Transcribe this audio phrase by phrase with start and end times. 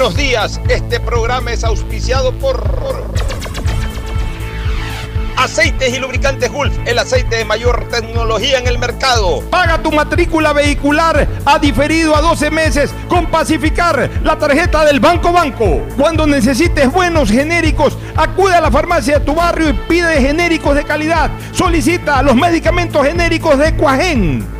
[0.00, 2.64] Buenos días, este programa es auspiciado por
[5.36, 9.42] Aceites y lubricantes Gulf, el aceite de mayor tecnología en el mercado.
[9.50, 15.34] Paga tu matrícula vehicular a diferido a 12 meses con Pacificar, la tarjeta del Banco
[15.34, 15.86] Banco.
[15.98, 20.84] Cuando necesites buenos genéricos, acude a la farmacia de tu barrio y pide genéricos de
[20.84, 21.30] calidad.
[21.52, 24.59] Solicita los medicamentos genéricos de Cuajén.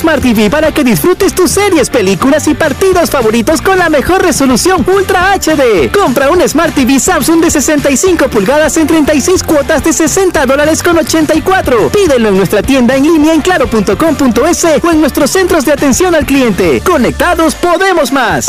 [0.00, 4.84] Smart TV para que disfrutes tus series, películas y partidos favoritos con la mejor resolución
[4.88, 5.92] Ultra HD.
[5.92, 10.96] Compra un Smart TV Samsung de 65 pulgadas en 36 cuotas de 60 dólares con
[10.96, 11.90] 84.
[11.90, 16.24] Pídelo en nuestra tienda en línea en claro.com.es o en nuestros centros de atención al
[16.24, 16.80] cliente.
[16.80, 18.46] Conectados podemos más.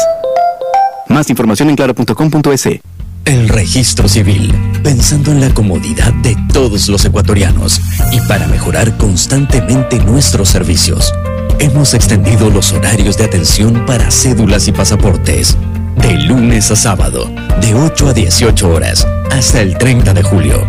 [1.09, 2.79] Más información en claro.com.es.
[3.25, 7.81] El registro civil, pensando en la comodidad de todos los ecuatorianos
[8.11, 11.13] y para mejorar constantemente nuestros servicios.
[11.59, 15.57] Hemos extendido los horarios de atención para cédulas y pasaportes.
[15.97, 17.29] De lunes a sábado,
[17.61, 20.67] de 8 a 18 horas, hasta el 30 de julio.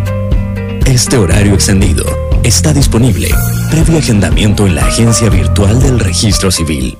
[0.85, 2.05] Este horario extendido
[2.43, 3.29] está disponible
[3.71, 6.97] previo agendamiento en la agencia virtual del registro civil.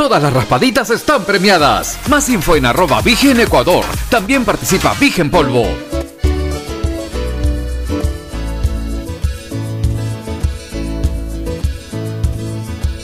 [0.00, 1.98] Todas las raspaditas están premiadas.
[2.08, 3.84] Más info en arroba Vigen Ecuador.
[4.08, 5.66] También participa Vigen Polvo.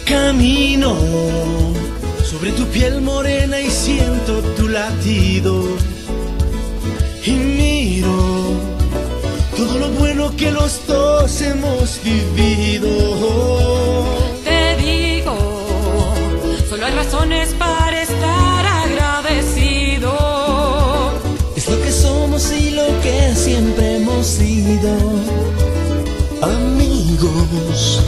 [0.06, 0.96] Camino
[2.24, 5.64] sobre tu piel morena y siento tu latido.
[7.26, 8.54] Y miro
[9.54, 13.75] todo lo bueno que los dos hemos vivido.
[17.26, 20.12] Razones para estar agradecido.
[21.56, 24.96] Es lo que somos y lo que siempre hemos sido.
[26.42, 28.04] Amigos.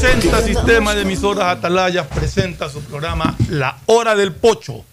[0.00, 4.84] Presenta Sistema de Emisoras Atalaya, presenta su programa La Hora del Pocho.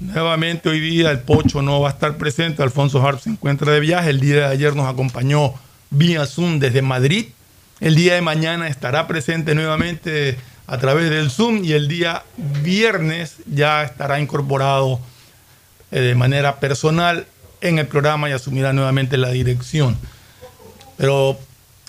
[0.00, 3.80] Nuevamente hoy día el Pocho no va a estar presente, Alfonso Harp se encuentra de
[3.80, 5.54] viaje, el día de ayer nos acompañó
[5.90, 7.28] vía Zoom desde Madrid,
[7.80, 10.36] el día de mañana estará presente nuevamente
[10.66, 15.00] a través del Zoom y el día viernes ya estará incorporado
[15.90, 17.26] eh, de manera personal
[17.60, 19.96] en el programa y asumirá nuevamente la dirección.
[20.96, 21.38] Pero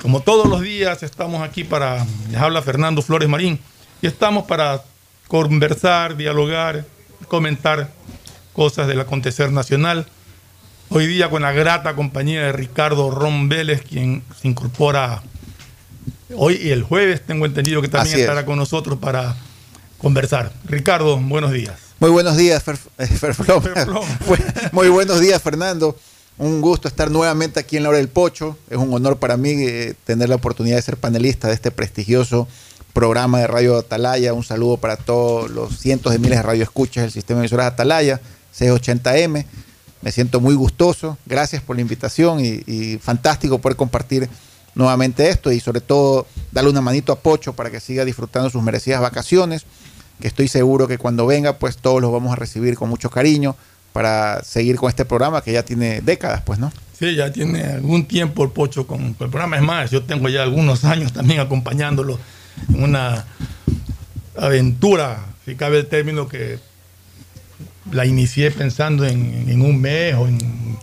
[0.02, 3.60] como todos los días estamos aquí para, les habla Fernando Flores Marín,
[4.02, 4.84] y estamos para
[5.28, 6.86] conversar, dialogar,
[7.28, 7.90] comentar
[8.54, 10.06] cosas del acontecer nacional.
[10.90, 15.24] Hoy día con la grata compañía de Ricardo Ron quien se incorpora
[16.36, 18.28] hoy y el jueves, tengo entendido que también Así es.
[18.28, 19.36] estará con nosotros para
[19.98, 20.52] conversar.
[20.66, 21.74] Ricardo, buenos días.
[22.00, 23.10] Muy buenos días, Fer- eh.
[24.72, 25.98] Muy buenos días, Fernando.
[26.38, 28.58] Un gusto estar nuevamente aquí en la hora del pocho.
[28.70, 32.48] Es un honor para mí eh, tener la oportunidad de ser panelista de este prestigioso
[32.94, 34.34] programa de Radio Atalaya.
[34.34, 38.22] Un saludo para todos los cientos de miles de radioescuchas del sistema de emisoras Atalaya,
[38.56, 39.46] C80M.
[40.04, 41.18] Me siento muy gustoso.
[41.26, 44.30] Gracias por la invitación y, y fantástico poder compartir
[44.78, 48.64] nuevamente esto y sobre todo darle una manito a Pocho para que siga disfrutando sus
[48.64, 49.66] merecidas vacaciones
[50.22, 53.56] que estoy seguro que cuando venga, pues todos los vamos a recibir con mucho cariño
[53.94, 56.72] para seguir con este programa que ya tiene décadas, pues, ¿no?
[56.98, 59.58] Sí, ya tiene algún tiempo el Pocho con, el programa.
[59.58, 62.20] Es más, yo tengo ya algunos años también acompañándolo
[62.70, 63.26] en una
[64.36, 66.60] aventura, si cabe el término, que
[67.92, 70.78] la inicié pensando en, en un mes o en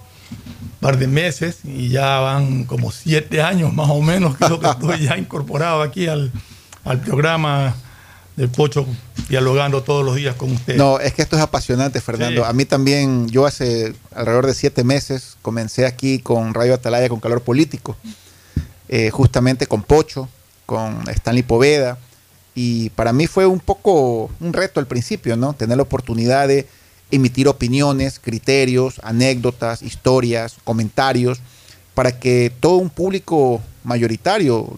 [0.84, 5.00] par de meses y ya van como siete años más o menos, creo que estoy
[5.00, 6.30] ya incorporado aquí al,
[6.84, 7.74] al programa
[8.36, 8.84] del Pocho,
[9.30, 10.78] dialogando todos los días con ustedes.
[10.78, 12.42] No, es que esto es apasionante, Fernando.
[12.42, 12.46] Sí.
[12.46, 17.18] A mí también, yo hace alrededor de siete meses comencé aquí con Radio Atalaya con
[17.18, 17.96] Calor Político,
[18.90, 20.28] eh, justamente con Pocho,
[20.66, 21.96] con Stanley Poveda,
[22.54, 25.54] y para mí fue un poco un reto al principio, ¿no?
[25.54, 26.68] Tener la oportunidad de
[27.14, 31.40] emitir opiniones, criterios, anécdotas, historias, comentarios,
[31.94, 34.76] para que todo un público mayoritario,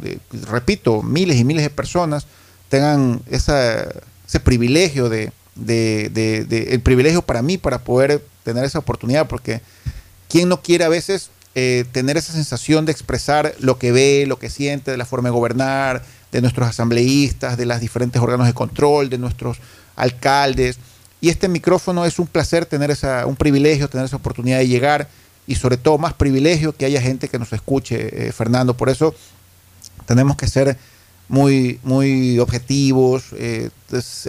[0.51, 2.27] repito, miles y miles de personas,
[2.69, 9.27] tengan ese privilegio de, de- de- el privilegio para mí para poder tener esa oportunidad,
[9.29, 9.61] porque
[10.29, 14.39] ¿quién no quiere a veces eh, tener esa sensación de expresar lo que ve, lo
[14.39, 18.53] que siente de la forma de gobernar, de nuestros asambleístas, de los diferentes órganos de
[18.53, 19.57] control, de nuestros
[19.95, 20.77] alcaldes?
[21.27, 25.09] Y este micrófono es un placer tener esa, un privilegio, tener esa oportunidad de llegar
[25.49, 28.75] y sobre todo más privilegio que haya gente que nos escuche, eh, Fernando.
[28.77, 29.13] Por eso
[30.07, 30.77] tenemos que ser
[31.29, 33.71] muy, muy objetivos, eh,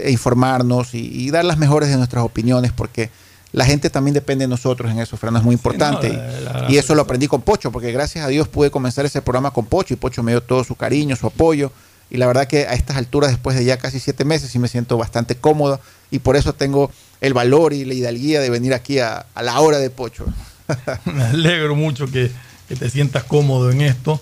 [0.04, 3.12] e informarnos y, y dar las mejores de nuestras opiniones, porque
[3.52, 6.10] la gente también depende de nosotros en eso, Fernando, es muy importante.
[6.10, 8.72] no, Y- la- la- y eso lo aprendí con Pocho, porque gracias a Dios pude
[8.72, 11.72] comenzar ese programa con Pocho y Pocho me dio todo su cariño, su apoyo.
[12.10, 14.68] Y la verdad que a estas alturas, después de ya casi siete meses, sí me
[14.68, 19.00] siento bastante cómodo y por eso tengo el valor y la hidalguía de venir aquí
[19.00, 20.26] a, a la hora de Pocho.
[21.06, 22.32] Me alegro mucho que,
[22.68, 24.22] que te sientas cómodo en esto.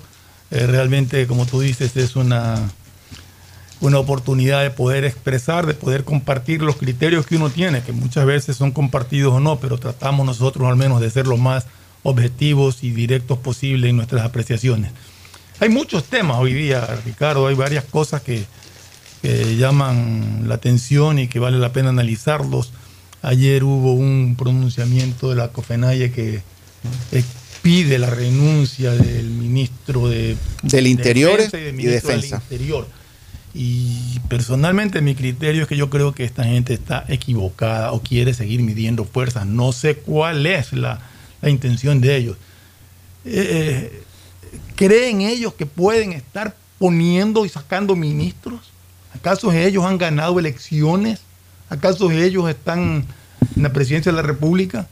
[0.51, 2.55] Eh, realmente, como tú dices, es una,
[3.81, 8.25] una oportunidad de poder expresar, de poder compartir los criterios que uno tiene, que muchas
[8.25, 11.65] veces son compartidos o no, pero tratamos nosotros al menos de ser lo más
[12.03, 14.91] objetivos y directos posible en nuestras apreciaciones.
[15.59, 18.43] Hay muchos temas hoy día, Ricardo, hay varias cosas que,
[19.21, 22.71] que llaman la atención y que vale la pena analizarlos.
[23.21, 26.41] Ayer hubo un pronunciamiento de la COFENAIE que
[27.11, 27.23] eh,
[27.61, 32.25] pide la renuncia del ministro de, Del Interior Defensa del y del.
[32.25, 32.87] Interior.
[33.55, 38.33] Y personalmente mi criterio es que yo creo que esta gente está equivocada o quiere
[38.33, 39.45] seguir midiendo fuerzas.
[39.45, 40.99] No sé cuál es la,
[41.41, 42.37] la intención de ellos.
[43.23, 44.03] Eh,
[44.75, 48.71] ¿Creen ellos que pueden estar poniendo y sacando ministros?
[49.13, 51.21] ¿Acaso ellos han ganado elecciones?
[51.69, 53.05] ¿Acaso ellos están
[53.55, 54.87] en la presidencia de la República?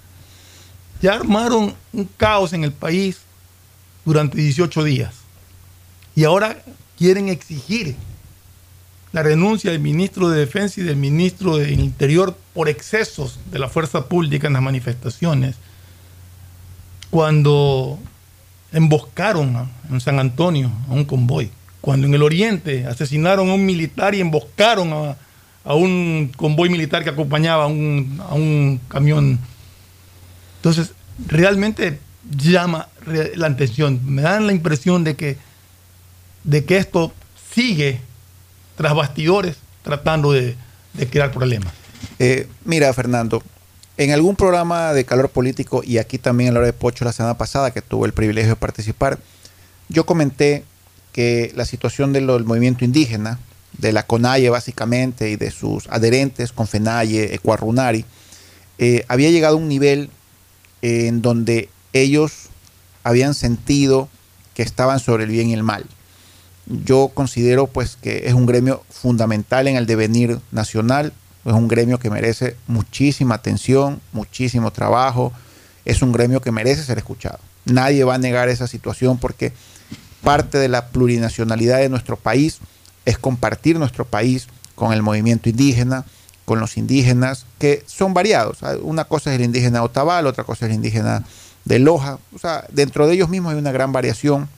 [1.01, 3.19] Ya armaron un caos en el país
[4.05, 5.13] durante 18 días.
[6.15, 6.63] Y ahora
[6.97, 7.95] quieren exigir
[9.11, 13.69] la renuncia del ministro de Defensa y del ministro del Interior por excesos de la
[13.69, 15.55] fuerza pública en las manifestaciones.
[17.11, 17.99] Cuando
[18.73, 21.51] emboscaron en San Antonio a un convoy.
[21.79, 25.17] Cuando en el oriente asesinaron a un militar y emboscaron a,
[25.63, 29.39] a un convoy militar que acompañaba a un, a un camión.
[30.57, 30.93] Entonces,
[31.27, 31.99] realmente
[32.37, 32.87] llama
[33.35, 33.99] la atención.
[34.05, 35.37] Me dan la impresión de que,
[36.43, 37.13] de que esto
[37.53, 37.99] sigue
[38.75, 40.55] tras bastidores tratando de,
[40.93, 41.73] de crear problemas.
[42.19, 43.43] Eh, mira, Fernando,
[43.97, 47.13] en algún programa de calor político y aquí también en la hora de Pocho la
[47.13, 49.19] semana pasada, que tuve el privilegio de participar,
[49.89, 50.63] yo comenté
[51.11, 53.39] que la situación del movimiento indígena,
[53.77, 58.05] de la CONAIE básicamente y de sus adherentes, Confenaye, Ecuarrunari,
[58.79, 60.09] eh, había llegado a un nivel
[60.81, 62.49] en donde ellos
[63.03, 64.09] habían sentido
[64.55, 65.85] que estaban sobre el bien y el mal.
[66.65, 71.13] Yo considero pues que es un gremio fundamental en el devenir nacional,
[71.45, 75.33] es un gremio que merece muchísima atención, muchísimo trabajo,
[75.85, 77.39] es un gremio que merece ser escuchado.
[77.65, 79.53] Nadie va a negar esa situación porque
[80.23, 82.59] parte de la plurinacionalidad de nuestro país
[83.05, 86.05] es compartir nuestro país con el movimiento indígena,
[86.45, 88.59] con los indígenas, que son variados.
[88.81, 91.23] Una cosa es el indígena Otavalo, otra cosa es el indígena
[91.65, 92.19] de Loja.
[92.33, 94.49] O sea, dentro de ellos mismos hay una gran variación,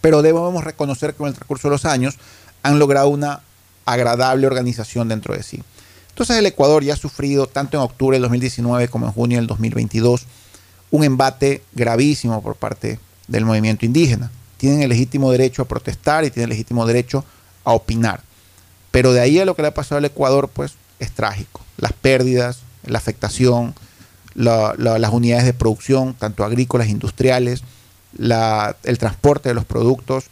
[0.00, 2.18] pero debemos reconocer que con el transcurso de los años
[2.62, 3.40] han logrado una
[3.84, 5.62] agradable organización dentro de sí.
[6.12, 9.46] Entonces el Ecuador ya ha sufrido, tanto en octubre del 2019 como en junio del
[9.46, 10.26] 2022,
[10.90, 14.30] un embate gravísimo por parte del movimiento indígena.
[14.58, 17.24] Tienen el legítimo derecho a protestar y tienen el legítimo derecho
[17.64, 18.20] a opinar.
[18.90, 21.62] Pero de ahí a lo que le ha pasado al Ecuador, pues es trágico.
[21.78, 23.74] Las pérdidas, la afectación,
[24.34, 27.62] la- la- las unidades de producción, tanto agrícolas, industriales,
[28.18, 30.24] el transporte de los productos.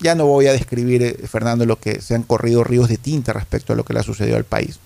[0.00, 3.32] Ya no voy a describir, eh, Fernando, lo que se han corrido ríos de tinta
[3.32, 4.78] respecto a lo que le ha sucedido al país.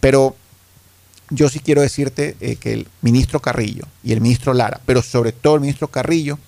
[0.00, 0.36] Pero
[1.30, 5.32] yo sí quiero decirte eh, que el ministro Carrillo y el ministro Lara, pero sobre
[5.32, 6.38] todo el ministro Carrillo,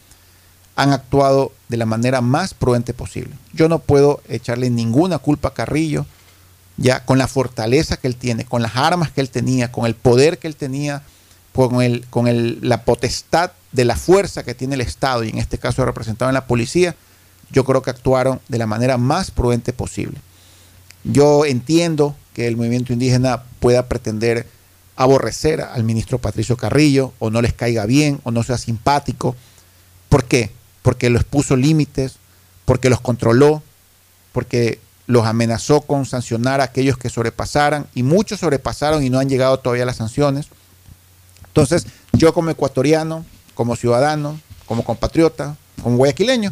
[0.77, 3.35] han actuado de la manera más prudente posible.
[3.53, 6.07] Yo no puedo echarle ninguna culpa a Carrillo,
[6.77, 9.97] ya con la fortaleza que él tiene, con las armas que él tenía, con el
[9.97, 11.03] poder que él tenía,
[11.53, 16.31] con, la potestad de la fuerza que tiene el Estado, y en este caso representado
[16.31, 16.95] en la policía,
[17.51, 20.21] yo creo que actuaron de la manera más prudente posible.
[21.05, 24.47] Yo entiendo que el movimiento indígena pueda pretender
[24.97, 29.37] aborrecer al ministro Patricio Carrillo, o no les caiga bien, o no sea simpático.
[30.09, 30.51] ¿Por qué?
[30.83, 32.17] Porque los puso límites,
[32.65, 33.63] porque los controló,
[34.33, 39.29] porque los amenazó con sancionar a aquellos que sobrepasaran, y muchos sobrepasaron y no han
[39.29, 40.47] llegado todavía las sanciones.
[41.47, 43.25] Entonces, yo como ecuatoriano,
[43.55, 46.51] como ciudadano, como compatriota, como guayaquileño,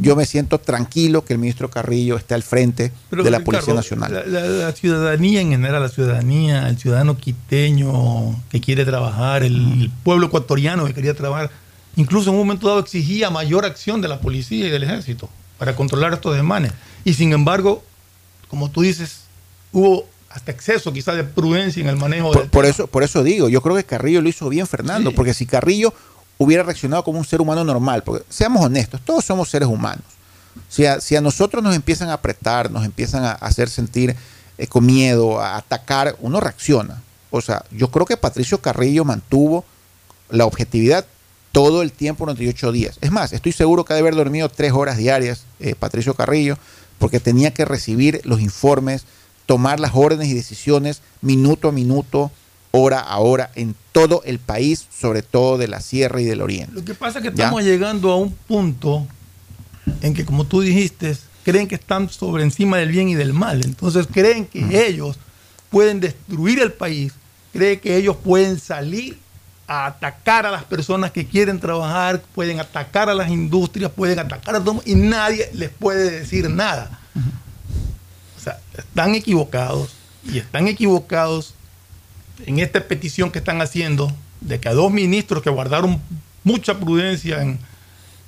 [0.00, 3.58] yo me siento tranquilo que el ministro Carrillo esté al frente Pero, de la Ricardo,
[3.66, 4.12] Policía Nacional.
[4.26, 9.54] La, la- la ciudadanía en general, la ciudadanía, el ciudadano quiteño que quiere trabajar, el,
[9.82, 11.50] el pueblo ecuatoriano que quería trabajar,
[11.96, 15.74] incluso en un momento dado exigía mayor acción de la policía y del ejército para
[15.74, 16.72] controlar estos desmanes.
[17.04, 17.82] Y sin embargo,
[18.48, 19.20] como tú dices,
[19.72, 23.22] hubo hasta exceso quizás de prudencia en el manejo Por, del por eso, por eso
[23.22, 25.94] digo, yo creo que Carrillo lo hizo bien, Fernando, porque si Carrillo
[26.38, 30.04] hubiera reaccionado como un ser humano normal, porque seamos honestos, todos somos seres humanos.
[30.68, 34.16] Si a, si a nosotros nos empiezan a apretar, nos empiezan a hacer sentir
[34.58, 37.02] eh, con miedo, a atacar, uno reacciona.
[37.30, 39.64] O sea, yo creo que Patricio Carrillo mantuvo
[40.30, 41.06] la objetividad
[41.52, 42.98] todo el tiempo durante ocho días.
[43.00, 46.58] Es más, estoy seguro que ha de haber dormido tres horas diarias eh, Patricio Carrillo,
[46.98, 49.04] porque tenía que recibir los informes,
[49.46, 52.30] tomar las órdenes y decisiones minuto a minuto,
[52.76, 56.72] hora a hora, en todo el país, sobre todo de la Sierra y del Oriente.
[56.74, 57.44] Lo que pasa es que ¿Ya?
[57.44, 59.06] estamos llegando a un punto
[60.02, 63.64] en que, como tú dijiste, creen que están sobre encima del bien y del mal.
[63.64, 65.16] Entonces creen que ellos
[65.70, 67.12] pueden destruir el país,
[67.52, 69.18] creen que ellos pueden salir
[69.68, 74.56] a atacar a las personas que quieren trabajar, pueden atacar a las industrias, pueden atacar
[74.56, 77.00] a todo y nadie les puede decir nada.
[78.36, 79.90] O sea, están equivocados
[80.24, 81.54] y están equivocados
[82.44, 86.00] en esta petición que están haciendo de que a dos ministros que guardaron
[86.44, 87.58] mucha prudencia en-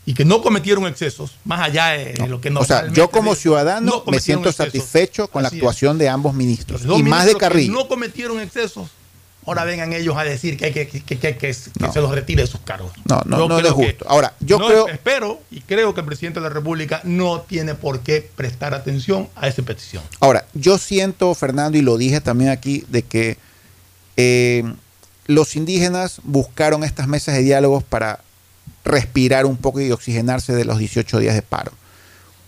[0.07, 4.03] y que no cometieron excesos, más allá de lo que O sea, yo como ciudadano
[4.07, 4.73] no me siento excesos.
[4.73, 5.55] satisfecho con la es.
[5.55, 7.73] actuación de ambos ministros dos y más de que Carrillo.
[7.75, 8.89] No cometieron excesos.
[9.47, 12.49] Ahora vengan ellos a decir que, que, que, que- que- que se los retire de
[12.49, 12.93] sus cargos.
[13.07, 14.05] No, no, Yo no es justo.
[14.09, 17.75] Ahora, yo no, creo, Espero y creo que el presidente de la República no tiene
[17.75, 20.03] por qué prestar atención a esa petición.
[20.21, 23.39] Ahora, yo siento, Fernando, y lo dije también aquí, de que
[24.21, 24.65] eh,
[25.27, 28.21] los indígenas buscaron estas mesas de diálogos para
[28.85, 31.71] respirar un poco y oxigenarse de los 18 días de paro.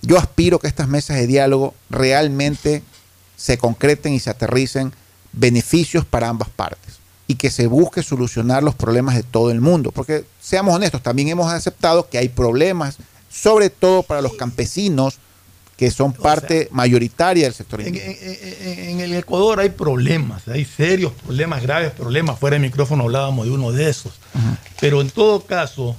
[0.03, 2.83] Yo aspiro que estas mesas de diálogo realmente
[3.37, 4.93] se concreten y se aterricen
[5.33, 6.99] beneficios para ambas partes
[7.29, 9.93] y que se busque solucionar los problemas de todo el mundo.
[9.93, 12.97] Porque seamos honestos, también hemos aceptado que hay problemas,
[13.31, 15.21] sobre todo para los campesinos
[15.81, 21.63] que son parte mayoritaria del sector En, en- el Ecuador hay problemas, hay serios problemas,
[21.63, 22.39] graves problemas.
[22.39, 24.13] Fuera de micrófono hablábamos de uno de esos.
[24.79, 25.97] Pero en todo caso,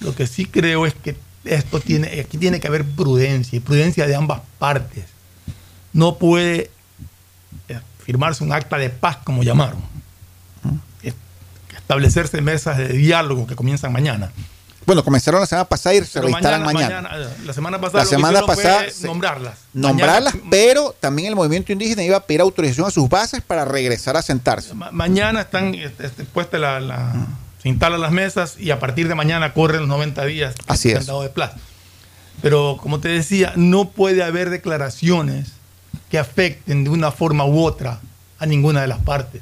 [0.00, 4.06] lo que sí creo es que esto tiene, aquí tiene que haber prudencia y prudencia
[4.06, 5.04] de ambas partes.
[5.92, 6.70] No puede
[7.68, 9.82] eh, firmarse un acta de paz, como llamaron.
[11.02, 11.12] Es-
[11.76, 14.32] Establecerse mesas de diálogo que comienzan mañana.
[14.90, 17.00] Bueno, comenzaron la semana pasada y se reinstalan mañana.
[17.02, 19.58] mañana, eh, la semana pasada, La lo semana pasada nombrarlas.
[19.72, 23.64] Nombrarlas, Mañana- pero también el movimiento indígena iba a pedir autorización a sus bases para
[23.64, 24.74] regresar a sentarse.
[24.74, 27.24] Ma- mañana están este, este, puestas la, la-
[27.62, 31.06] se instalan las mesas y a partir de mañana corren los 90 días Así es.
[31.06, 31.54] de plazo.
[32.42, 35.52] Pero como te decía, no puede haber declaraciones
[36.10, 38.00] que afecten de una forma u otra
[38.40, 39.40] a ninguna de las partes.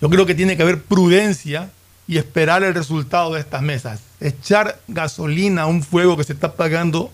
[0.00, 1.70] Yo creo que tiene que haber prudencia
[2.12, 4.00] y esperar el resultado de estas mesas.
[4.20, 7.10] Echar gasolina a un fuego que se está apagando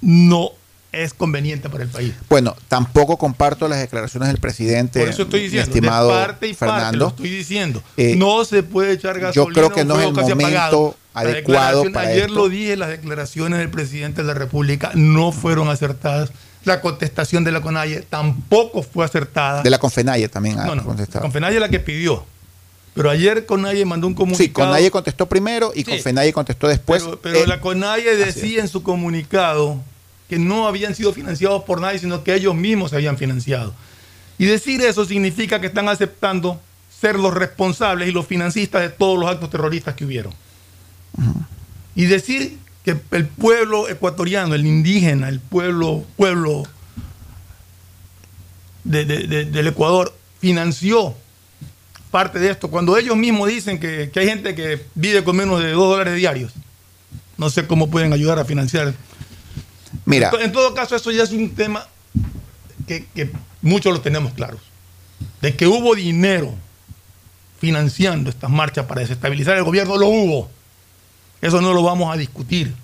[0.00, 0.52] no
[0.90, 2.14] es conveniente para el país.
[2.30, 6.54] Bueno, tampoco comparto las declaraciones del presidente, Por eso estoy diciendo, estimado de parte y
[6.54, 7.08] parte, lo Fernando.
[7.08, 7.82] estoy diciendo.
[7.98, 9.34] Eh, no se puede echar gasolina.
[9.34, 12.34] yo creo que a un no es el momento adecuado para Ayer esto.
[12.34, 16.32] lo dije, las declaraciones del presidente de la República no fueron acertadas.
[16.64, 19.62] La contestación de la CONAIE tampoco fue acertada.
[19.62, 21.20] De la Confenaye también no, no, contestado.
[21.20, 22.24] Confenaye es la que pidió.
[22.98, 24.44] Pero ayer CONAIE mandó un comunicado.
[24.44, 25.90] Sí, Conaye contestó primero y Sí.
[25.92, 27.04] Confenaye contestó después.
[27.04, 29.80] Pero, pero la CONAIE decía en su comunicado
[30.28, 33.72] que no habían sido financiados por nadie, sino que ellos mismos se habían financiado.
[34.36, 36.60] Y decir eso significa que están aceptando
[37.00, 40.34] ser los responsables y los financistas de todos los actos terroristas que hubieron.
[41.94, 46.64] Y decir que el pueblo ecuatoriano, el indígena, el pueblo, pueblo
[48.82, 51.14] de- de- de- del Ecuador financió
[52.18, 55.62] parte de esto, cuando ellos mismos dicen que, que hay gente que vive con menos
[55.62, 56.52] de 2 dólares diarios.
[57.36, 58.92] No sé cómo pueden ayudar a financiar.
[60.04, 60.32] Mira.
[60.40, 61.86] En todo caso, eso ya es un tema
[62.88, 63.30] que, que
[63.62, 64.60] muchos lo tenemos claros.
[65.40, 66.52] De que hubo dinero
[67.60, 70.50] financiando estas marchas para desestabilizar el gobierno, lo hubo.
[71.40, 72.74] Eso no lo vamos a discutir.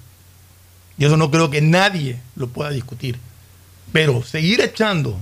[0.97, 3.19] Y eso no creo que nadie lo pueda discutir.
[3.93, 5.19] Pero seguir echando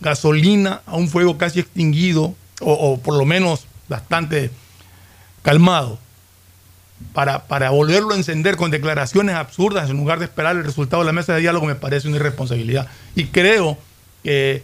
[0.00, 4.50] gasolina a un fuego casi extinguido, o, o por lo menos bastante
[5.42, 5.98] calmado,
[7.12, 11.06] para, para volverlo a encender con declaraciones absurdas en lugar de esperar el resultado de
[11.06, 12.88] la mesa de diálogo, me parece una irresponsabilidad.
[13.14, 13.76] Y creo
[14.22, 14.62] que,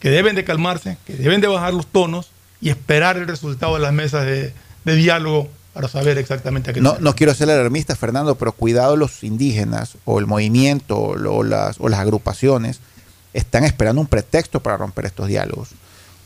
[0.00, 3.80] que deben de calmarse, que deben de bajar los tonos y esperar el resultado de
[3.80, 4.52] las mesas de,
[4.84, 8.96] de diálogo para saber exactamente a qué No, no quiero ser alarmista, Fernando, pero cuidado
[8.96, 12.80] los indígenas o el movimiento o, las, o las agrupaciones
[13.32, 15.70] están esperando un pretexto para romper estos diálogos.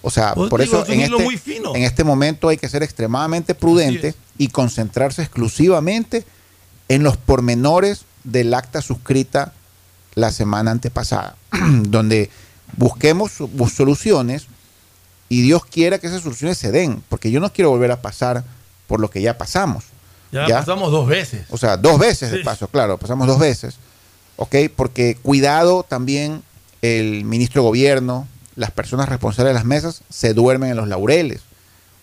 [0.02, 1.74] O sea, Pues por digo, eso en este, muy fino.
[1.74, 6.24] en este momento hay que ser extremadamente prudente y concentrarse exclusivamente
[6.88, 9.52] en los pormenores del acta suscrita
[10.14, 11.36] la semana antepasada,
[11.82, 12.30] donde
[12.76, 13.32] busquemos
[13.74, 14.46] soluciones
[15.28, 18.44] y Dios quiera que esas soluciones se den, porque yo no quiero volver a pasar
[18.86, 19.84] por lo que ya pasamos.
[20.30, 21.46] Ya, pasamos dos veces.
[21.50, 23.76] O sea, dos veces de paso, claro, pasamos dos veces.
[24.36, 24.54] ¿Ok?
[24.76, 26.42] Porque cuidado también
[26.82, 28.28] el ministro de gobierno,
[28.58, 31.42] las personas responsables de las mesas se duermen en los laureles.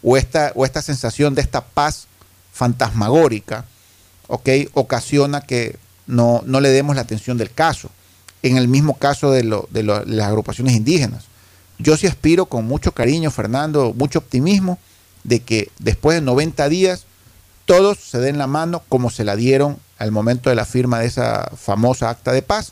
[0.02, 2.08] O esta, o esta sensación de esta paz
[2.54, 3.66] fantasmagórica,
[4.28, 4.50] ¿ok?
[4.74, 7.90] Ocasiona que no, no le demos la atención del caso.
[8.42, 11.26] En el mismo caso de, de las agrupaciones indígenas.
[11.78, 14.80] Yo sí aspiro con mucho cariño, Fernando, mucho optimismo,
[15.26, 17.06] de que después de 90 días
[17.66, 21.08] todos se den la mano como se la dieron al momento de la firma de
[21.08, 22.72] esa famosa acta de paz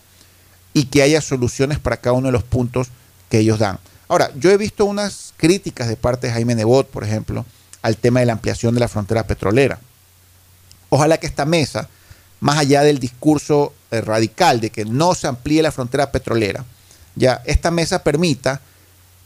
[0.74, 2.88] y que haya soluciones para cada uno de los puntos
[3.34, 3.80] que ellos dan.
[4.10, 7.48] Ahora, yo he visto unas críticas de parte de Jaime Nebot, por ejemplo,
[7.82, 9.80] al tema de la ampliación de la frontera petrolera.
[10.89, 11.89] Ojalá que esta mesa,
[12.41, 16.63] más allá del discurso eh, radical de que no se amplíe la frontera petrolera,
[17.15, 18.62] ya esta mesa permita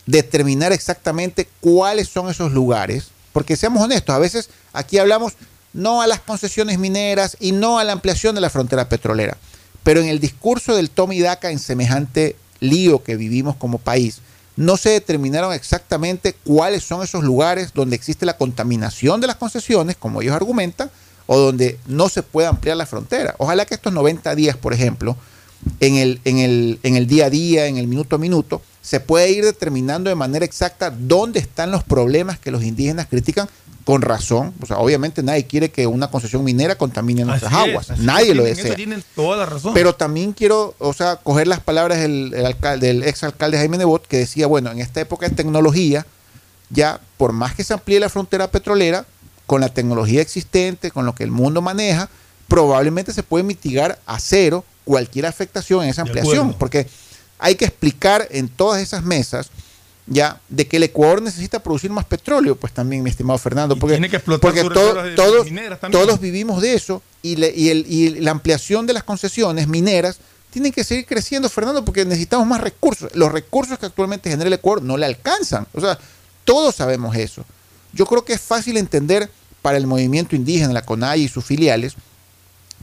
[0.05, 5.33] determinar exactamente cuáles son esos lugares, porque seamos honestos, a veces aquí hablamos
[5.73, 9.35] no a las concesiones mineras y no a la ampliación de la frontera petrolera,
[9.83, 14.21] pero en el discurso del Tommy Daca en semejante lío que vivimos como país,
[14.55, 19.95] no se determinaron exactamente cuáles son esos lugares donde existe la contaminación de las concesiones,
[19.95, 20.89] como ellos argumentan,
[21.27, 23.35] o donde no se puede ampliar la frontera.
[23.37, 25.15] Ojalá que estos 90 días, por ejemplo,
[25.79, 28.99] en el, en el, en el día a día, en el minuto a minuto, se
[28.99, 33.47] puede ir determinando de manera exacta dónde están los problemas que los indígenas critican
[33.87, 34.53] con razón.
[34.61, 37.97] O sea, obviamente nadie quiere que una concesión minera contamine nuestras Así aguas.
[37.99, 38.75] nadie lo desea.
[38.75, 39.73] Tienen toda la razón.
[39.73, 44.05] Pero también quiero, o sea, coger las palabras del, el alcalde, del exalcalde Jaime Nebot,
[44.05, 46.05] que decía, bueno, en esta época de tecnología,
[46.69, 49.05] ya por más que se amplíe la frontera petrolera,
[49.45, 52.09] con la tecnología existente, con lo que el mundo maneja,
[52.49, 56.87] probablemente se puede mitigar a cero cualquier afectación en esa ampliación, porque
[57.39, 59.49] hay que explicar en todas esas mesas
[60.07, 63.95] ya de que el Ecuador necesita producir más petróleo, pues también, mi estimado Fernando, porque,
[63.95, 66.01] tiene que explotar porque sus to- reservas de- todos, mineras también.
[66.03, 70.17] todos vivimos de eso y, le- y el- y la ampliación de las concesiones mineras
[70.49, 73.13] tienen que seguir creciendo, Fernando, porque necesitamos más recursos.
[73.15, 75.67] Los recursos que actualmente genera el Ecuador no le alcanzan.
[75.73, 75.99] O sea,
[76.45, 77.43] todos sabemos eso.
[77.93, 79.29] Yo creo que es fácil entender
[79.61, 81.95] para el movimiento indígena, la CONAI y sus filiales,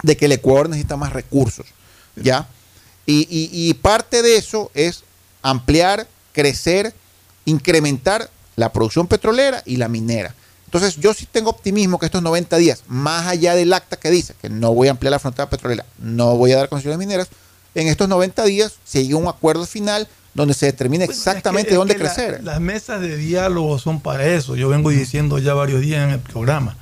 [0.03, 1.67] de que el Ecuador necesita más recursos.
[2.17, 2.47] ¿Ya?
[3.07, 5.03] Y, y- y parte de eso es
[5.43, 6.93] ampliar, crecer,
[7.44, 10.35] incrementar la producción petrolera y la minera.
[10.66, 14.35] Entonces, yo sí tengo optimismo que estos 90 días, más allá del acta que dice
[14.40, 17.28] que no voy a ampliar la frontera petrolera, no voy a dar concesiones mineras,
[17.76, 21.76] en estos 90 días se a un acuerdo final donde se determine exactamente Es que-
[21.76, 22.42] dónde es que la- crecer.
[22.44, 24.57] las mesas de diálogo son para eso.
[24.57, 26.76] Yo vengo diciendo ya varios días en el programa.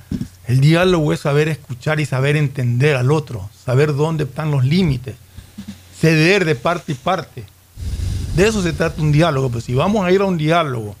[0.47, 5.15] El diálogo es saber escuchar y saber entender al otro, saber dónde están los límites,
[5.99, 7.45] ceder de parte y parte.
[8.35, 9.49] De eso se trata un diálogo.
[9.49, 10.95] Pues si vamos a ir a un diálogo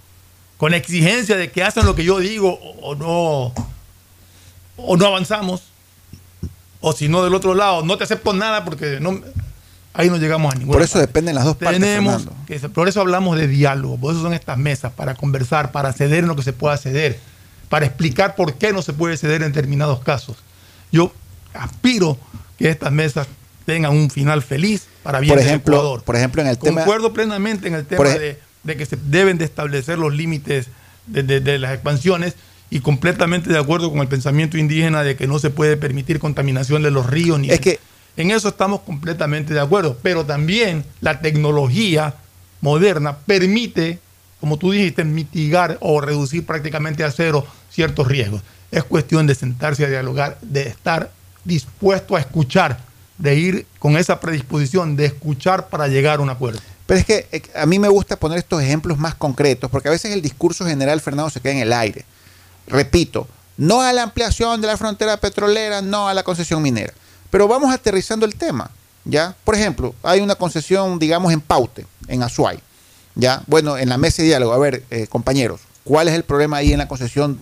[0.57, 3.53] con exigencia de que hacen lo que yo digo o no,
[4.77, 5.63] o no avanzamos,
[6.79, 9.19] o si no del otro lado, no te acepto nada porque no,
[9.93, 13.01] ahí no llegamos a ningún Por eso dependen las dos partes, tenemos se- por eso
[13.01, 16.43] hablamos de diálogo, por eso son estas mesas, para conversar, para ceder en lo que
[16.43, 17.19] se pueda ceder,
[17.69, 20.37] para explicar por qué no se puede ceder en determinados casos.
[20.91, 21.11] Yo
[21.53, 22.17] aspiro
[22.57, 23.27] que estas mesas
[23.65, 26.03] tengan un final feliz para bien Por del ejemplo, Ecuador.
[26.03, 28.97] por ejemplo, en el tema Concuerdo plenamente en el tema ej- de, de que se
[28.97, 30.67] deben de establecer los límites
[31.07, 32.35] de, de- de las expansiones
[32.69, 36.81] y completamente de acuerdo con el pensamiento indígena de que no se puede permitir contaminación
[36.81, 37.79] de los ríos ni Es que-
[38.15, 42.13] en eso estamos completamente de acuerdo, pero también la tecnología
[42.61, 43.99] moderna permite,
[44.39, 48.41] como tú dijiste, mitigar o reducir prácticamente a cero ciertos riesgos.
[48.71, 51.11] Es cuestión de sentarse a dialogar, de estar
[51.43, 52.79] dispuesto a escuchar,
[53.23, 56.59] de ir con esa predisposición de escuchar para llegar a un acuerdo.
[56.85, 59.91] Pero es que eh, a mí me gusta poner estos ejemplos más concretos, porque a
[59.91, 62.03] veces el discurso general, Fernando, se queda en el aire.
[62.67, 66.93] Repito, no a la ampliación de la frontera petrolera, no a la concesión minera.
[67.29, 68.69] Pero vamos aterrizando el tema,
[69.05, 69.33] ¿ya?
[69.45, 72.59] Por ejemplo, hay una concesión, digamos, en Paute, en Azuay,
[73.15, 73.41] ¿ya?
[73.47, 76.73] Bueno, en la mesa de diálogo, a ver, eh, compañeros, ¿cuál es el problema ahí
[76.73, 77.39] en la concesión,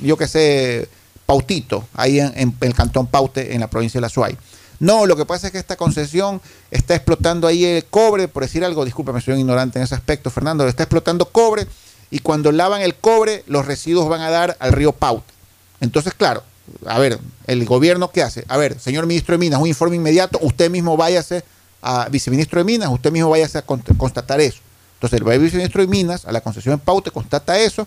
[0.00, 0.88] yo que sé,
[1.26, 4.38] Pautito, ahí en, el cantón Paute, en la provincia de Azuay?
[4.80, 8.64] No, lo que pasa es que esta concesión está explotando ahí el cobre, por decir
[8.64, 11.66] algo, discúlpame, soy un ignorante en ese aspecto, Fernando, está explotando cobre
[12.10, 15.32] y cuando lavan el cobre, los residuos van a dar al río Paute.
[15.80, 16.42] Entonces, claro,
[16.86, 18.44] a ver, el gobierno qué hace?
[18.48, 21.44] A ver, señor ministro de Minas, un informe inmediato, usted mismo váyase
[21.82, 24.60] a viceministro de Minas, usted mismo váyase a con- constatar eso.
[24.94, 27.86] Entonces, el viceministro de Minas a la concesión en Paute constata eso,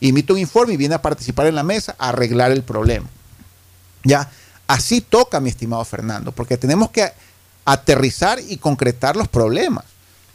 [0.00, 3.08] emite un informe y viene a participar en la mesa a arreglar el problema.
[4.04, 4.30] Ya,
[4.66, 7.10] así toca, mi estimado Fernando, porque tenemos que
[7.64, 9.84] aterrizar y concretar los problemas.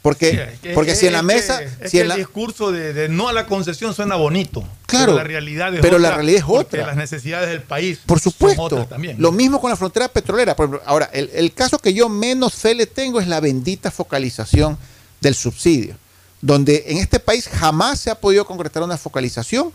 [0.02, 2.72] Porque, Es que- porque si en la es mesa, que- si en la- el discurso
[2.72, 4.64] de, de no a la concesión suena bonito.
[4.86, 6.86] Claro, pero la realidad es pero la otra, realidad es otra.
[6.86, 8.00] Las necesidades del país.
[8.04, 8.62] Por son supuesto.
[8.62, 9.16] otras también.
[9.20, 10.56] Lo mismo con la frontera petrolera.
[10.86, 14.76] Ahora, el, el caso que yo menos fe le tengo es la bendita focalización
[15.20, 15.94] del subsidio,
[16.40, 19.72] donde en este país jamás se ha podido concretar una focalización.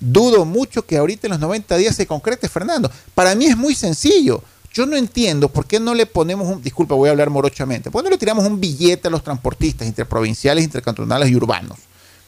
[0.00, 2.90] Dudo mucho que ahorita en los 90 días se concrete, Fernando.
[3.14, 4.42] Para mí es muy sencillo.
[4.72, 8.02] Yo no entiendo por qué no le ponemos un, disculpa, voy a hablar morochamente, ¿por
[8.02, 11.78] qué no le tiramos un billete a los transportistas interprovinciales, intercantonales y urbanos?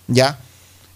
[0.09, 0.39] ¿Ya?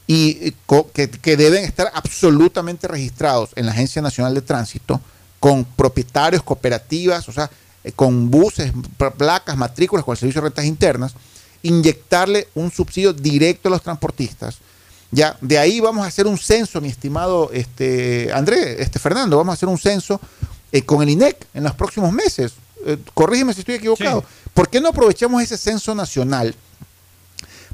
[0.06, 0.54] y eh,
[0.92, 5.00] que, que deben estar absolutamente registrados en la Agencia Nacional de Tránsito
[5.40, 7.50] con propietarios, cooperativas, o sea,
[7.84, 11.14] eh, con buses, pl- placas, matrículas, con el servicio de rentas internas,
[11.62, 14.56] inyectarle un subsidio directo a los transportistas.
[15.14, 19.52] Ya, de ahí vamos a hacer un censo, mi estimado este, André, este Fernando, vamos
[19.52, 20.20] a hacer un censo
[20.72, 22.54] eh, con el INEC en los próximos meses.
[22.84, 24.24] Eh, corrígeme si estoy equivocado.
[24.52, 26.52] ¿Por qué no aprovechamos ese censo nacional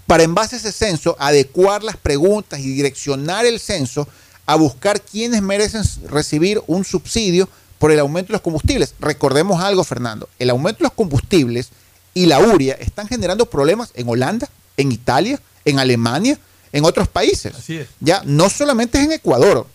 [0.07, 4.07] para en base a ese censo adecuar las preguntas y direccionar el censo
[4.44, 7.48] a buscar quienes merecen recibir un subsidio
[7.79, 8.94] por el aumento de los combustibles.
[9.00, 11.70] Recordemos algo, Fernando, el aumento de los combustibles
[12.12, 16.38] y la URIA están generando problemas en Holanda, en Italia, en Alemania,
[16.72, 17.54] en otros países.
[17.54, 17.88] Así es.
[18.00, 19.66] Ya, no solamente es en Ecuador.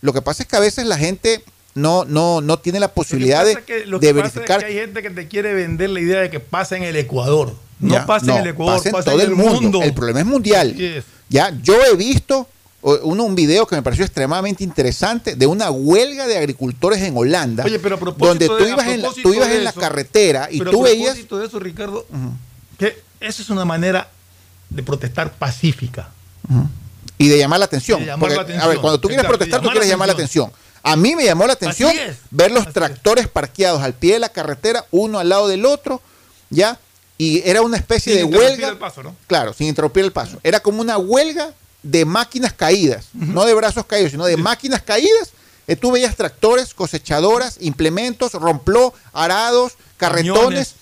[0.00, 1.42] Lo que pasa es que a veces la gente
[1.74, 5.02] no, no, no tiene la posibilidad de, que lo de que es que hay gente
[5.02, 7.54] que te quiere vender la idea de que pasa en el Ecuador.
[7.80, 9.82] No Ya, pasa en el Ecuador, pasa en pasa todo en el mundo.
[9.82, 10.72] El problema es mundial.
[10.74, 11.04] Así es.
[11.28, 12.48] Ya, yo he visto
[13.02, 17.64] uno, un video que me pareció extremadamente interesante de una huelga de agricultores en Holanda,
[17.64, 19.70] Oye, pero a propósito donde tú de- a ibas, en la, tú ibas en la
[19.70, 21.16] eso, carretera y Pero tú a veías...
[21.16, 22.06] de eso, Ricardo,
[22.78, 24.10] que esa es una manera
[24.68, 26.10] de protestar pacífica.
[27.18, 28.00] Y de llamar la atención.
[28.00, 30.08] De llamar Porque, la A ver, cuando tú quieres Exacto, protestar, tú quieres la llamar
[30.08, 30.52] la atención.
[30.82, 31.92] A mí me llamó la atención
[32.30, 36.02] ver los tractores parqueados al pie de la carretera, uno al lado del otro,
[36.50, 36.78] ¿ya?
[37.16, 38.68] Y era una especie Sin de huelga.
[38.68, 39.16] el paso, ¿no?
[39.26, 40.38] Claro, sin interrumpir el paso.
[40.42, 41.52] Era como una huelga
[41.82, 45.30] de máquinas caídas, no de brazos caídos, sino de máquinas caídas.
[45.66, 50.74] Eh, tú veías tractores, cosechadoras, implementos, rompló, arados, carretones.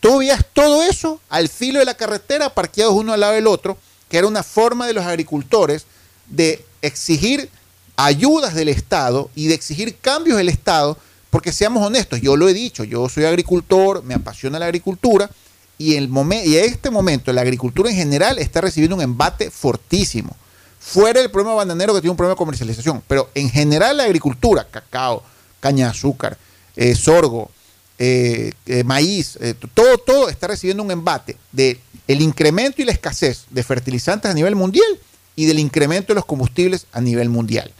[0.00, 3.76] Tú veías todo eso al filo de la carretera, parqueados uno al lado del otro,
[4.10, 5.86] que era una forma de los agricultores
[6.28, 7.48] de exigir
[7.96, 10.98] ayudas del Estado y de exigir cambios del Estado,
[11.30, 15.30] porque seamos honestos, yo lo he dicho, yo soy agricultor, me apasiona la agricultura,
[15.78, 16.10] y, el
[16.44, 20.36] y a este momento la agricultura en general está recibiendo un embate fortísimo.
[20.78, 24.66] Fuera del problema bananero que tiene un problema de comercialización, pero en general la agricultura,
[24.70, 25.22] cacao,
[25.60, 26.36] caña de azúcar,
[26.74, 27.50] eh, sorgo,
[27.98, 29.38] eh, eh, maíz,
[29.74, 31.78] todo, todo está recibiendo un embate de
[32.10, 34.98] el incremento y la escasez de fertilizantes a nivel mundial
[35.36, 37.70] y del incremento de los combustibles a nivel mundial.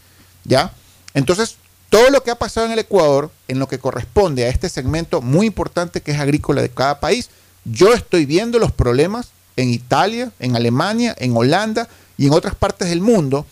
[0.44, 0.72] ¿Ya?
[1.14, 1.56] Entonces,
[1.88, 5.20] todo lo que ha pasado en el Ecuador, en lo que corresponde a este segmento
[5.20, 7.28] muy importante que es agrícola de cada país,
[7.64, 12.88] yo estoy viendo los problemas en Italia, en Alemania, en Holanda y en otras partes
[12.88, 13.44] del mundo.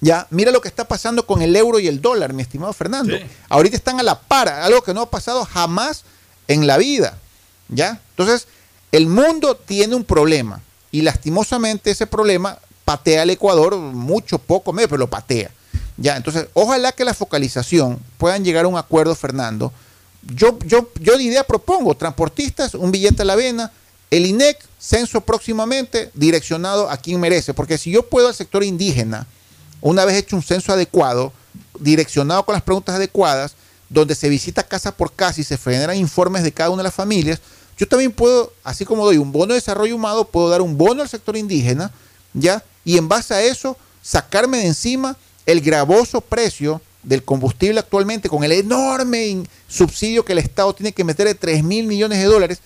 [0.00, 3.14] Ya, mira lo que está pasando con el euro y el dólar, mi estimado Fernando.
[3.50, 6.04] Ahorita están a la par, algo que no ha pasado jamás
[6.48, 7.18] en la vida.
[7.68, 8.00] ¿Ya?
[8.12, 8.48] Entonces,
[8.96, 10.60] el mundo tiene un problema
[10.92, 15.50] y lastimosamente ese problema patea al Ecuador mucho, poco, medio, pero lo patea.
[15.96, 19.72] Ya, entonces, ojalá que la focalización puedan llegar a un acuerdo, Fernando.
[20.22, 23.72] Yo, yo, yo de idea propongo, transportistas, un billete a la avena,
[24.12, 29.26] el INEC, censo próximamente, direccionado a quien merece, porque si yo puedo al sector indígena,
[29.80, 31.32] una vez hecho un censo adecuado,
[31.80, 33.56] direccionado con las preguntas adecuadas,
[33.88, 36.94] donde se visita casa por casa y se generan informes de cada una de las
[36.94, 37.40] familias,
[37.78, 41.02] yo también puedo, así como doy un bono de desarrollo humano, puedo dar un bono
[41.02, 41.90] al sector indígena,
[42.32, 42.62] ¿ya?
[42.84, 48.44] Y en base a eso, sacarme de encima el gravoso precio del combustible actualmente, con
[48.44, 52.60] el enorme subsidio que el Estado tiene que meter de 3 mil millones de dólares.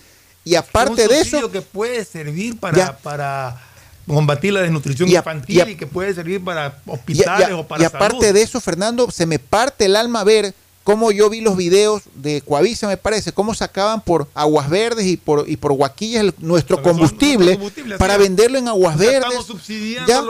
[0.45, 2.97] Y aparte un de subsidio eso, que puede servir para, Ya.
[2.97, 3.61] para
[4.07, 7.53] combatir la desnutrición Y a- infantil y a- y que puede servir para hospitales y-
[7.53, 8.33] o para y aparte salud.
[8.33, 12.41] de eso, Fernando, se me parte el alma ver cómo yo vi los videos de
[12.41, 16.81] Coavisa, me parece, cómo sacaban por Aguas Verdes y por, y por Guaquillas el- nuestro
[16.81, 19.21] combustible nuestro combustible, así para venderlo en Aguas Verdes.
[19.29, 19.45] estamos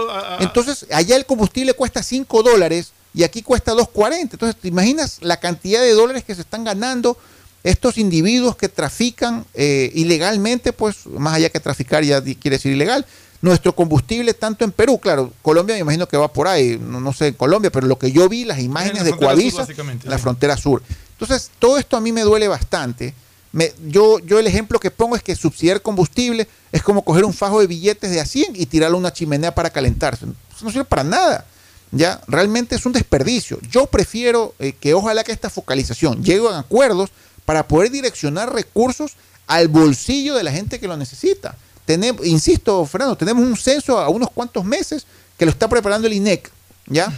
[0.09, 4.35] a- a- Entonces, allá el combustible cuesta 5 dólares y aquí cuesta 2.40.
[4.35, 7.17] Entonces, ¿te imaginas la cantidad de dólares que se están ganando
[7.63, 10.73] estos individuos que trafican eh, ilegalmente?
[10.73, 13.05] Pues, más allá que traficar ya quiere decir ilegal.
[13.41, 17.13] Nuestro combustible, tanto en Perú, claro, Colombia me imagino que va por ahí, no, no
[17.13, 19.65] sé en Colombia, pero lo que yo vi, las imágenes de Coavisa,
[20.03, 20.21] la sí.
[20.21, 20.83] frontera sur.
[21.11, 23.13] Entonces, todo esto a mí me duele bastante.
[23.53, 27.33] Me- yo, yo el ejemplo que pongo es que subsidiar combustible es como coger un
[27.33, 30.25] fajo de billetes de a 100 y tirarlo a una chimenea para calentarse.
[30.25, 31.45] Eso no sirve para nada.
[31.91, 32.21] ¿ya?
[32.27, 33.57] Realmente es un desperdicio.
[33.71, 37.09] Yo prefiero eh, que ojalá que esta focalización llegue a acuerdos
[37.45, 39.13] para poder direccionar recursos
[39.47, 41.55] al bolsillo de la gente que lo necesita.
[41.89, 46.13] Tenemos, insisto, Fernando, tenemos un censo a unos cuantos meses que lo está preparando el
[46.13, 46.51] INEC,
[46.85, 47.11] ¿ya?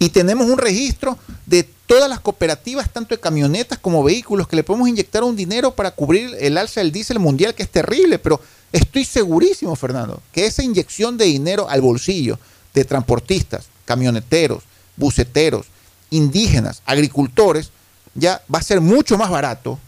[0.00, 4.64] Y tenemos un registro de todas las cooperativas, tanto de camionetas como vehículos, que le
[4.64, 8.40] podemos inyectar un dinero para cubrir el alza del diésel mundial, que es terrible, pero
[8.72, 12.40] estoy segurísimo, Fernando, que esa inyección de dinero al bolsillo
[12.74, 14.64] de transportistas, camioneteros,
[14.96, 15.66] buceteros,
[16.10, 17.70] indígenas, agricultores,
[18.16, 19.78] ya va a ser mucho más barato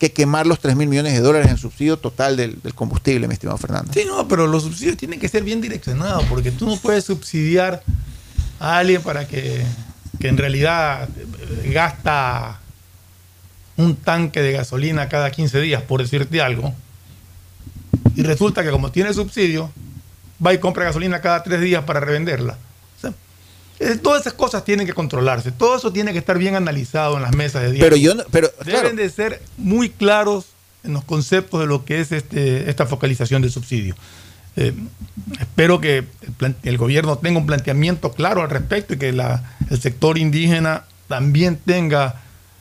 [0.00, 3.58] que quemar los 3 mil millones de dólares en subsidio total del, combustible, mi estimado
[3.58, 3.92] Fernando.
[3.92, 7.82] Sí, no, pero los subsidios tienen que ser bien direccionados, porque tú no puedes subsidiar
[8.58, 9.62] a alguien para que,
[10.18, 12.60] que en realidad eh, gasta
[13.76, 16.74] un tanque de gasolina cada 15 días, por decirte algo,
[18.16, 19.70] y resulta que como tiene subsidio,
[20.44, 22.56] va y compra gasolina cada tres días para revenderla.
[23.80, 27.22] Eh, todas esas cosas tienen que controlarse, todo eso tiene que estar bien analizado en
[27.22, 27.90] las mesas de diálogo.
[27.90, 28.96] Pero yo no- pero, Deben claro.
[28.96, 30.46] de ser muy claros
[30.84, 33.94] en los conceptos de lo que es este, esta focalización del subsidio.
[34.56, 34.74] Eh,
[35.40, 36.04] espero que
[36.62, 41.56] el, gobierno tenga un planteamiento claro al respecto y que la- el sector indígena también
[41.56, 42.16] tenga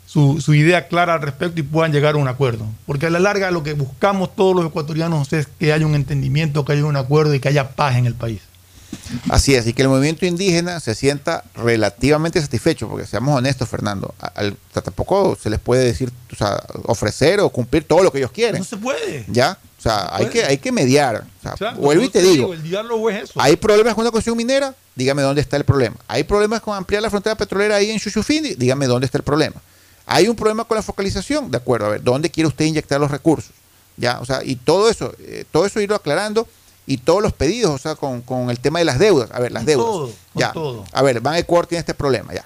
[0.06, 2.66] su, su idea clara al respecto y puedan llegar a un acuerdo.
[2.86, 6.64] Porque a la larga lo que buscamos todos los ecuatorianos es que haya un entendimiento,
[6.66, 8.42] que haya un acuerdo y que haya paz en el país.
[9.30, 14.14] Así es, y que el movimiento indígena se sienta relativamente satisfecho, porque seamos honestos, Fernando,
[14.36, 18.32] al- tampoco se les puede decir, o sea, ofrecer o cumplir todo lo que ellos
[18.32, 18.60] quieren.
[18.60, 19.26] No se puede.
[19.28, 19.58] ¿Ya?
[19.78, 20.30] O sea, hay puede.
[20.32, 21.26] que, hay que mediar.
[21.52, 23.42] O sea, vuelvo y te digo, El diálogo es eso.
[23.42, 24.76] ¿hay problemas con la construcción minera?
[24.96, 25.96] Dígame dónde está el problema.
[26.08, 28.56] ¿Hay problemas con ampliar la frontera petrolera ahí en Chuchufini?
[28.56, 29.56] Dígame dónde está el problema.
[30.06, 31.50] ¿Hay un problema con la focalización?
[31.50, 33.52] De acuerdo, a ver, ¿dónde quiere usted inyectar los recursos?
[33.96, 34.20] ¿Ya?
[34.20, 36.48] O sea, y todo eso, eh, todo eso irlo aclarando
[36.90, 39.30] y todos los pedidos, o sea, con, con el tema de las deudas.
[39.32, 39.86] A ver, las deudas.
[39.86, 40.52] todo, con ya.
[40.52, 40.86] todo.
[40.92, 42.44] A ver, Ban Ecuador tiene este problema, ya.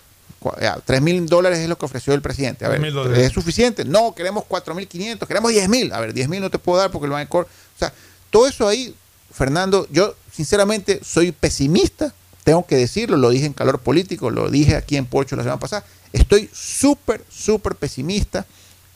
[0.59, 2.65] Ya, 3 mil dólares es lo que ofreció el presidente.
[2.65, 3.19] A ver, 3.000 dólares.
[3.19, 3.85] ¿es suficiente?
[3.85, 5.93] No, queremos 4 mil 500, queremos 10 mil.
[5.93, 7.45] A ver, 10 mil no te puedo dar porque el Bancor.
[7.45, 7.93] O sea,
[8.29, 8.93] todo eso ahí,
[9.31, 14.75] Fernando, yo sinceramente soy pesimista, tengo que decirlo, lo dije en calor político, lo dije
[14.75, 15.85] aquí en Pocho la semana pasada.
[16.11, 18.45] Estoy súper, súper pesimista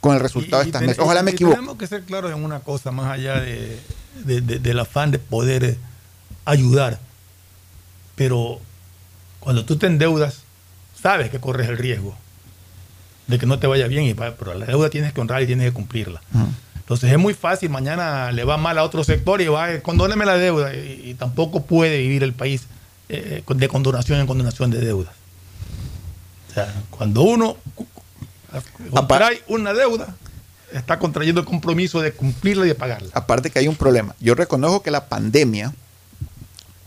[0.02, 1.00] con el resultado de estas mesas.
[1.00, 1.56] Ojalá me equivoque.
[1.56, 3.80] Tenemos que ser claros en una cosa, más allá de,
[4.26, 5.78] de- de- del afán de poder eh,
[6.46, 7.00] ayudar.
[8.16, 8.60] Pero
[9.40, 10.40] cuando tú te endeudas,
[11.02, 12.16] sabes que corres el riesgo
[13.28, 15.68] de que no te vaya bien, y pero la deuda tienes que honrar y tienes
[15.68, 16.22] que cumplirla.
[16.78, 20.26] Entonces es muy fácil, mañana le va mal a otro sector y va, eh, condóneme
[20.26, 22.64] la deuda, y, y tampoco puede vivir el país
[23.10, 25.14] eh, de condonación en condonación de deudas.
[26.50, 27.58] O sea, cuando uno
[28.90, 30.16] contrae una deuda,
[30.74, 33.10] está contrayendo el compromiso de cumplirla y de pagarla.
[33.14, 34.16] Aparte que hay un problema.
[34.20, 35.74] Yo reconozco que la pandemia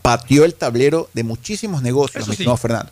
[0.01, 2.31] pateó el tablero de muchísimos negocios, sí.
[2.31, 2.91] estimado Fernando,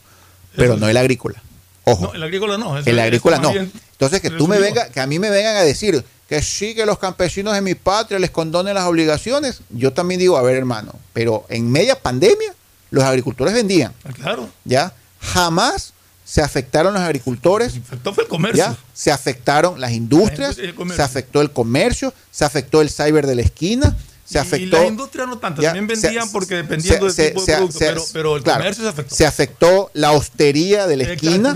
[0.56, 0.92] pero Eso no sí.
[0.92, 1.42] el agrícola.
[1.86, 2.78] Ojo, No, el agrícola no.
[2.78, 3.52] eso- el agrícola no.
[3.52, 6.76] bien Entonces que tú me venga, que a mí me vengan a decir que sí
[6.76, 10.56] que los campesinos de mi patria les condonen las obligaciones, yo también digo, a ver,
[10.56, 12.54] hermano, pero en media pandemia
[12.92, 14.50] los agricultores vendían, Ah, Claro.
[14.66, 14.94] ¿ya?
[15.20, 15.94] Jamás
[16.30, 17.74] se afectaron los agricultores.
[17.76, 18.64] Afectó fue el comercio.
[18.64, 18.78] ¿ya?
[18.94, 23.26] Se afectaron las industrias, La industria y se afectó el comercio, se afectó el cyber
[23.26, 24.78] de la esquina, se Y afectó.
[24.78, 27.58] la industria no tanto, ya, también se- vendían porque dependiendo se- del tipo se- de
[27.58, 29.16] producto, se- pero, pero el claro, comercio se afectó.
[29.16, 31.54] Se afectó la hostería de la El esquina,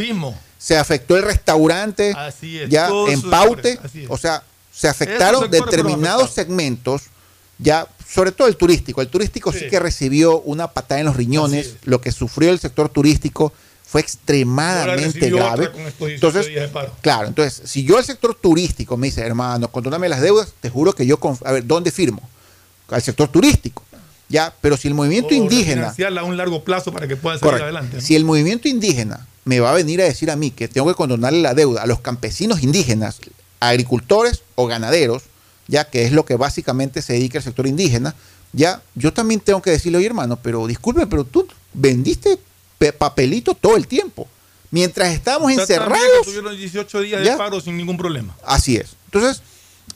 [0.58, 4.42] se afectó el restaurante, Así es, ya en Paute, o sea,
[4.74, 7.04] se afectaron determinados segmentos,
[7.60, 9.02] ya sobre todo el turístico.
[9.02, 9.70] El turístico sí, Sí.
[9.70, 13.54] que recibió una patada en los riñones, lo que sufrió el sector turístico
[13.94, 15.68] fue extremadamente grave.
[15.68, 16.92] otra con estos 18 Entonces, paro.
[17.02, 20.94] Claro, entonces, si yo al sector turístico me dice, hermano, condóname las deudas, te juro
[20.94, 22.28] que yo, a ver, ¿dónde firmo?
[22.90, 23.84] Al sector turístico,
[24.30, 24.52] ¿ya?
[24.62, 27.66] Pero si el movimiento O indígena, a un largo plazo para que pueda salir correcto,
[27.66, 27.98] adelante.
[27.98, 28.02] ¿no?
[28.02, 30.96] si el movimiento indígena me va a venir a decir a mí que tengo que
[30.96, 33.20] condonarle la deuda a los campesinos indígenas,
[33.60, 35.22] agricultores o ganaderos,
[35.68, 38.16] ya que es lo que básicamente se dedica el sector indígena,
[38.54, 42.40] ya yo también tengo que decirle, oye hermano, pero disculpe, pero tú vendiste
[42.91, 44.28] papelito todo el tiempo.
[44.72, 47.34] Mientras también encerrados, que Tuvieron 18 días ¿Ya?
[47.34, 48.36] de paro sin ningún problema.
[48.43, 48.96] Así es.
[49.06, 49.43] Entonces,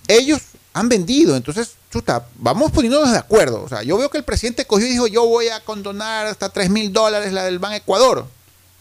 [0.08, 0.40] ellos
[0.74, 1.36] han vendido.
[1.36, 3.64] Entonces, chuta, vamos poniéndonos de acuerdo.
[3.64, 6.50] O sea, yo veo que el presidente cogió y dijo, yo voy a condonar hasta
[6.50, 8.28] 3 mil dólares la del Ban Ecuador.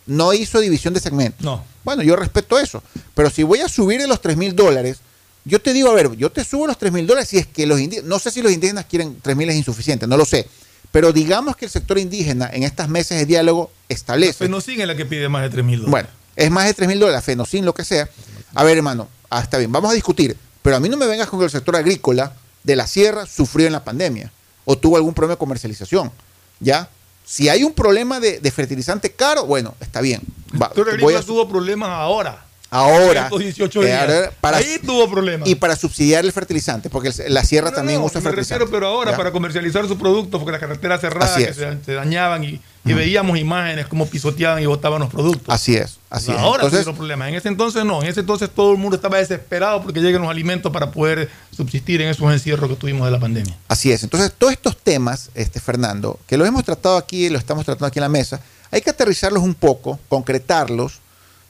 [0.05, 1.43] No hizo división de segmentos.
[1.43, 1.65] No.
[1.83, 2.83] Bueno, yo respeto eso.
[3.15, 4.99] Pero si voy a subir de los 3 mil dólares,
[5.45, 7.67] yo te digo, a ver, yo te subo los 3 mil dólares si es que
[7.67, 10.49] los indígenas, no sé si los indígenas quieren 3 mil es insuficiente, no lo sé.
[10.93, 14.45] Pero digamos que el sector indígena en estas mesas de diálogo establece.
[14.45, 15.91] Fenocin es la que pide más de 3 mil dólares.
[15.91, 18.09] Bueno, es más de 3 mil dólares, fenocin, lo que sea.
[18.55, 20.37] A ver, hermano, ah, está bien, vamos a discutir.
[20.63, 22.33] Pero a mí no me vengas con que el sector agrícola
[22.65, 24.33] de la sierra sufrió en la pandemia
[24.65, 26.11] o tuvo algún problema de comercialización.
[26.61, 26.89] ¿Ya?
[27.25, 30.23] Si hay un problema de, de fertilizante caro, bueno, está bien.
[30.55, 32.46] Va, El sector agrícola a- tuvo problemas ahora.
[32.71, 33.25] Ahora.
[33.25, 34.01] Estos 18 eh, días.
[34.01, 35.49] ahora, para- Ahí tuvo problemas.
[35.49, 38.65] y para subsidiar el fertilizante, porque la sierra también No, usa me fertilizante.
[38.65, 39.17] refiero, pero ahora ¿Ya?
[39.17, 43.39] para comercializar sus productos, porque las carreteras cerradas que se, se dañaban y, y veíamos
[43.39, 45.53] imágenes como pisoteaban y botaban los productos.
[45.55, 46.39] Así es, así es.
[46.39, 47.29] Ahora Entonces, problemas.
[47.29, 48.03] En ese entonces no.
[48.03, 52.01] En ese entonces todo el mundo estaba desesperado porque lleguen los alimentos para poder subsistir
[52.03, 53.57] en esos encierros que tuvimos de la pandemia.
[53.69, 54.03] Así es.
[54.03, 57.99] Entonces, todos estos temas, este Fernando, que los hemos tratado aquí, los estamos tratando aquí
[57.99, 61.01] en la mesa, hay que aterrizarlos un poco, concretarlos,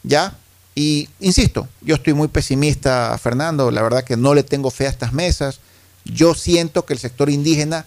[0.03, 0.35] ¿ya?
[0.79, 4.91] Y insisto, yo estoy muy pesimista, Fernando, la verdad que no le tengo fe a
[4.91, 5.59] estas mesas.
[6.05, 7.87] Yo siento que el sector indígena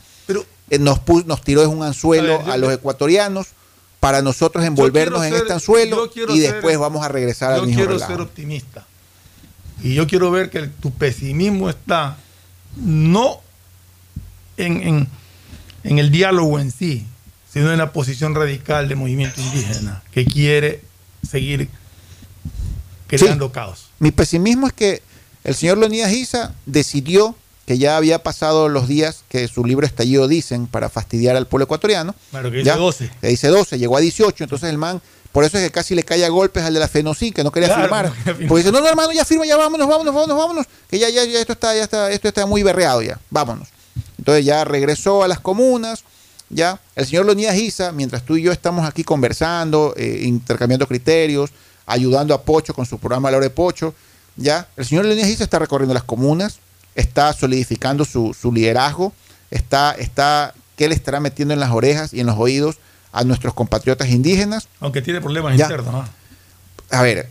[0.71, 3.47] eh, nos, nos tiró de un anzuelo A ver, yo- los ecuatorianos
[3.99, 7.51] para nosotros envolvernos en ser- este anzuelo yo quiero y ser- después vamos a regresar
[7.53, 8.11] al Yo mismo quiero relajo.
[8.11, 8.85] ser optimista.
[9.83, 12.17] Y yo quiero ver que el- tu pesimismo está
[12.75, 13.41] no
[14.57, 15.07] en, en-
[15.83, 17.05] en el diálogo en sí,
[17.53, 20.81] sino en la posición radical del movimiento indígena que quiere
[21.27, 21.69] seguir
[23.17, 23.89] creando caos.
[23.99, 25.01] Mi pesimismo es que
[25.43, 30.27] el señor Leonidas Isa decidió que ya había pasado los días que su libro estallido
[30.27, 32.15] dicen para fastidiar al pueblo ecuatoriano.
[32.31, 33.11] Claro, que dice Ya, 12.
[33.21, 36.01] Que dice 12, llegó a 18, entonces el man, por eso es que casi le
[36.03, 38.05] cae a golpes al de la Fenocin, que no quería Claro, firmar.
[38.05, 38.47] no quería firmar.
[38.49, 41.23] Porque dice, no, no, hermano, ya firma, ya vámonos, vámonos, vámonos, vámonos, que ya, ya,
[41.25, 43.67] ya esto está, ya está, esto está muy berreado ya, vámonos.
[44.17, 46.03] Entonces ya regresó a las comunas,
[46.49, 46.79] ya.
[46.95, 51.51] El señor Leonidas Isa, mientras tú y yo estamos aquí conversando, eh, intercambiando criterios,
[51.89, 53.93] ayudando a Pocho con su programa La Hora de Pocho,
[54.35, 54.67] ya.
[54.77, 56.59] El señor Leonidas Isa está recorriendo las comunas,
[56.95, 59.11] está solidificando su, su liderazgo,
[59.51, 62.77] está, está, ¿qué le estará metiendo en las orejas y en los oídos
[63.11, 64.67] a nuestros compatriotas indígenas?
[64.79, 65.65] Aunque tiene problemas Ya.
[65.65, 65.93] internos.
[65.93, 66.05] ¿no?
[66.91, 67.29] a ver,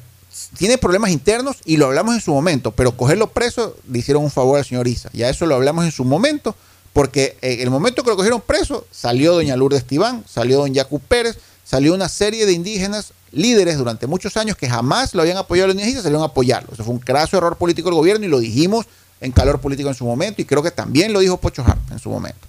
[0.56, 4.30] tiene problemas internos y lo hablamos en su momento, pero cogerlo preso le hicieron un
[4.30, 5.10] favor al señor Isa.
[5.12, 6.54] Ya eso lo hablamos en su momento,
[6.92, 11.00] porque en el momento que lo cogieron preso, salió doña Lourdes Tibán, salió don Yacu
[11.00, 15.66] Pérez, salió una serie de indígenas líderes durante muchos años que jamás lo habían apoyado
[15.66, 16.70] a Leonidas Issa salieron a apoyarlo.
[16.72, 18.86] Eso fue un craso error político del gobierno y lo dijimos
[19.20, 21.98] en calor político en su momento y creo que también lo dijo Pocho Hart en
[21.98, 22.46] su momento.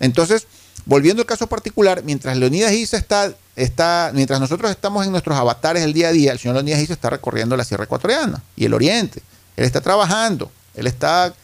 [0.00, 0.46] Entonces,
[0.86, 5.82] volviendo al caso particular, mientras Leonidas Issa está, está, mientras nosotros estamos en nuestros avatares
[5.82, 8.74] el día a día, el señor Leonidas Issa está recorriendo la Sierra Ecuatoriana y el
[8.74, 9.22] Oriente.
[9.56, 11.34] Él está trabajando, él está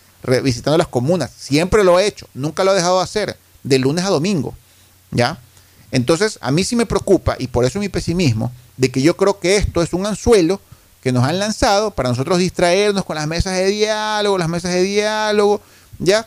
[0.42, 4.04] visitando las comunas, siempre lo ha hecho, nunca lo ha dejado de hacer, de lunes
[4.04, 4.54] a domingo,
[5.10, 5.38] ¿ya?
[5.92, 9.38] Entonces, a mí sí me preocupa, y por eso mi pesimismo, de que yo creo
[9.38, 10.58] que esto es un anzuelo
[11.02, 14.82] que nos han lanzado para nosotros distraernos con las mesas de diálogo, las mesas de
[14.82, 15.60] diálogo,
[15.98, 16.26] ¿ya?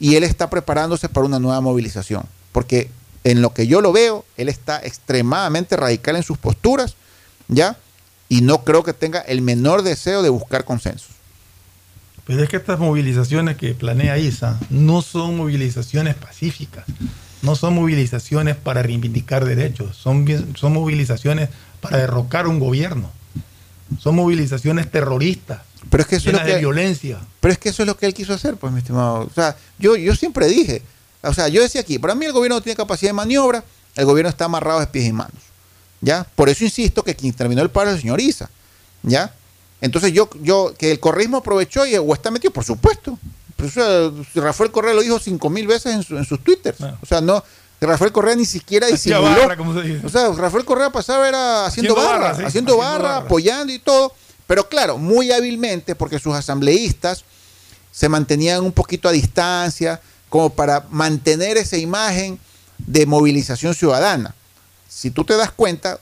[0.00, 2.90] Y él está preparándose para una nueva movilización, porque
[3.22, 6.96] en lo que yo lo veo, él está extremadamente radical en sus posturas,
[7.46, 7.76] ¿ya?
[8.28, 11.10] Y no creo que tenga el menor deseo de buscar consensos.
[12.26, 16.84] Pero es que estas movilizaciones que planea ISA no son movilizaciones pacíficas,
[17.42, 20.26] no son movilizaciones para reivindicar derechos, son,
[20.56, 21.48] son movilizaciones
[21.82, 23.10] para derrocar un gobierno,
[24.00, 25.60] son movilizaciones terroristas,
[25.90, 27.20] Pero es que eso es llenas lo que de violencia.
[27.40, 29.28] Pero es que eso es lo que él quiso hacer, pues, mi estimado.
[29.30, 30.82] O sea, yo, yo siempre dije,
[31.22, 33.62] o sea, yo decía aquí, para mí el gobierno no tiene capacidad de maniobra,
[33.96, 35.42] el gobierno está amarrado de pies y manos.
[36.00, 36.24] ¿Ya?
[36.34, 38.48] Por eso insisto que quien terminó el paro es el señor Isa.
[39.02, 39.34] ¿Ya?
[39.80, 43.18] Entonces yo, yo, que el correísmo aprovechó y o está metido, por supuesto.
[43.56, 46.80] Pues, o sea, Rafael Correa lo dijo cinco mil veces en, su- en sus twitters.
[46.80, 47.44] O sea, no,
[47.86, 49.22] Rafael Correa ni siquiera disimuló.
[49.22, 50.06] barra, como se dice.
[50.06, 53.26] O sea, Rafael Correa pasaba era haciendo, Haciendo barra, barra, sí, haciendo, haciendo barra, barra.
[53.26, 54.12] apoyando y todo.
[54.46, 57.24] Pero claro, muy hábilmente, porque sus asambleístas
[57.90, 62.38] se mantenían un poquito a distancia, como para mantener esa imagen
[62.78, 64.34] de movilización ciudadana.
[64.88, 66.00] Si tú te das cuenta,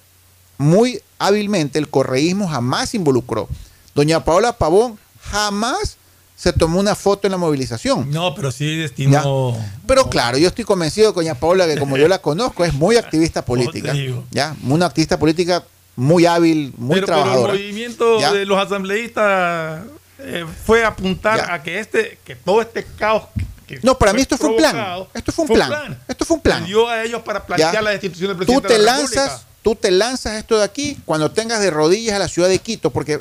[0.58, 3.48] muy hábilmente el correísmo jamás se involucró.
[3.94, 5.96] Doña Paola Pavón jamás
[6.40, 8.10] se tomó una foto en la movilización.
[8.10, 9.54] No, pero sí destinó.
[9.86, 13.44] Pero claro, yo estoy convencido Doña Paola, que como yo la conozco, es muy activista
[13.44, 13.92] política.
[14.30, 14.56] ¿ya?
[14.66, 15.62] Una activista política
[15.96, 17.52] muy hábil, muy pero, pero el trabajadora.
[17.52, 18.32] movimiento ¿Ya?
[18.32, 19.82] de los asambleístas
[20.18, 23.24] eh, fue apuntar a que este, que todo este caos.
[23.66, 25.04] que No, para mí esto fue un plan.
[25.12, 26.02] Esto fue un plan.
[26.08, 26.64] Esto fue un plan.
[26.64, 27.82] Dio a ellos para plantear ¿Ya?
[27.82, 29.48] la destitución del Tú presidente te de la lanzas, República.
[29.62, 32.88] tú te lanzas esto de aquí cuando tengas de rodillas a la ciudad de Quito,
[32.88, 33.20] porque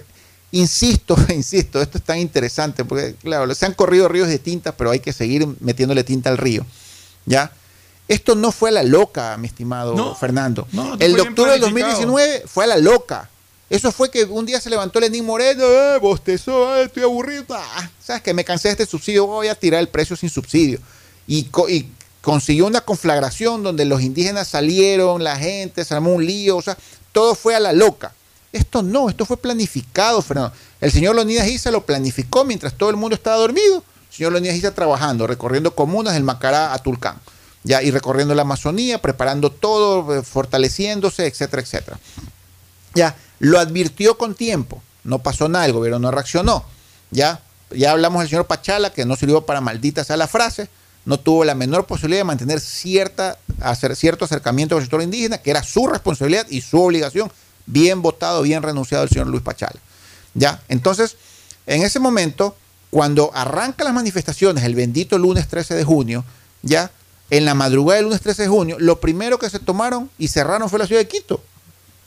[0.52, 4.92] insisto, insisto, esto es tan interesante, porque claro, se han corrido ríos de tinta, pero
[4.92, 6.66] hay que seguir metiéndole tinta al río.
[7.26, 7.52] ¿Ya?
[8.08, 10.68] Esto no fue a la loca, mi estimado No, Fernando.
[10.72, 11.92] no, el de octubre del planificado.
[12.02, 13.30] 2019 fue a la loca.
[13.70, 17.46] Eso fue que un día se levantó Lenín Moreno, eh, bostezó, eh, estoy aburrido.
[17.52, 20.80] ah, ¿Sabes que Me cansé de este subsidio, voy a tirar el precio sin subsidio.
[21.28, 21.88] Y, co- y
[22.24, 26.76] consiguió una conflagración donde los indígenas salieron, la gente, se armó un lío, o sea,
[27.12, 28.12] todo fue a la loca.
[28.52, 30.54] Esto no, esto fue planificado, Fernando.
[30.82, 33.84] El señor Leonidas Issa lo planificó mientras todo el mundo estaba dormido.
[34.10, 37.20] El señor Leonidas Issa trabajando, recorriendo comunas del Macará a Tulcán.
[37.64, 42.00] Ya, y recorriendo la Amazonía, preparando todo, eh, fortaleciéndose, etcétera, etcétera.
[42.96, 44.82] Ya, lo advirtió con tiempo.
[45.04, 46.66] No pasó nada, el gobierno no reaccionó.
[47.12, 47.42] Ya,
[47.72, 50.70] ya hablamos del señor Pachala, que no sirvió para maldita sea la frase.
[51.06, 55.52] No tuvo la menor posibilidad de mantener cierta, hacer cierto acercamiento el sector indígena, que
[55.52, 57.32] era su responsabilidad y su obligación.
[57.72, 59.80] Bien votado, bien renunciado el señor Luis Pachala.
[60.34, 61.18] Ya, entonces,
[61.68, 62.56] en ese momento,
[62.90, 66.26] cuando arrancan las manifestaciones, el bendito lunes 13 de junio,
[66.64, 66.90] ya,
[67.30, 70.68] en la madrugada del lunes 13 de junio, lo primero que se tomaron y cerraron
[70.68, 71.44] fue la ciudad de Quito.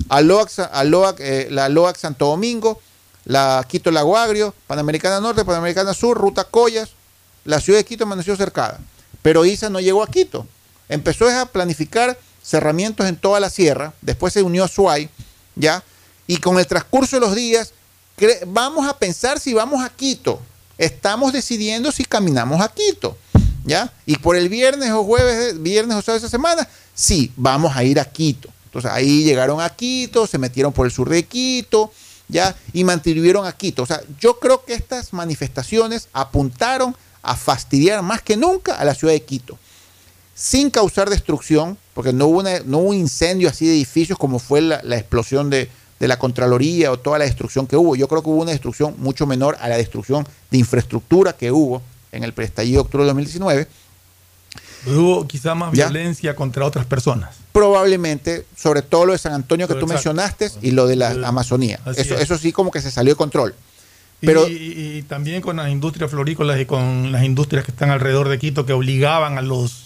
[0.09, 2.81] Aloac, eh, la Aloac Santo Domingo,
[3.25, 6.91] la Quito Lago Agrio, Panamericana Norte, Panamericana Sur, Ruta Collas,
[7.45, 8.81] la ciudad de Quito amaneció cercada.
[9.23, 10.45] Pero ISA no llegó a Quito.
[10.89, 15.09] Empezó a planificar cerramientos en toda la sierra, después se unió a Suay,
[15.55, 15.83] ¿ya?
[16.27, 17.73] Y con el transcurso de los días,
[18.47, 20.41] vamos a pensar si vamos a Quito.
[20.79, 23.17] Estamos decidiendo si caminamos a Quito,
[23.65, 23.93] ¿ya?
[24.07, 27.85] Y por el viernes o jueves, viernes o sábado de esa semana, sí, vamos a
[27.85, 28.49] ir a Quito.
[28.67, 31.93] Entonces ahí llegaron a Quito, se metieron por el sur de Quito,
[32.29, 32.57] ¿ya?
[32.73, 33.83] Y mantuvieron a Quito.
[33.83, 38.95] O sea, yo creo que estas manifestaciones apuntaron a fastidiar más que nunca a la
[38.95, 39.59] ciudad de Quito
[40.35, 44.39] sin causar destrucción, porque no hubo, una- no hubo un incendio así de edificios como
[44.39, 45.69] fue la, la explosión de,
[46.01, 47.95] de la Contraloría o toda la destrucción que hubo.
[47.97, 51.83] Yo creo que hubo una destrucción mucho menor a la destrucción de infraestructura que hubo
[52.13, 53.69] en el estallido de octubre de 2019.
[54.87, 55.87] Hubo quizá más ¿Ya?
[55.89, 57.37] violencia contra otras personas.
[57.53, 59.95] Probablemente, sobre todo lo de San Antonio que tú Exacto.
[59.95, 61.79] mencionaste y lo de la Amazonía.
[61.97, 62.23] Eso, es.
[62.23, 63.55] eso sí como que se salió de control.
[64.21, 64.53] Y- Pero y,
[64.99, 68.67] y también con las industrias florícolas y con las industrias que están alrededor de Quito
[68.67, 69.82] que obligaban a los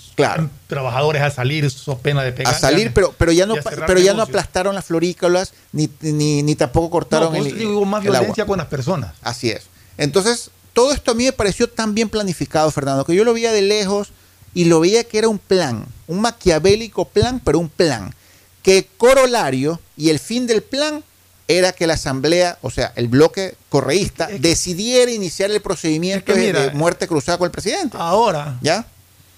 [0.67, 2.55] trabajadores a salir, so pena de pegar.
[2.55, 3.55] a salir, pero, pero ya no,
[3.87, 7.73] pero ya no aplastaron las florícolas, ni, ni, ni tampoco No, cortaron por el, digo,
[7.79, 8.21] hubo más el agua.
[8.21, 9.15] violencia con las personas.
[9.23, 9.65] Así es.
[9.99, 13.53] Entonces, todo esto a mí me pareció tan bien planificado, Fernando, que yo lo veía
[13.53, 14.09] de lejos
[14.55, 18.15] y lo veía que era un plan, un maquiavélico plan, pero un plan,
[18.63, 21.05] que corolario y el fin del plan
[21.49, 26.47] era que la asamblea, o sea, el bloque correísta, decidiera iniciar el procedimiento que de-
[26.47, 27.97] mira, de muerte cruzada con el presidente.
[28.01, 28.85] Ahora ¿Ya?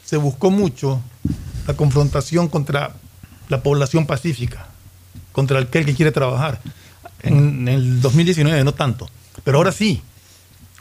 [0.08, 1.02] Se buscó mucho
[1.66, 2.94] la confrontación contra
[3.50, 4.68] la población pacífica,
[5.32, 6.60] contra aquel que quiere trabajar.
[7.22, 9.06] En el 2019 no tanto,
[9.44, 10.02] pero ahora sí.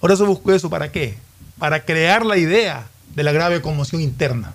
[0.02, 1.18] Ahora se buscó eso para qué?
[1.60, 4.54] Para crear la idea de la grave conmoción interna.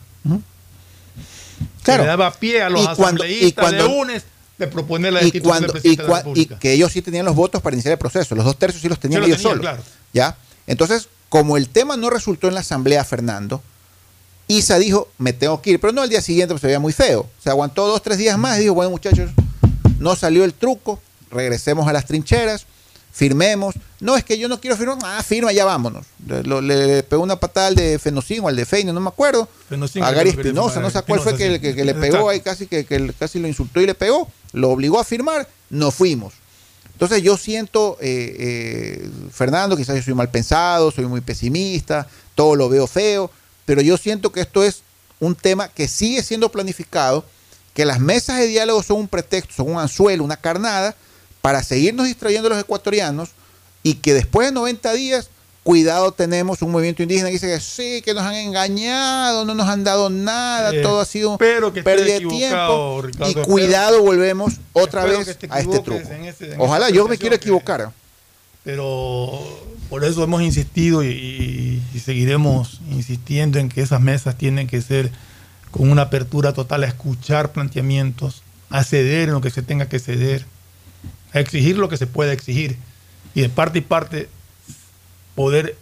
[1.83, 2.03] Claro.
[2.03, 4.23] Que le daba pie a los Y cuando- asambleístas y cuando- de UNES
[4.59, 7.35] de proponer la y cuando del y, de la y que ellos sí tenían los
[7.35, 9.62] votos para iniciar el proceso, los dos tercios sí los tenían Sí ellos tenían, solos.
[9.62, 9.83] claro.
[10.14, 10.37] ¿Ya?
[10.66, 13.62] Entonces, como el tema no resultó en la asamblea, Fernando,
[14.59, 16.92] Isa dijo, me tengo que ir, pero no al día siguiente, pues se veía muy
[16.92, 17.28] feo.
[17.42, 19.30] Se aguantó dos, tres días más y dijo, bueno muchachos,
[19.98, 21.00] no salió el truco,
[21.30, 22.66] regresemos a las trincheras,
[23.12, 23.74] firmemos.
[24.00, 26.07] No, es que yo no quiero firmar, ah, firma, ya vámonos.
[26.26, 29.09] Le, lo- le pegó una patada al de Fenocin o al de Feine, no me
[29.09, 29.48] acuerdo.
[29.68, 32.84] Fenocin, a Gary Espinosa, no sé cuál fue que, que- le pegó ahí, casi que,
[32.84, 36.34] que casi lo insultó y le pegó, lo obligó a firmar, no fuimos.
[36.94, 42.55] Entonces yo siento, eh, eh, Fernando, quizás yo soy mal pensado, soy muy pesimista, todo
[42.57, 43.30] lo veo feo,
[43.64, 44.82] pero yo siento que esto es
[45.20, 47.24] un tema que sigue siendo planificado,
[47.74, 50.94] que las mesas de diálogo son un pretexto, son un anzuelo, una carnada,
[51.40, 53.30] para seguirnos distrayendo a los ecuatorianos
[53.82, 55.28] y que después de 90 días,
[55.64, 59.68] cuidado, tenemos un movimiento indígena que dice que sí, que nos han engañado, no nos
[59.68, 63.00] han dado nada, Eh, todo ha sido espero que pérdida de tiempo.
[63.02, 65.92] Ricardo, y espero- cuidado, volvemos otra vez a este truco.
[66.12, 67.92] en ese- en Ojalá yo me que- equivocar.
[68.64, 69.40] Pero
[69.93, 75.12] por eso hemos insistido y, seguiremos insistiendo en que esas mesas tienen que ser
[75.70, 79.99] con una apertura total a escuchar planteamientos, a ceder en lo que se tenga que
[79.99, 80.47] ceder,
[81.34, 82.78] a exigir lo que se pueda exigir
[83.34, 84.30] y de parte y parte
[85.34, 85.76] poder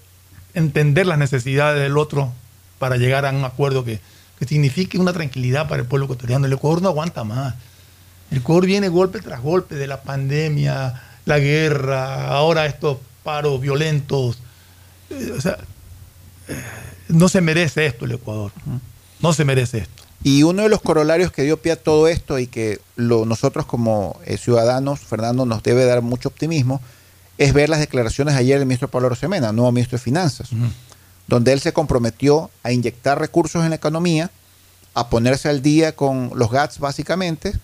[0.54, 2.32] entender las necesidades del otro
[2.80, 4.00] para llegar a un acuerdo que,
[4.40, 6.46] que signifique una tranquilidad para el pueblo ecuatoriano.
[6.46, 7.54] El Ecuador no aguanta más.
[8.32, 14.38] El Ecuador viene golpe tras golpe de la pandemia, la guerra, ahora estos paros violentos.
[15.10, 15.58] Eh, o sea,
[16.48, 16.62] eh,
[17.08, 18.52] no se merece esto el Ecuador.
[19.20, 20.02] No se merece esto.
[20.22, 23.64] Y uno de los corolarios que dio pie a todo esto y que lo, nosotros
[23.64, 26.80] como eh, ciudadanos, Fernando, nos debe dar mucho optimismo,
[27.38, 30.50] es ver las declaraciones ayer del ministro Pablo Rosemena, nuevo ministro de Finanzas,
[31.26, 34.30] donde él se comprometió a inyectar recursos en la economía,
[34.92, 37.54] a ponerse al día con los GATS básicamente,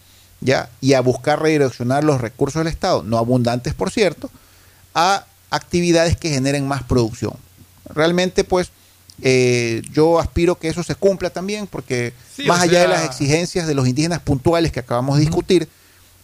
[0.40, 4.30] ya, y a buscar redireccionar los recursos del Estado, no abundantes por cierto,
[4.94, 7.34] a actividades que generen más producción.
[7.88, 8.70] Realmente, pues,
[9.22, 13.66] eh, yo aspiro que eso se cumpla también, porque Sí, más allá de las exigencias
[13.66, 15.68] de los indígenas puntuales que acabamos de discutir,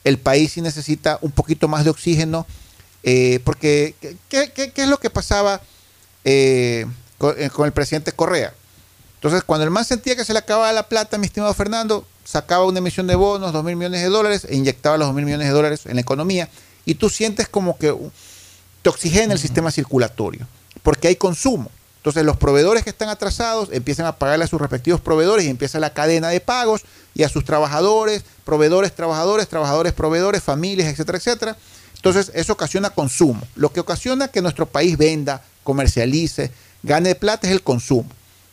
[0.05, 2.47] el país sí necesita un poquito más de oxígeno,
[3.05, 3.95] eh, porque
[4.29, 5.61] ¿qué, qué- qué es lo que pasaba
[6.25, 6.87] eh,
[7.19, 8.53] con, con el presidente Correa?
[9.15, 12.65] Entonces, cuando el man sentía que se le acababa la plata, mi estimado Fernando, sacaba
[12.67, 15.47] una emisión de bonos, dos mil millones de dólares, e inyectaba los dos mil millones
[15.47, 16.49] de dólares en la economía,
[16.85, 17.95] y tú sientes como que
[18.83, 20.47] te oxigena el sistema circulatorio,
[20.83, 21.71] porque hay consumo.
[21.99, 25.79] Entonces los proveedores que están atrasados empiezan a pagarle a sus respectivos proveedores y empieza
[25.79, 26.83] la cadena de pagos
[27.15, 31.57] y a sus trabajadores, proveedores, trabajadores, trabajadores, proveedores, familias, etcétera, etcétera.
[31.95, 33.41] Entonces eso ocasiona consumo.
[33.55, 36.51] Lo que ocasiona que nuestro país venda, comercialice,
[36.83, 38.09] gane plata es el consumo.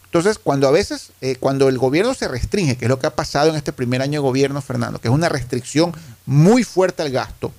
[0.06, 3.16] Entonces, cuando a veces, eh, cuando el gobierno se restringe, que es lo que ha
[3.16, 5.94] pasado en este primer año de gobierno, Fernando, que es una restricción
[6.26, 7.52] muy fuerte al gasto,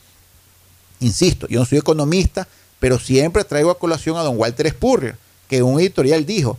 [0.99, 2.49] insisto, yo no soy economista,
[2.81, 5.17] pero siempre traigo a colación a don Walter Spurrier,
[5.49, 6.59] que en un editorial dijo,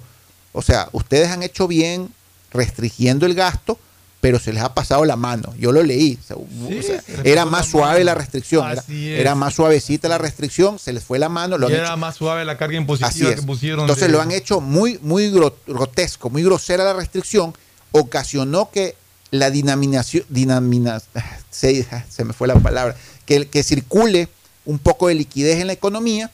[0.53, 2.09] o sea, ustedes han hecho bien
[2.53, 3.77] restringiendo el gasto,
[4.19, 5.51] pero se les ha pasado la mano.
[5.57, 6.19] Yo lo leí.
[6.21, 8.05] o sea, o sea, se les era más la suave mano.
[8.05, 11.57] la restricción, era, más suavecita la restricción, se les fue la mano.
[11.57, 13.35] Lo Y era hecho- más suave la carga impositiva es.
[13.37, 13.79] que pusieron.
[13.81, 17.55] Entonces de- lo han hecho muy, muy gro- grotesco, muy grosera la restricción,
[17.91, 18.95] ocasionó que
[19.31, 21.01] la dinaminación, dinamina,
[21.49, 22.95] se, se me fue la palabra,
[23.25, 24.27] que, que circule
[24.65, 26.29] un poco de liquidez en la economía,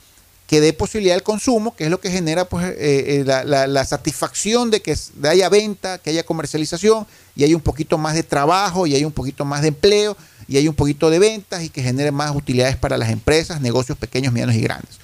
[0.47, 3.67] que dé posibilidad al consumo, que es lo que genera pues, eh, eh, la, la-
[3.67, 7.05] la satisfacción de que haya venta, que haya comercialización,
[7.35, 10.15] y hay un poquito más de trabajo, y hay un poquito más de empleo,
[10.47, 13.97] y hay un poquito de ventas, y que genere más utilidades para las empresas, negocios
[13.97, 14.95] pequeños, medianos y grandes.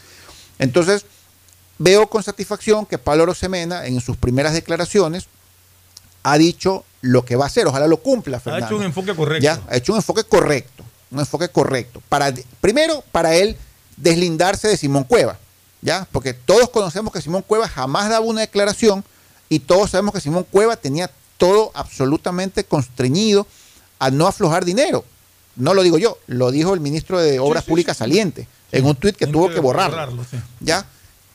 [0.60, 1.06] Entonces,
[1.78, 5.26] veo con satisfacción que Pablo Rosemena, en sus primeras declaraciones,
[6.24, 7.68] ha dicho lo que va a hacer.
[7.68, 8.66] Ojalá lo cumpla, Ha Fernando.
[8.68, 9.44] hecho un enfoque correcto.
[9.44, 10.86] Ya, ha hecho un enfoque correcto.
[11.14, 12.02] Un enfoque correcto.
[12.10, 13.56] Para, primero, para él
[13.96, 15.38] deslindarse de Simón Cueva.
[15.82, 16.08] ¿Ya?
[16.12, 19.04] Porque todos conocemos que Simón Cueva jamás daba una declaración
[19.50, 23.46] y todos sabemos que Simón Cueva tenía todo absolutamente constreñido
[24.00, 25.06] a no aflojar dinero.
[25.56, 29.16] No lo digo yo, lo dijo el ministro de Obras Públicas saliente en un tuit
[29.16, 30.24] que tuvo que borrarlo.
[30.30, 30.38] sí.
[30.62, 30.86] ¿Ya?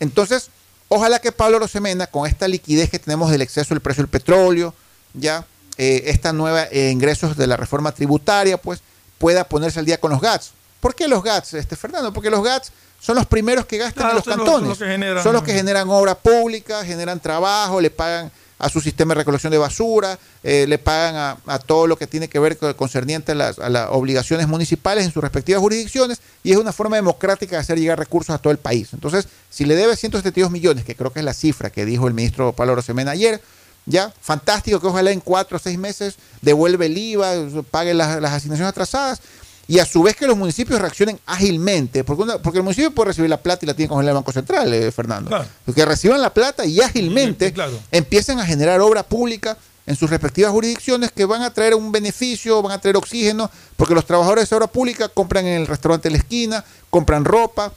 [0.00, 0.50] Entonces,
[0.88, 4.74] ojalá que Pablo Rosemena, con esta liquidez que tenemos del exceso del precio del petróleo,
[5.14, 8.80] ya, eh, esta nueva eh, ingresos de la reforma tributaria, pues
[9.18, 10.52] pueda ponerse al día con los GATS.
[10.80, 12.12] ¿Por qué los GATS, este, Fernando?
[12.12, 14.60] Porque los GATS son los primeros que gastan Claro, en los son cantones.
[14.60, 18.68] son los que generan- Son los que generan obra pública, generan trabajo, le pagan a
[18.68, 22.26] su sistema de recolección de basura, eh, le pagan a, a todo lo que tiene
[22.28, 26.50] que ver con, concerniente a las, a las obligaciones municipales en sus respectivas jurisdicciones y
[26.50, 28.88] es una forma democrática de hacer llegar recursos a todo el país.
[28.92, 32.14] Entonces, si le debe 172 millones, que creo que es la cifra que dijo el
[32.14, 33.40] ministro Pablo Rosemena ayer,
[33.88, 37.34] ya, fantástico que ojalá en cuatro o seis meses devuelve el IVA,
[37.70, 39.20] pague las, las asignaciones atrasadas
[39.66, 43.08] y a su vez que los municipios reaccionen ágilmente, porque, una- porque el municipio puede
[43.08, 45.30] recibir la plata y la tiene congelada el Banco Central, eh, Fernando.
[45.74, 47.52] Que reciban la plata y ágilmente
[47.90, 52.60] empiecen a generar obra pública en sus respectivas jurisdicciones que van a traer un beneficio,
[52.62, 56.08] van a traer oxígeno, porque los trabajadores de esa obra pública compran en el restaurante
[56.08, 57.72] de la esquina, compran ropa,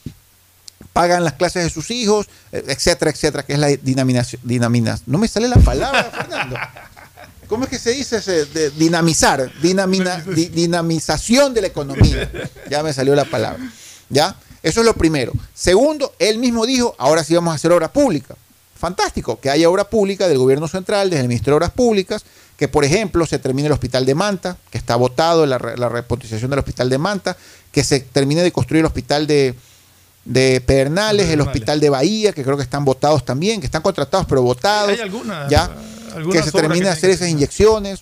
[0.93, 4.41] pagan las clases de sus hijos, eh, etcétera, etcétera, que es la dinaminación.
[4.43, 5.03] dinaminas.
[5.05, 6.57] No me sale la palabra, Fernando.
[7.47, 8.45] ¿Cómo es que se dice ese?
[8.45, 12.31] De dinamizar, dinamina- di- dinamización de la economía.
[12.69, 13.59] Ya me salió la palabra.
[14.09, 14.35] ¿Ya?
[14.63, 15.33] Eso es lo primero.
[15.53, 18.35] Segundo, él mismo dijo, ahora sí vamos a hacer obra pública.
[18.77, 22.23] Fantástico, que haya obra pública del gobierno central, desde el Ministerio de Obras Públicas,
[22.57, 26.49] que por ejemplo se termine el hospital de Manta, que está votado la, la repotización
[26.49, 27.37] del hospital de Manta,
[27.71, 29.55] que se termine de construir el hospital de,
[30.25, 34.25] de Pedernales, el hospital de Bahía, que creo que están votados también, que están contratados
[34.27, 34.89] pero votados.
[34.91, 35.69] Hay algunas- ya,
[36.31, 38.01] que se termine de hacer esas inyecciones.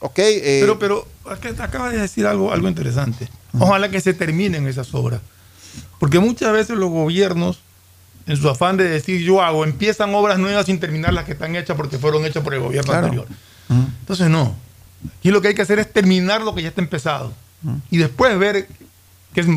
[0.00, 1.08] Ok, eh, Pero, pero
[1.58, 3.28] acabas de decir algo, algo interesante.
[3.58, 5.20] Ojalá que se terminen esas obras.
[5.98, 7.60] Porque muchas veces los gobiernos,
[8.26, 11.56] en su afán de decir yo hago, empiezan obras nuevas sin terminar las que están
[11.56, 13.06] hechas porque fueron hechas por el gobierno Claro.
[13.06, 13.26] anterior.
[14.00, 14.54] Entonces no.
[15.18, 17.32] Aquí lo que hay que hacer es terminar lo que ya está empezado.
[17.90, 18.68] Y después ver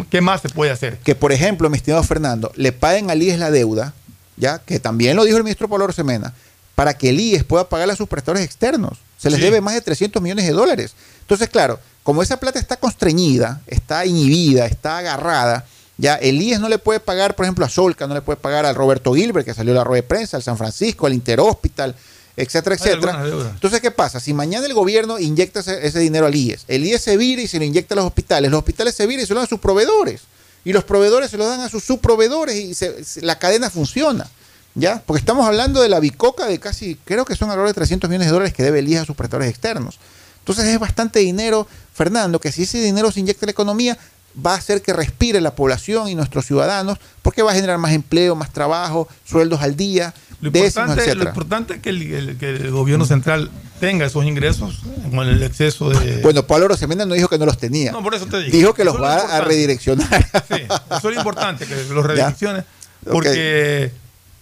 [0.10, 0.98] qué, más se puede hacer.
[1.00, 3.94] que por ejemplo, mi estimado Fernando, le paguen al IES la deuda,
[4.38, 6.34] ya, que también lo dijo el ministro Pablo Rosemena,
[6.76, 9.00] para que el IES pueda pagarle a sus prestadores externos.
[9.18, 9.46] Se les Sí.
[9.46, 10.94] debe más de 300 millones de dólares.
[11.22, 15.66] Entonces, claro, como esa plata está constreñida, está inhibida, está agarrada,
[15.98, 18.66] ya el IES no le puede pagar, por ejemplo, a Solca, no le puede pagar
[18.66, 21.96] al Roberto Gilbert, que salió a la rueda de prensa, al San Francisco, al Interhospital,
[22.42, 23.12] etcétera, etcétera.
[23.54, 24.20] Entonces, ¿qué pasa?
[24.20, 27.48] Si mañana el gobierno inyecta ese, ese dinero al IES, el IES se vira y
[27.48, 29.50] se lo inyecta a los hospitales, los hospitales se viran y se lo dan a
[29.50, 30.22] sus proveedores,
[30.66, 34.28] y los proveedores se lo dan a sus subproveedores y se- se- la cadena funciona.
[34.76, 35.02] ¿Ya?
[35.06, 38.28] Porque estamos hablando de la bicoca de casi, creo que son alrededor de 300 millones
[38.28, 40.00] de dólares que debe el IES a sus prestadores externos.
[40.40, 43.98] Entonces es bastante dinero, Fernando, que si ese dinero se inyecta en la economía,
[44.46, 47.94] va a hacer que respire la población y nuestros ciudadanos, porque va a generar más
[47.94, 52.38] empleo, más trabajo, sueldos al día, Lo décimos, importante, lo importante es que el, el-
[52.38, 54.80] que el gobierno central tenga esos ingresos
[55.14, 56.22] con el exceso de...
[56.22, 57.92] Bueno, Pablo Rosemena no dijo que no los tenía.
[57.92, 58.52] No, por eso te digo.
[58.52, 60.28] Dijo que los Eso va a redireccionar.
[60.50, 62.64] Eso es lo importante, que los redirecciones.
[63.06, 63.12] Ok.
[63.14, 63.92] Porque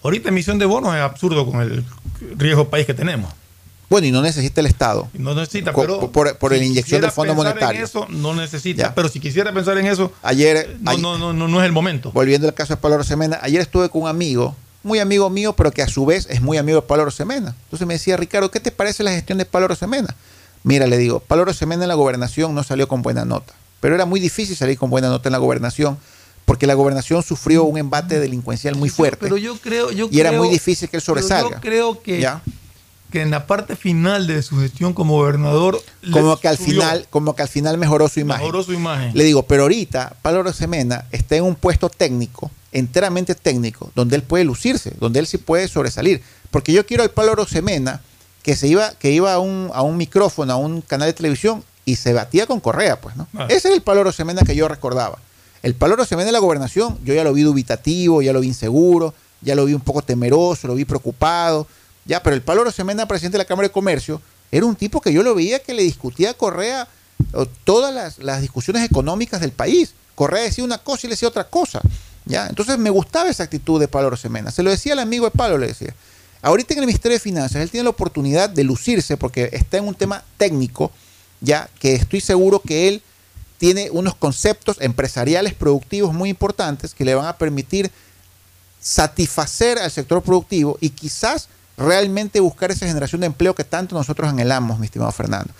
[0.02, 1.84] ahorita emisión de bonos es absurdo con el
[2.36, 3.32] riesgo país que tenemos.
[3.90, 5.08] Bueno, y no necesita el Estado.
[5.14, 6.10] No necesita, pero.
[6.12, 7.78] por, por la inyección del Fondo pensar Monetario.
[7.78, 8.82] En eso no necesita.
[8.82, 8.94] Ya.
[8.94, 12.12] Pero si quisiera pensar en eso, Ayer, no, no, no, no, no es el momento.
[12.12, 15.70] volviendo al caso de Pablo Rosemena, ayer estuve con un amigo, muy amigo mío, pero
[15.70, 17.54] que a su vez es muy amigo de Pablo Rosemena.
[17.64, 20.14] Entonces me decía, Ricardo, ¿qué te parece la gestión de Pablo Rosemena?
[20.62, 24.06] Mira, le digo, Pablo Rosemena en la gobernación no salió con buena nota, pero era
[24.06, 25.98] muy difícil salir con buena nota en la gobernación,
[26.44, 29.18] porque la gobernación sufrió un embate delincuencial muy fuerte.
[29.20, 29.90] Pero yo creo.
[29.92, 31.56] Yo y era creo- muy difícil que él sobresalga.
[31.56, 32.40] Yo creo que, ¿Ya?
[33.12, 35.80] que en la parte final de su gestión como gobernador.
[36.10, 38.42] Como que al subió, final, como que al final mejoró su imagen.
[38.46, 39.12] Mejoró su imagen.
[39.14, 44.22] Le digo, pero ahorita Pablo Rosemena está en un puesto técnico, enteramente técnico, donde él
[44.22, 46.22] puede lucirse, donde él sí puede sobresalir.
[46.50, 48.02] Porque yo quiero al Pablo Rosemena
[48.42, 51.64] que se iba, que iba a un, a un micrófono, a un canal de televisión
[51.84, 53.26] y se batía con Correa, pues, ¿no?
[53.34, 53.46] Ah.
[53.48, 55.18] Ese era el Pablo Rosemena que yo recordaba.
[55.62, 59.14] El Pablo Rosemena de la gobernación, yo ya lo vi dubitativo, ya lo vi inseguro,
[59.40, 61.66] ya lo vi un poco temeroso, lo vi preocupado,
[62.04, 65.12] ya, pero el Pablo Rosemena, presidente de la Cámara de Comercio, era un tipo que
[65.12, 66.88] yo lo veía que le discutía a Correa
[67.64, 69.92] todas las, las discusiones económicas del país.
[70.14, 71.80] Correa decía una cosa y le decía otra cosa.
[72.28, 72.46] ¿Ya?
[72.46, 74.52] Entonces me gustaba esa actitud de Pablo Rosemena.
[74.52, 75.94] Se lo decía al amigo de Pablo, le decía.
[76.40, 79.88] Ahorita en el Ministerio de Finanzas, él tiene la oportunidad de lucirse porque está en
[79.88, 80.92] un tema técnico,
[81.40, 83.02] ya que estoy seguro que él
[83.56, 87.90] tiene unos conceptos empresariales productivos muy importantes que le van a permitir
[88.80, 94.28] satisfacer al sector productivo y quizás realmente buscar esa generación de empleo que tanto nosotros
[94.28, 95.52] anhelamos, mi estimado Fernando.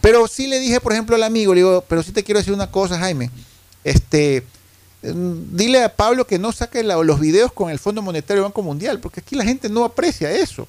[0.00, 2.52] Pero sí le dije, por ejemplo, al amigo, le digo, pero sí te quiero decir
[2.52, 3.30] una cosa, Jaime.
[3.84, 4.44] Este,
[5.02, 8.62] dile a Pablo que no saque la- los videos con el Fondo Monetario del Banco
[8.62, 10.66] Mundial, porque aquí la gente no aprecia eso.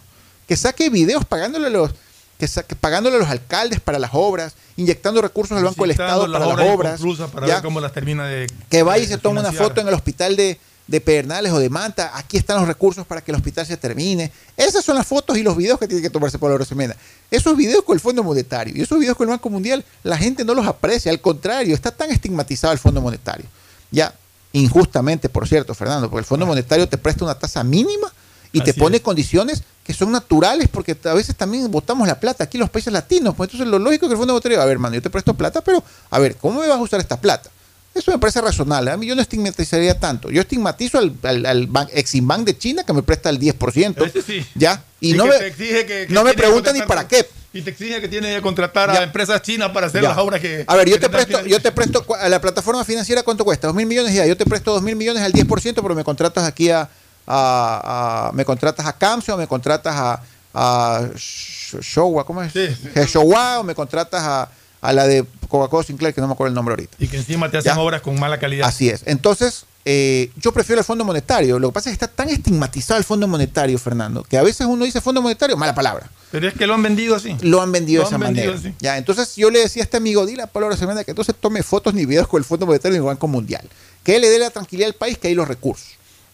[0.47, 1.91] Que saque videos pagándole a los
[2.38, 6.32] que saque- pagándole a los alcaldes para las obras, inyectando recursos al Banco del Estado
[6.32, 7.55] para las obras, inconclusas para ¿ya?
[7.55, 8.47] ver cómo las termina de.
[8.69, 10.57] que vaya y se tome una foto en el hospital de,
[10.88, 14.32] de Pedernales o de Manta, aquí están los recursos para que el hospital se termine.
[14.55, 16.95] Esas son las fotos y los videos que tiene que tomarse Pablo Rosemena.
[17.30, 20.45] Esos videos con el Fondo Monetario y esos videos con el Banco Mundial, la gente
[20.45, 23.45] no los aprecia, al contrario, está tan estigmatizado el Fondo Monetario.
[23.91, 24.13] Ya,
[24.53, 28.11] injustamente, por cierto, Fernando, porque el Fondo Monetario te presta una tasa mínima
[28.51, 29.03] y te pone es.
[29.03, 32.91] condiciones que son naturales porque a veces también botamos la plata aquí en los países
[32.93, 33.35] latinos.
[33.35, 35.33] Pues entonces lo lógico es que el Fondo Monetario, a ver, hermano, yo te presto
[35.33, 37.49] plata, pero a ver, ¿cómo me vas a usar esta plata?
[37.93, 38.91] Eso me parece razonable.
[38.91, 40.29] A mí yo no estigmatizaría tanto.
[40.29, 44.05] Yo estigmatizo al, al, al ban- Eximbank de China que me presta el 10%.
[44.05, 44.45] Ese sí.
[44.53, 44.83] ¿Ya?
[45.01, 47.27] Y, Y no que me, te exige que- que no me preguntan ni para qué.
[47.52, 49.00] Y te exige que tiene que contratar Ya.
[49.00, 50.10] a empresas chinas para hacer Ya.
[50.10, 50.64] las obras que.
[50.68, 53.76] A ver, yo te presto, yo te presto a la plataforma financiera cuánto cuesta, dos
[53.76, 56.70] mil millones ya, yo te presto dos mil millones al 10%, pero me contratas aquí
[56.70, 56.82] a,
[57.26, 60.22] a- a- me contratas a Camsio, me contratas a,
[60.54, 62.54] a Sh- Showa, ¿cómo es?
[62.54, 64.50] Showa, o me contratas a,
[64.82, 66.95] a la de Coca-Cola Sinclair, que no me acuerdo el nombre ahorita.
[67.00, 67.80] Y que encima te hacen Ya.
[67.80, 68.68] obras con mala calidad.
[68.68, 69.02] Así es.
[69.06, 71.58] Entonces, eh, yo prefiero el Fondo Monetario.
[71.60, 74.68] Lo que pasa es que está tan estigmatizado el Fondo Monetario, Fernando, que a veces
[74.68, 76.10] uno dice Fondo Monetario, mala palabra.
[76.32, 77.36] Pero es que lo han vendido así.
[77.41, 78.69] Lo han vendido Lo de esa han vendido manera.
[78.69, 78.75] así.
[78.80, 81.63] Ya, entonces yo le decía a este amigo, dile a Pablo Semana que entonces tome
[81.63, 83.67] fotos ni videos con el Fondo Monetario ni el Banco Mundial.
[84.03, 85.88] Que él le dé la tranquilidad al país que hay los recursos.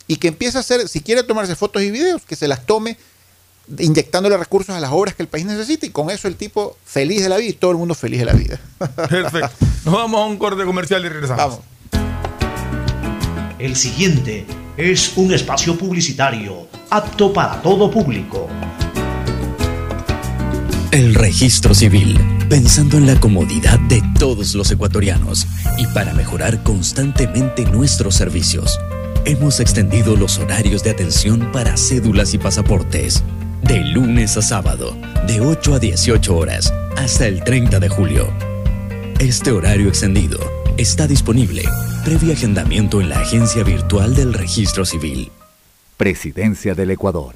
[0.07, 2.97] Y que empiece a hacer, si quiere tomarse fotos y videos, que se las tome
[3.79, 7.23] inyectándole recursos a las obras que el país necesita y con eso el tipo feliz
[7.23, 8.59] de la vida y todo el mundo feliz de la vida.
[8.95, 9.49] Perfecto.
[9.85, 11.59] Nos vamos a un corte comercial y regresamos.
[13.57, 14.45] El siguiente
[14.77, 18.47] es un espacio publicitario apto para todo público.
[20.95, 22.17] El registro civil,
[22.47, 25.45] pensando en la comodidad de todos los ecuatorianos
[25.77, 28.79] y para mejorar constantemente nuestros servicios,
[29.25, 33.25] hemos extendido los horarios de atención para cédulas y pasaportes,
[33.63, 34.95] de lunes a sábado,
[35.27, 38.33] de 8 a 18 horas, hasta el 30 de julio.
[39.19, 40.39] Este horario extendido
[40.77, 41.63] está disponible
[42.05, 45.29] previo agendamiento en la agencia virtual del registro civil.
[45.97, 47.35] Presidencia del Ecuador.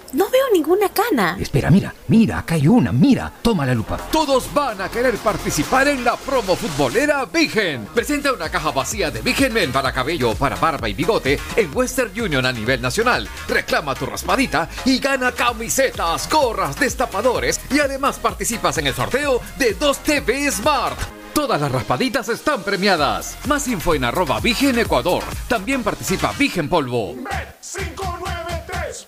[0.13, 1.37] No veo ninguna cana.
[1.39, 3.97] Espera, mira, mira, acá hay una, mira, toma la lupa.
[4.11, 7.85] Todos van a querer participar en la promo futbolera Vigen.
[7.93, 12.11] Presenta una caja vacía de Vigen Men para cabello, para barba y bigote en Western
[12.19, 13.27] Union a nivel nacional.
[13.47, 19.73] Reclama tu raspadita y gana camisetas, gorras, destapadores y además participas en el sorteo de
[19.73, 20.99] 2 TV Smart.
[21.33, 23.37] Todas las raspaditas están premiadas.
[23.47, 25.23] Más info en arroba Vigen Ecuador.
[25.47, 27.15] También participa Vigen Polvo.
[27.15, 29.07] Bet593.es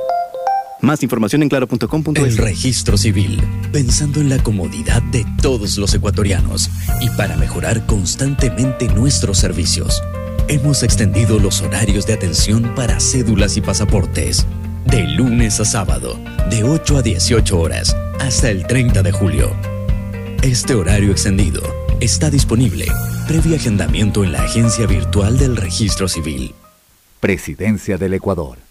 [0.81, 2.17] Más información en claro.com.es.
[2.17, 3.39] El registro civil,
[3.71, 6.71] pensando en la comodidad de todos los ecuatorianos
[7.01, 10.01] y para mejorar constantemente nuestros servicios,
[10.47, 14.47] hemos extendido los horarios de atención para cédulas y pasaportes,
[14.85, 16.19] de lunes a sábado,
[16.49, 19.55] de 8 a 18 horas, hasta el 30 de julio.
[20.41, 21.61] Este horario extendido
[21.99, 22.87] está disponible
[23.27, 26.55] previo agendamiento en la agencia virtual del registro civil.
[27.19, 28.70] Presidencia del Ecuador.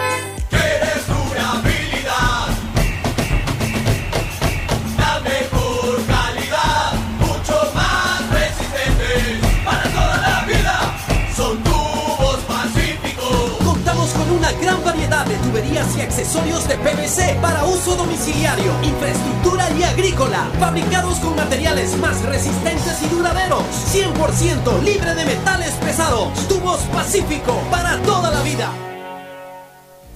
[16.01, 23.07] Accesorios de PVC para uso domiciliario, infraestructura y agrícola, fabricados con materiales más resistentes y
[23.07, 26.47] duraderos, 100% libre de metales pesados.
[26.47, 28.71] Tubos Pacífico para toda la vida.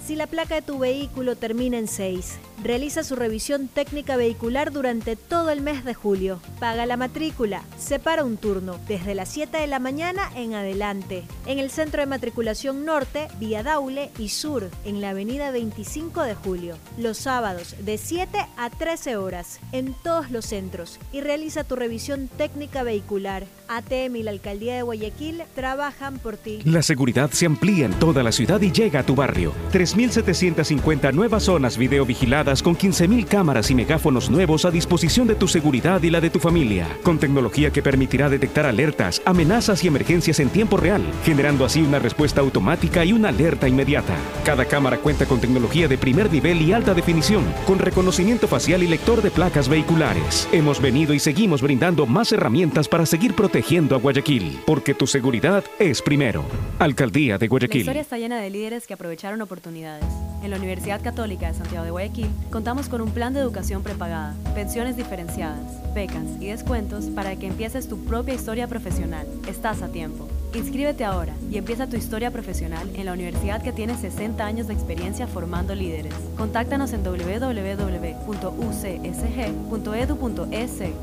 [0.06, 5.16] Si la placa de tu vehículo termina en 6, realiza su revisión técnica vehicular durante
[5.16, 6.40] todo el mes de julio.
[6.60, 7.64] Paga la matrícula.
[7.78, 11.24] Separa un turno desde las 7 de la mañana en adelante.
[11.46, 16.36] En el centro de matriculación norte, vía Daule y sur, en la avenida 25 de
[16.36, 16.78] julio.
[16.98, 21.00] Los sábados de 7 a 13 horas en todos los centros.
[21.12, 23.46] Y realiza tu revisión técnica vehicular.
[23.68, 26.60] ATM y la alcaldía de Guayaquil trabajan por ti.
[26.66, 29.54] La seguridad se amplía en toda la ciudad y llega a tu barrio.
[29.72, 36.02] 3.750 nuevas zonas videovigiladas con 15.000 cámaras y megáfonos nuevos a disposición de tu seguridad
[36.04, 36.88] y la de tu familia.
[37.02, 41.98] Con tecnología que permitirá detectar alertas, amenazas y emergencias en tiempo real, generando así una
[41.98, 44.16] respuesta automática y una alerta inmediata.
[44.44, 48.88] Cada cámara cuenta con tecnología de primer nivel y alta definición, con reconocimiento facial y
[48.88, 50.48] lector de placas vehiculares.
[50.52, 55.64] Hemos venido y seguimos brindando más herramientas para seguir protegiendo a Guayaquil, porque tu seguridad
[55.80, 56.46] es primero.
[56.78, 57.82] Alcaldía de La Guayaquil.
[57.82, 60.06] historia está llena de líderes que aprovecharon oportunidades.
[60.44, 64.34] En la Universidad Católica de Santiago de Guayaquil contamos con un plan de educación prepagada,
[64.54, 69.28] pensiones diferenciadas, becas y descuentos para que empieces tu propia historia profesional.
[69.48, 70.28] Estás a tiempo.
[70.56, 74.74] Inscríbete ahora y empieza tu historia profesional en la universidad que tiene 60 años de
[74.74, 76.14] experiencia formando líderes.
[76.38, 77.92] Contáctanos en www.ucsg.edu.es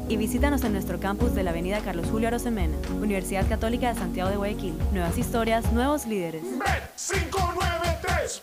[0.08, 4.30] y visítanos en nuestro campus de la Avenida Carlos Julio Arosemena, Universidad Católica de Santiago
[4.30, 4.72] de Guayaquil.
[4.90, 6.44] Nuevas historias, nuevos líderes.
[6.96, 8.42] 593.es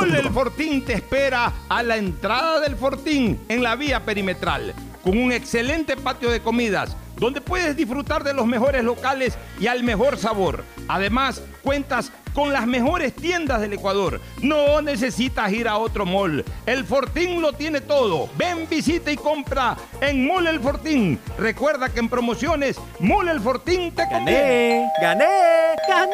[0.00, 5.32] El Fortín te espera a la entrada del Fortín en la vía perimetral, con un
[5.32, 10.64] excelente patio de comidas, donde puedes disfrutar de los mejores locales y al mejor sabor.
[10.88, 14.20] Además, cuentas con las mejores tiendas del Ecuador.
[14.40, 16.44] No necesitas ir a otro mall.
[16.66, 18.28] El Fortín lo tiene todo.
[18.36, 21.18] Ven, visita y compra en Mall El Fortín.
[21.38, 24.90] Recuerda que en promociones, Mall El Fortín te conviene.
[25.00, 25.24] ¡Gané!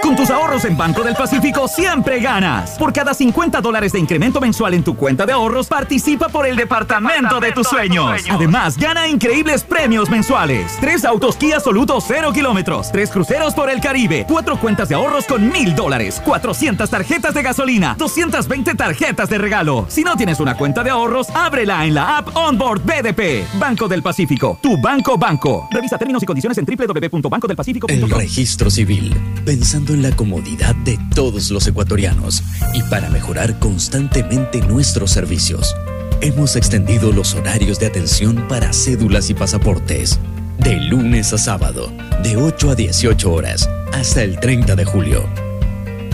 [0.02, 2.78] Con tus ahorros en Banco del Pacífico siempre ganas.
[2.78, 6.56] Por cada 50 dólares de incremento mensual en tu cuenta de ahorros, participa por el
[6.56, 8.22] departamento, de, tus sueños.
[8.30, 10.76] Además, gana increíbles premios mensuales.
[10.80, 15.26] Tres autos Kia Soluto 0 kilómetros, tres cruceros por el Caribe, cuatro cuentas de ahorros
[15.26, 19.86] con mil dólares, 400 tarjetas de gasolina, 220 tarjetas de regalo.
[19.88, 23.46] Si no tienes una cuenta de ahorros, ábrela en la app Onboard BDP.
[23.58, 25.68] Banco del Pacífico, tu banco banco.
[25.70, 27.96] Revisa términos y condiciones en www.bancodelpacifico.com.
[27.96, 32.42] El registro civil pensando en la comodidad de todos los ecuatorianos
[32.74, 35.74] y para mejorar constantemente nuestros servicios.
[36.20, 40.18] Hemos extendido los horarios de atención para cédulas y pasaportes.
[40.58, 41.92] De lunes a sábado,
[42.22, 45.24] de 8 a 18 horas, hasta el 30 de julio.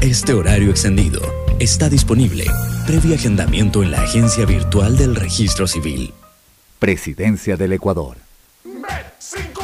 [0.01, 1.21] Este horario extendido
[1.59, 2.45] está disponible
[2.87, 6.13] previo agendamiento en la agencia virtual del registro civil.
[6.79, 8.19] Presidencia del Ecuador.
[8.63, 9.64] Tu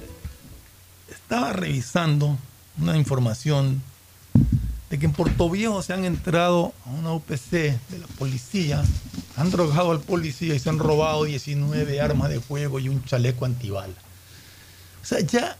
[1.31, 2.37] estaba revisando
[2.77, 3.81] una información
[4.89, 8.83] de que en Puerto Viejo se han entrado a una UPC de la policía,
[9.37, 13.45] han drogado al policía y se han robado 19 armas de fuego y un chaleco
[13.45, 13.93] antibala.
[15.01, 15.55] O sea, ya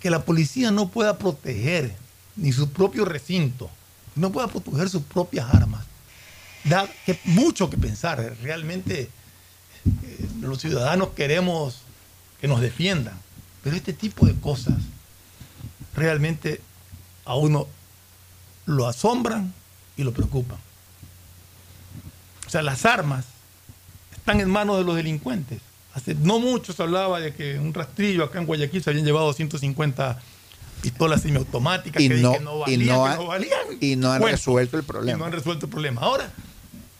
[0.00, 1.94] que la policía no pueda proteger
[2.34, 3.70] ni su propio recinto,
[4.16, 5.84] no pueda proteger sus propias armas,
[6.64, 6.88] da
[7.26, 8.36] mucho que pensar.
[8.42, 11.82] Realmente eh, los ciudadanos queremos
[12.40, 13.27] que nos defiendan
[13.62, 14.76] pero este tipo de cosas
[15.94, 16.60] realmente
[17.24, 17.66] a uno
[18.66, 19.52] lo asombran
[19.96, 20.58] y lo preocupan.
[22.46, 23.26] O sea, las armas
[24.16, 25.60] están en manos de los delincuentes.
[25.94, 29.32] Hace no mucho se hablaba de que un rastrillo acá en Guayaquil se habían llevado
[29.32, 30.20] 150
[30.80, 33.58] pistolas semiautomáticas y que, no, no, valían, y no, valían.
[33.80, 35.16] Y no han resuelto el problema.
[35.16, 36.02] Y no han resuelto el problema.
[36.02, 36.30] Ahora,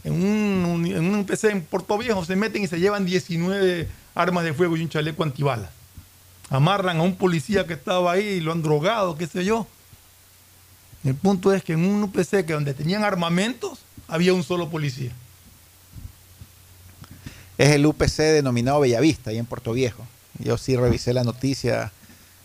[0.04, 4.44] en un, en un PC en Puerto Viejo se meten y se llevan 19 armas
[4.44, 5.77] de fuego y un chaleco antibalas
[6.50, 9.66] amarran a un policía que estaba ahí y lo han drogado, qué sé yo.
[11.04, 15.12] El punto es que en un UPC que donde tenían armamentos había un solo policía.
[17.56, 20.06] Es el UPC denominado Bellavista, ahí en Puerto Viejo.
[20.38, 21.92] Yo sí revisé la noticia,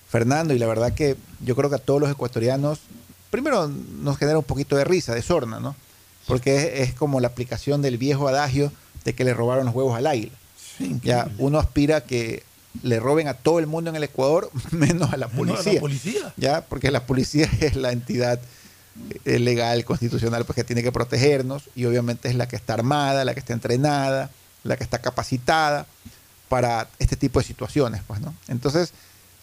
[0.09, 2.79] Fernando, y la verdad que yo creo que a todos los ecuatorianos,
[3.29, 5.75] primero nos genera un poquito de risa, de sorna, ¿no?
[6.27, 8.71] Porque es, como la aplicación del viejo adagio
[9.03, 10.33] de que le robaron los huevos al águila.
[11.03, 12.43] ya uno aspira que
[12.81, 15.79] le roben a todo el mundo en el Ecuador, menos a la policía.
[15.79, 16.33] policía.
[16.37, 16.61] ¿Ya?
[16.61, 18.39] Porque la policía es la entidad
[19.25, 23.25] eh, legal, constitucional, pues que tiene que protegernos y obviamente es la que está armada,
[23.25, 24.29] la que está entrenada,
[24.63, 25.85] la que está capacitada
[26.49, 28.33] para este tipo de situaciones, pues, ¿no?
[28.47, 28.93] Entonces,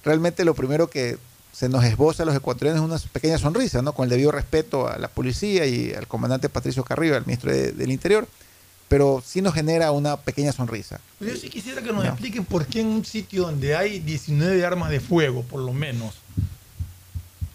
[0.05, 1.19] realmente lo primero que
[1.53, 3.93] se nos esboza a los ecuatorianos es una pequeña sonrisa, ¿no?
[3.93, 7.91] Con el debido respeto a la policía y al comandante Patricio Carrillo, al ministro del
[7.91, 8.29] Interior,
[8.91, 10.99] pero sí nos genera una pequeña sonrisa.
[11.21, 14.91] Yo sí quisiera que nos expliquen por qué en un sitio donde hay 19 armas
[14.91, 16.17] de fuego, por lo menos,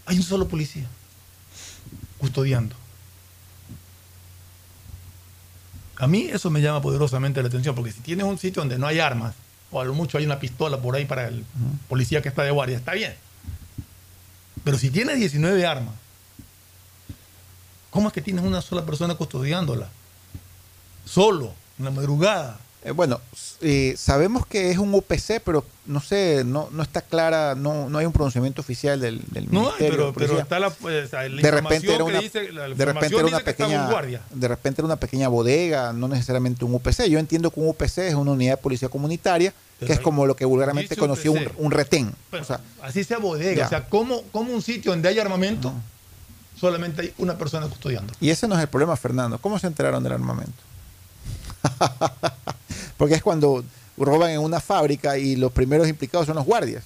[0.05, 0.87] hay un solo policía
[2.19, 2.73] custodiando.
[5.97, 8.87] A mí eso me llama poderosamente la atención, porque si tienes un sitio donde no
[8.87, 9.35] hay armas,
[9.71, 11.43] o a lo mucho hay una pistola por ahí para el
[11.89, 13.13] policía que está de guardia, está bien.
[14.63, 15.95] Pero si tienes 19 armas,
[17.89, 19.89] ¿cómo es que tienes una sola persona custodiándola?
[21.05, 22.59] Solo, en la madrugada.
[22.83, 23.19] Eh, bueno,
[23.61, 27.97] eh, sabemos que es un UPC, pero no sé, no, no está clara, no, no
[27.97, 29.89] hay un pronunciamiento oficial del, del No, ministerio.
[29.91, 30.43] pero, de pero policía.
[30.43, 33.19] está la, pues, la de repente era información una, que dice, la de repente información
[33.21, 34.21] era una pequeña guardia.
[34.29, 37.97] de repente era una pequeña bodega no necesariamente un UPC yo entiendo que un UPC
[37.99, 41.71] es una unidad de policía comunitaria que es como lo que vulgarmente conoció un, un
[41.71, 43.55] retén Pero, o sea, así sea bodega.
[43.61, 43.65] Ya.
[43.65, 45.73] O sea, ¿cómo, cómo un sitio donde hay armamento
[46.59, 48.13] solamente hay una persona custodiando?
[48.19, 50.53] y ese no es el problema Fernando cómo se enteraron del armamento
[52.97, 53.63] porque es cuando
[53.97, 56.83] roban en una fábrica y los primeros implicados son los guardias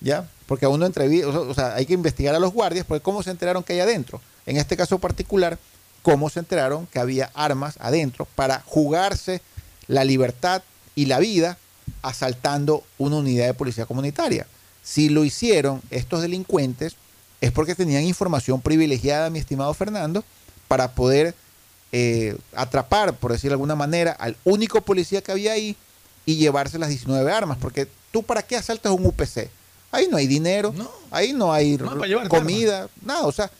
[0.00, 3.22] ya porque a uno entrevista o sea hay que investigar a los guardias porque cómo
[3.22, 5.58] se enteraron que hay adentro en este caso particular
[6.02, 9.42] cómo se enteraron que había armas adentro para jugarse
[9.86, 10.62] la libertad
[10.94, 11.58] y la vida
[12.02, 14.46] asaltando una unidad de policía comunitaria.
[14.82, 16.96] Si lo hicieron estos delincuentes
[17.40, 20.24] es porque tenían información privilegiada, mi estimado Fernando,
[20.68, 21.34] para poder
[21.92, 25.76] eh, atrapar, por decir de alguna manera, al único policía que había ahí
[26.26, 27.58] y llevarse las 19 armas.
[27.60, 29.48] Porque tú para qué asaltas un UPC?
[29.92, 30.72] Ahí no hay dinero,
[31.10, 33.26] ahí no hay No comida, nada.
[33.26, 33.50] O sea,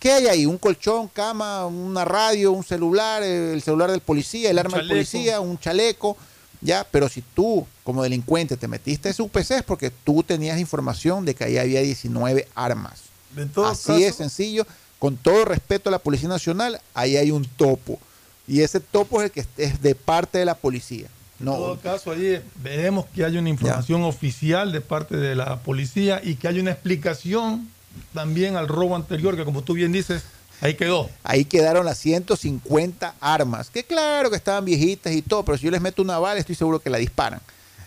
[0.00, 0.44] ¿qué hay ahí?
[0.46, 4.88] Un colchón, cama, una radio, un celular, eh, el celular del policía, el arma del
[4.88, 6.16] policía, un chaleco.
[6.62, 10.58] Ya, pero si tú como delincuente te metiste a ese UPC es porque tú tenías
[10.58, 13.02] información de que ahí había 19 armas.
[13.36, 14.66] En todo Así caso- es sencillo,
[15.06, 18.00] con todo respeto a la Policía Nacional, ahí hay un topo.
[18.48, 21.06] Y ese topo es el que es de parte de la policía.
[21.38, 25.60] En No, todo caso, allí veremos que hay una información oficial de parte de la
[25.60, 27.70] policía y que hay una explicación
[28.14, 30.24] también al robo anterior, que como tú bien dices,
[30.60, 31.08] ahí quedó.
[31.22, 35.70] ahí quedaron las 150 armas, que claro que estaban viejitas y todo, pero si yo
[35.70, 37.40] les meto una bala estoy seguro que la disparan.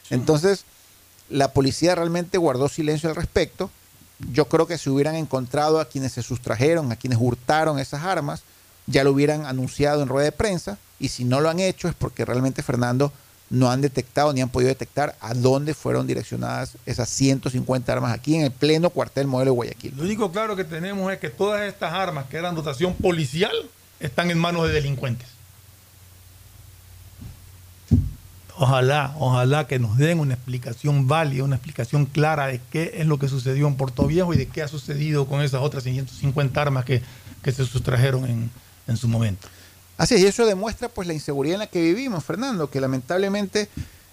[0.09, 0.63] Entonces,
[1.29, 3.69] la policía realmente guardó silencio al respecto.
[4.31, 8.43] Yo creo que si hubieran encontrado a quienes se sustrajeron, a quienes hurtaron esas armas,
[8.85, 10.77] ya lo hubieran anunciado en rueda de prensa.
[10.99, 13.11] Y si no lo han hecho es porque realmente Fernando
[13.49, 18.35] no han detectado ni han podido detectar a dónde fueron direccionadas esas 150 armas aquí
[18.35, 19.93] en el pleno cuartel modelo de Guayaquil.
[19.97, 23.55] Lo único claro que tenemos es que todas estas armas que eran dotación policial
[23.99, 25.38] están en manos de delincuentes.
[28.61, 33.17] Ojalá, ojalá que nos den una explicación válida, una explicación clara de qué es lo
[33.17, 36.83] que sucedió en Puerto Viejo y de qué ha sucedido con esas otras 150 armas
[36.83, 37.01] que,
[37.41, 38.51] que se sustrajeron en,
[38.85, 39.47] en su momento.
[39.97, 43.69] Así es, y eso demuestra pues la inseguridad en la que vivimos, Fernando, que lamentablemente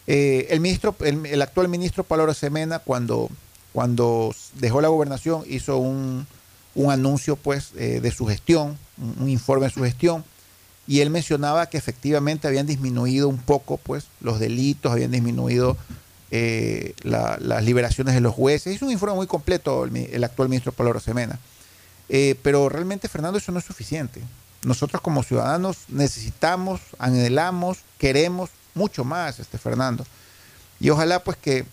[0.07, 3.29] eh, el ministro, el, actual ministro Pablo Semena, cuando,
[3.73, 6.25] cuando dejó la gobernación, hizo un,
[6.77, 8.79] un anuncio pues eh, de su gestión,
[9.19, 10.25] un informe de su gestión,
[10.87, 15.77] y él mencionaba que efectivamente habían disminuido un poco pues los delitos, habían disminuido
[16.31, 18.75] eh, la- las liberaciones de los jueces.
[18.77, 21.39] Es un informe muy completo el, actual ministro Pablo Semena.
[22.09, 24.21] Eh, pero realmente, Fernando, eso no es suficiente.
[24.63, 30.05] Nosotros como ciudadanos necesitamos, anhelamos, queremos mucho más, este Fernando.
[30.81, 31.65] Y ojalá pues que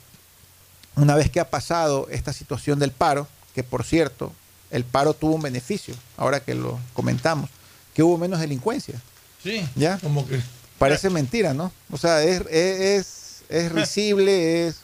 [0.96, 4.32] una vez que ha pasado esta situación del paro, que por cierto,
[4.72, 7.50] el paro tuvo un beneficio, ahora que lo comentamos,
[7.94, 9.02] que hubo menos delincuencia.
[9.42, 9.98] Sí, ¿Ya?
[10.00, 10.40] como que
[10.84, 11.72] Parece mentira, ¿no?
[11.92, 14.80] O sea, es, es, es risible, es,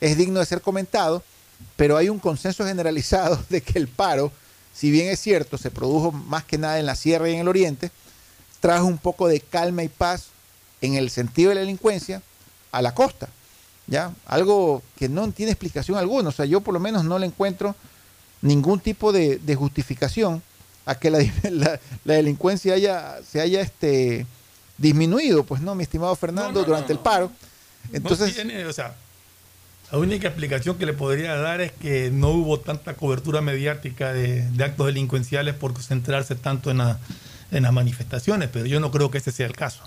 [0.00, 1.22] es digno de ser comentado,
[1.76, 4.32] pero hay un consenso generalizado de que el paro,
[4.72, 7.48] si bien es cierto, se produjo más que nada en la sierra y en el
[7.48, 7.90] oriente,
[8.60, 10.28] trajo un poco de calma y paz
[10.80, 12.22] en el sentido de la delincuencia
[12.70, 13.28] a la costa.
[13.88, 14.14] ¿Ya?
[14.26, 16.28] Algo que no tiene explicación alguna.
[16.28, 17.74] O sea, yo por lo menos no le encuentro
[18.40, 20.42] ningún tipo de, de justificación
[20.86, 21.18] a que la,
[21.50, 24.26] la- la delincuencia haya, se haya este,
[24.78, 27.30] disminuido, pues no, mi estimado Fernando, durante el paro.
[27.92, 28.94] Entonces, No tiene, o sea,
[29.90, 34.42] la única explicación que le podría dar es que no hubo tanta cobertura mediática de,
[34.50, 36.98] de actos delincuenciales por concentrarse tanto en, la-
[37.50, 39.82] en las manifestaciones, pero yo no creo que ese sea el caso.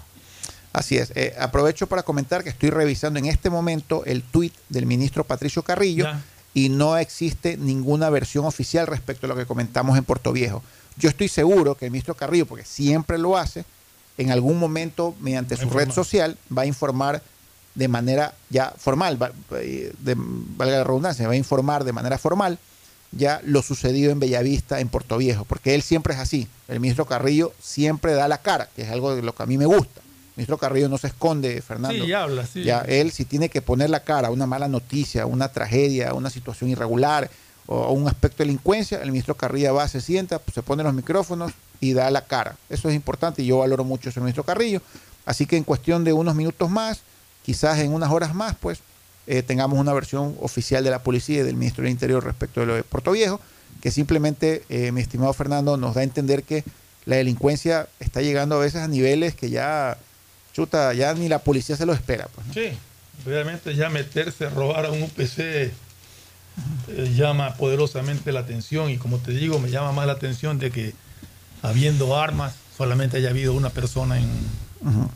[0.74, 1.12] Así es.
[1.16, 5.64] Eh, aprovecho para comentar que estoy revisando en este momento el tuit del ministro Patricio
[5.64, 6.22] Carrillo Ya.
[6.54, 10.62] y no existe ninguna versión oficial respecto a lo que comentamos en Puerto Viejo.
[10.98, 13.66] Yo estoy seguro que el ministro Carrillo, porque siempre lo hace,
[14.18, 17.22] en algún momento, mediante su red social, va a informar
[17.74, 22.18] de manera ya formal, va- eh, de- valga la redundancia, va a informar de manera
[22.18, 22.58] formal
[23.12, 26.48] ya lo sucedido en Bellavista, en Puerto Viejo, porque él siempre es así.
[26.68, 29.58] El ministro Carrillo siempre da la cara, que es algo de lo que a mí
[29.58, 30.02] me gusta.
[30.36, 32.04] ministro Carrillo no se esconde, Fernando.
[32.04, 32.64] Sí, habla, sí.
[32.64, 36.30] Ya, él si tiene que poner la cara a una mala noticia, una tragedia, una
[36.30, 37.30] situación irregular
[37.68, 41.52] o un aspecto de delincuencia, el ministro Carrillo va, se sienta, se pone los micrófonos
[41.80, 42.56] y da la cara.
[42.70, 44.82] Eso es importante y yo valoro mucho ese ministro Carrillo.
[45.26, 47.02] Así que en cuestión de unos minutos más,
[47.44, 48.80] quizás en unas horas más, pues
[49.28, 52.68] eh, tengamos una versión oficial de la policía y del ministro del Interior respecto de
[52.68, 53.40] lo de Puerto Viejo,
[53.82, 56.64] que simplemente, eh, mi estimado Fernando, nos da a entender que
[57.06, 59.98] la delincuencia está llegando a veces a niveles que ya,
[60.54, 62.28] chuta, ya ni la policía se lo espera.
[62.34, 62.48] Pues.
[62.54, 62.78] Sí,
[63.26, 65.72] realmente ya meterse, robar a un UPC
[66.90, 70.72] eh, llama poderosamente la atención y como te digo, me llama más la atención de
[70.72, 70.94] que
[71.62, 74.30] habiendo armas solamente haya habido una persona en,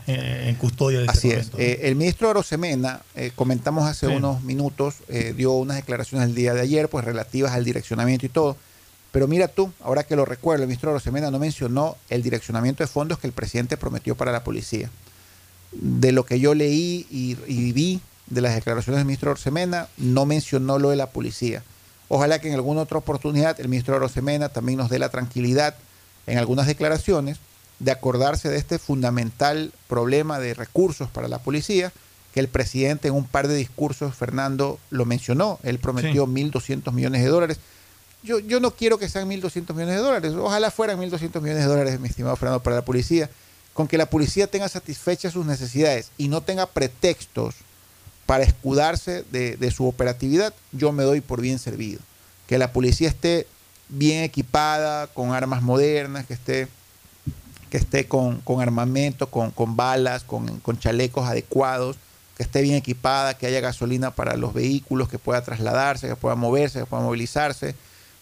[0.06, 1.34] en custodia de ese Así es.
[1.52, 1.62] momento, ¿no?
[1.62, 4.12] Eh, el ministro Arosemena, eh, comentamos hace Sí.
[4.12, 8.30] unos minutos, eh, dio unas declaraciones el día de ayer, pues relativas al direccionamiento y
[8.30, 8.56] todo.
[9.12, 12.88] Pero mira tú, ahora que lo recuerdo, el ministro Arosemena no mencionó el direccionamiento de
[12.88, 14.88] fondos que el presidente prometió para la policía.
[15.72, 18.00] De lo que yo leí y, y vi
[18.30, 21.62] de las declaraciones del ministro Arosemena, no mencionó lo de la policía.
[22.08, 25.74] Ojalá que en alguna otra oportunidad el ministro Arosemena también nos dé la tranquilidad
[26.26, 27.38] en algunas declaraciones
[27.78, 31.92] de acordarse de este fundamental problema de recursos para la policía,
[32.32, 35.58] que el presidente en un par de discursos, Fernando, lo mencionó.
[35.62, 37.58] Él prometió 1.200 millones de dólares.
[38.22, 40.32] Yo, yo no quiero que sean 1.200 millones de dólares.
[40.34, 43.30] Ojalá fueran 1.200 millones de dólares, mi estimado Fernando, para la policía.
[43.72, 47.54] Con que la policía tenga satisfechas sus necesidades y no tenga pretextos
[48.30, 51.98] para escudarse de, su operatividad, yo me doy por bien servido.
[52.46, 53.48] Que la policía esté
[53.88, 56.68] bien equipada, con armas modernas, que esté,
[57.70, 61.96] que esté con, armamento, con, balas, con, con chalecos adecuados,
[62.36, 66.36] que esté bien equipada, que haya gasolina para los vehículos, que pueda trasladarse, que pueda
[66.36, 67.74] moverse, que pueda movilizarse,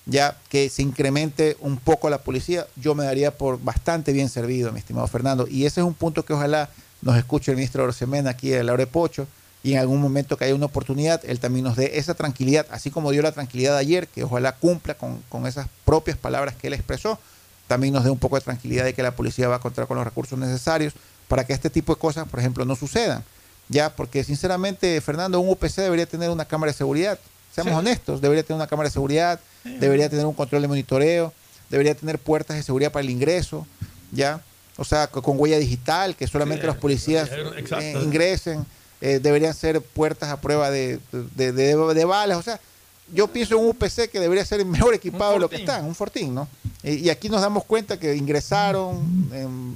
[0.07, 4.73] ya que se incremente un poco la policía, yo me daría por bastante bien servido,
[4.73, 5.47] mi estimado Fernando.
[5.47, 6.71] Y ese es un punto que ojalá
[7.03, 9.29] nos escuche el ministro Orsemena aquí de Laure Pocho
[9.63, 12.91] y en algún momento que haya una oportunidad, él también nos dé esa tranquilidad, así
[12.91, 16.75] como dio la tranquilidad ayer, que ojalá cumpla con, con esas propias palabras que él
[16.75, 17.19] expresó,
[17.67, 19.97] también nos dé un poco de tranquilidad de que la policía va a contar con
[19.97, 20.95] los recursos necesarios
[21.27, 23.23] para que este tipo de cosas, por ejemplo, no sucedan.
[23.69, 27.19] Ya, porque sinceramente, Fernando, un UPC debería tener una cámara de seguridad.
[27.55, 27.79] Seamos Sí.
[27.79, 31.35] honestos, debería tener una cámara de seguridad, debería tener un control de monitoreo,
[31.69, 33.67] debería tener puertas de seguridad para el ingreso,
[34.13, 34.41] ya.
[34.79, 37.29] O sea, co- con huella digital, que solamente Sí, los policías
[37.59, 37.85] exacto.
[37.85, 38.65] eh, ingresen.
[39.01, 42.37] Eh, deberían ser puertas a prueba de, de, de- de balas.
[42.39, 42.61] O sea,
[43.15, 45.95] yo pienso en un UPC que debería ser mejor equipado de lo que están, un
[45.95, 46.49] fortín, ¿no?
[46.83, 49.75] Eh, y aquí nos damos cuenta que ingresaron, em,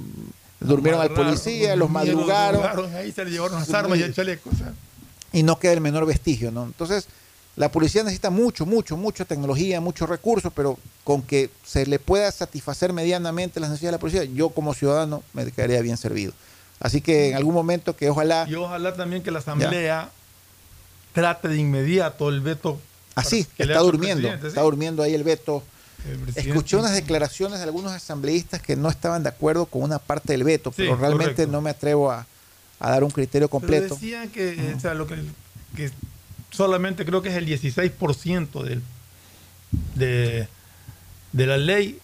[0.59, 4.49] durmieron al policía, los madrugaron madrugaron, Ahí se le llevaron las armas y el chaleco.
[4.53, 4.73] o sea.
[5.31, 6.63] y no queda el menor vestigio, ¿no?
[6.65, 7.07] Entonces,
[7.55, 12.31] la policía necesita mucho, mucho, mucha tecnología, muchos recursos, pero con que se le pueda
[12.31, 16.33] satisfacer medianamente las necesidades de la policía, yo como ciudadano me quedaría bien servido.
[16.83, 18.45] Así que en algún momento que ojalá...
[18.47, 20.09] Y ojalá también que la Asamblea
[21.13, 22.79] trate de inmediato el veto.
[23.15, 25.63] Así, que está durmiendo, está durmiendo ahí el veto.
[26.05, 30.33] El Escuché unas declaraciones de algunos asambleístas que no estaban de acuerdo con una parte
[30.33, 31.51] del veto, pero realmente correcto.
[31.53, 32.27] no me atrevo a,
[32.79, 33.93] a dar un criterio Pero completo.
[33.95, 35.15] decían que, o sea, lo que,
[35.77, 35.89] que
[36.51, 38.83] solamente creo que es el 16% del,
[39.95, 40.49] de,
[41.31, 41.99] de la ley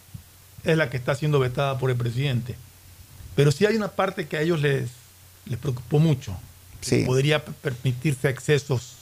[0.63, 2.55] es la que está siendo vetada por el presidente.
[3.39, 4.89] Pero sí hay una parte que a ellos les,
[5.45, 6.35] les preocupó mucho.
[6.81, 7.03] que Sí.
[7.05, 8.95] Podría permitirse excesos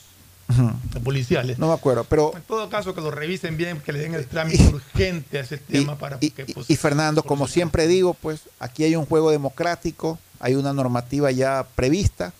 [0.47, 0.73] Ujú.
[1.03, 1.57] policiales.
[1.57, 4.27] No me acuerdo, pero En todo caso, que lo revisen bien, que le den el
[4.27, 8.83] trámite urgente a ese tema para que pues, Y Fernando, como siempre digo, pues aquí
[8.83, 12.31] hay un juego democrático, hay una normativa ya prevista.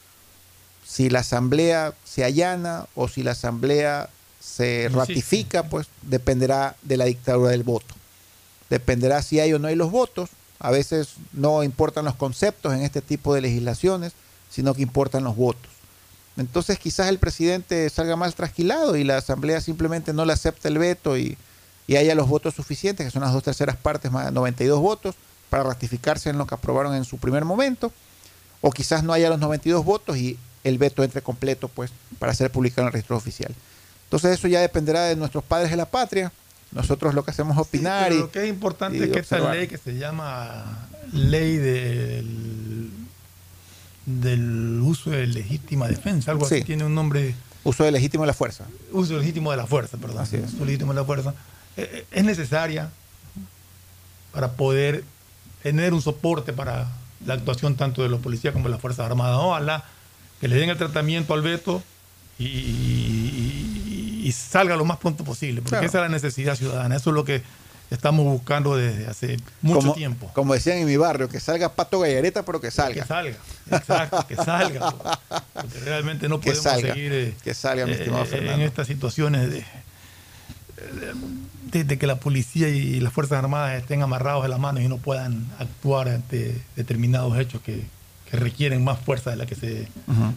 [0.85, 4.07] Si la asamblea se allana o si la asamblea
[4.39, 7.95] se ratifica, pues dependerá de la dictadura del voto.
[8.69, 10.29] Dependerá si hay o no hay los votos.
[10.59, 14.13] A veces no importan los conceptos en este tipo de legislaciones,
[14.49, 15.71] sino que importan los votos.
[16.37, 20.77] Entonces quizás el presidente salga mal trasquilado y la asamblea simplemente no le acepta el
[20.77, 21.37] veto y,
[21.87, 25.15] y haya los votos suficientes, que son las dos terceras partes más de 92 votos,
[25.49, 27.91] para ratificarse en lo que aprobaron en su primer momento.
[28.61, 32.51] O quizás no haya los 92 votos y el veto entre completo, pues, para ser
[32.51, 33.53] publicado en el registro oficial.
[34.05, 36.31] Entonces eso ya dependerá de nuestros padres de la patria.
[36.71, 39.35] Nosotros lo que hacemos es opinar Pero y lo que es importante es que esta
[39.37, 39.55] observar.
[39.55, 42.89] ley que se llama ley del,
[44.05, 46.63] del uso de legítima defensa, algo así Sí.
[46.63, 47.35] tiene un nombre.
[47.63, 48.65] Uso de legítimo de la fuerza.
[48.91, 50.19] Uso legítimo de la fuerza, perdón.
[50.19, 50.53] Así es.
[50.53, 51.33] Uso legítimo de la fuerza.
[51.77, 52.89] eh, eh, es necesaria
[54.33, 55.03] para poder
[55.63, 56.87] tener un soporte para
[57.25, 59.37] la actuación tanto de los policías como de las Fuerzas Armadas.
[59.41, 59.83] Ojalá
[60.39, 61.81] que le den el tratamiento al veto
[62.39, 63.16] y,
[64.27, 65.85] y- salga lo más pronto posible, porque Claro.
[65.87, 66.95] esa es la necesidad ciudadana.
[66.95, 67.41] Eso es lo que
[67.89, 70.29] estamos buscando desde hace mucho como, tiempo.
[70.33, 73.01] Como decían en mi barrio, que salga Pato Gallareta, pero que salga.
[73.03, 73.37] Que salga,
[73.71, 74.91] exacto, que salga.
[75.53, 78.61] Porque realmente no Que podemos salga, seguir eh, que salga, mi estimado eh, Fernando.
[78.61, 79.63] en estas situaciones de,
[81.71, 84.87] de, de que la policía y las Fuerzas Armadas estén amarrados de las manos y
[84.87, 87.83] no puedan actuar ante determinados hechos que,
[88.29, 89.87] que requieren más fuerza de la que se,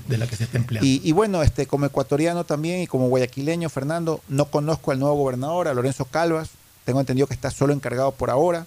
[0.09, 0.87] de la que se está empleando.
[0.87, 5.17] Y, y bueno, este, como ecuatoriano también y como guayaquileño, Fernando, no conozco al nuevo
[5.17, 6.51] gobernador, a Lorenzo Calvas.
[6.85, 8.67] Tengo entendido que está solo encargado por ahora.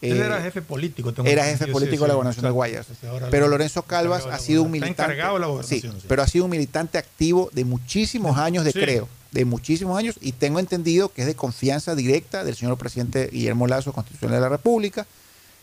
[0.00, 1.12] Él Eh, era jefe político.
[1.12, 2.50] tengo era jefe sí, político de la gobernación de.
[2.50, 2.86] Guayas.
[3.30, 5.02] Pero lo- Lorenzo Calvas ha sido un militante.
[5.02, 6.06] encargado la sí, gobernación, sí.
[6.08, 10.32] pero ha sido un militante activo de muchísimos años de creo, de muchísimos años, y
[10.32, 14.48] tengo entendido que es de confianza directa del señor presidente Guillermo Lazo, constitucional de la
[14.48, 15.06] República.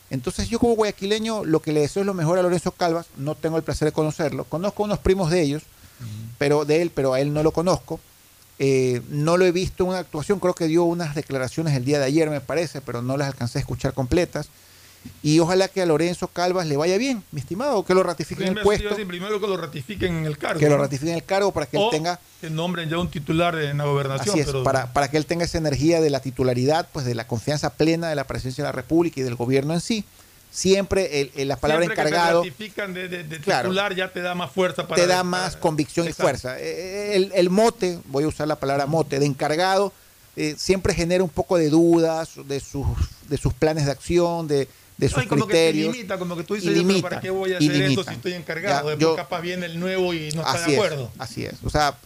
[0.10, 3.36] Entonces yo como guayaquileño lo que le deseo es lo mejor a Lorenzo Calvas, no
[3.36, 5.64] tengo el placer de conocerlo, conozco a unos primos de ellos,
[6.38, 7.99] pero de él, pero a él no lo conozco.
[8.57, 11.99] Eh, no lo he visto en una actuación, creo que dio unas declaraciones el día
[11.99, 14.49] de ayer, me parece, pero no las alcancé a escuchar completas.
[15.23, 18.57] Y ojalá que a Lorenzo Calvas le vaya bien, mi estimado, que lo ratifiquen en
[18.57, 20.60] el puesto, sí, primero que lo ratifiquen en el cargo.
[20.60, 23.56] que lo ratifiquen en el cargo para que él tenga, que nombren ya un titular
[23.56, 24.30] en la gobernación.
[24.30, 27.15] así es, pero- para, para que él tenga esa energía de la titularidad, pues de
[27.15, 30.06] la confianza plena de la presidencia de la República y del gobierno en sí.
[30.52, 33.68] Siempre el- el- la palabra Siempre que te encargado ratifican de, de- de Claro.
[33.69, 36.22] titular ya te da más fuerza para te da más convicción Exacto.
[36.22, 36.60] y fuerza.
[36.60, 39.91] Eh, El, el mote, voy a usar la palabra mote, de encargado,
[40.38, 42.86] eh, siempre genera un poco de dudas de sus,
[43.27, 45.85] de sus planes de acción, de, de sus No, y como criterios.
[45.88, 47.53] que te limita, como que tú y dices, "Yo, pero limita, ¿para qué voy a
[47.53, 48.11] y hacer esto limita.
[48.11, 48.91] si estoy encargado?
[48.93, 51.11] Ya, yo- capaz viene el nuevo y no está de es, acuerdo.
[51.17, 51.55] así es.
[51.63, 51.97] O sea,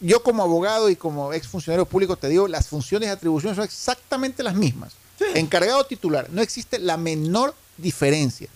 [0.00, 3.64] yo como abogado y como ex funcionario público te digo, las funciones y atribuciones son
[3.64, 4.94] exactamente las mismas.
[5.34, 8.48] Encargado titular, no existe la menor diferencia.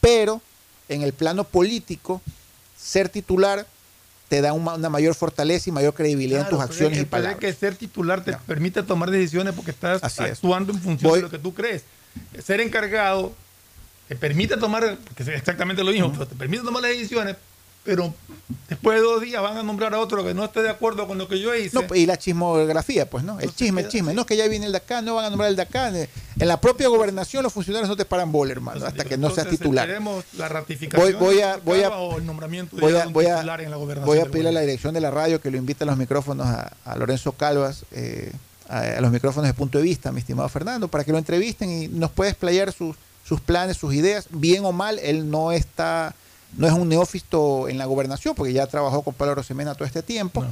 [0.00, 0.40] Pero
[0.88, 2.22] en el plano político,
[2.80, 3.66] ser titular
[4.28, 7.08] te da una, mayor fortaleza y mayor credibilidad en tus acciones es y que- es
[7.10, 7.38] palabras.
[7.40, 10.20] que ser titular te permite tomar decisiones porque estás es.
[10.20, 11.82] actuando en función Voy- de lo que tú crees.
[12.42, 13.32] Ser encargado
[14.08, 17.36] te permite tomar, es exactamente lo mismo, pero te permite tomar las decisiones,
[17.84, 18.12] pero
[18.68, 21.18] después de dos días van a nombrar a otro que no esté de acuerdo con
[21.18, 21.74] lo que yo hice.
[21.74, 23.38] No, y la chismografía, pues, ¿no?
[23.38, 24.14] El chisme, el chisme.
[24.14, 25.88] No, que ya viene el de acá, no van a nombrar el de acá.
[25.88, 29.48] En la propia gobernación los funcionarios no te paran bola, hermano, hasta que no seas
[29.48, 29.88] titular.
[30.38, 33.36] La ratificación Voy, voy a, voy a, o el nombramiento de voy a, voy a,
[33.36, 35.58] titular en la gobernación voy a pedirle a la dirección de la radio que lo
[35.58, 38.32] invite a los micrófonos a, a Lorenzo Calvas, eh,
[38.68, 41.88] a, los micrófonos de punto de vista, mi estimado Fernando, para que lo entrevisten y
[41.88, 46.14] nos pueda explayar sus, sus planes, sus ideas, bien o mal, él no está,
[46.56, 50.02] no es un neófito en la gobernación, porque ya trabajó con Pablo Rosemena todo este
[50.02, 50.44] tiempo.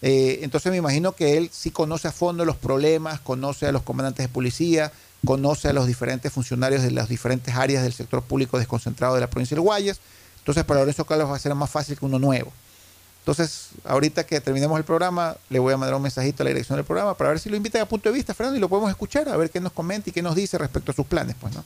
[0.00, 3.82] Eh, entonces me imagino que él sí conoce a fondo los problemas, conoce a los
[3.82, 4.92] comandantes de policía,
[5.24, 9.30] conoce a los diferentes funcionarios de las diferentes áreas del sector público desconcentrado de la
[9.30, 10.00] provincia del Guayas.
[10.38, 12.52] Entonces para Lorenzo Carlos va a ser más fácil que uno nuevo.
[13.20, 16.76] Entonces, ahorita que terminemos el programa, le voy a mandar un mensajito a la dirección
[16.76, 18.88] del programa para ver si lo invitan a punto de vista, Fernando, y lo podemos
[18.90, 21.54] escuchar, a ver qué nos comenta y qué nos dice respecto a sus planes, pues,
[21.54, 21.62] ¿no?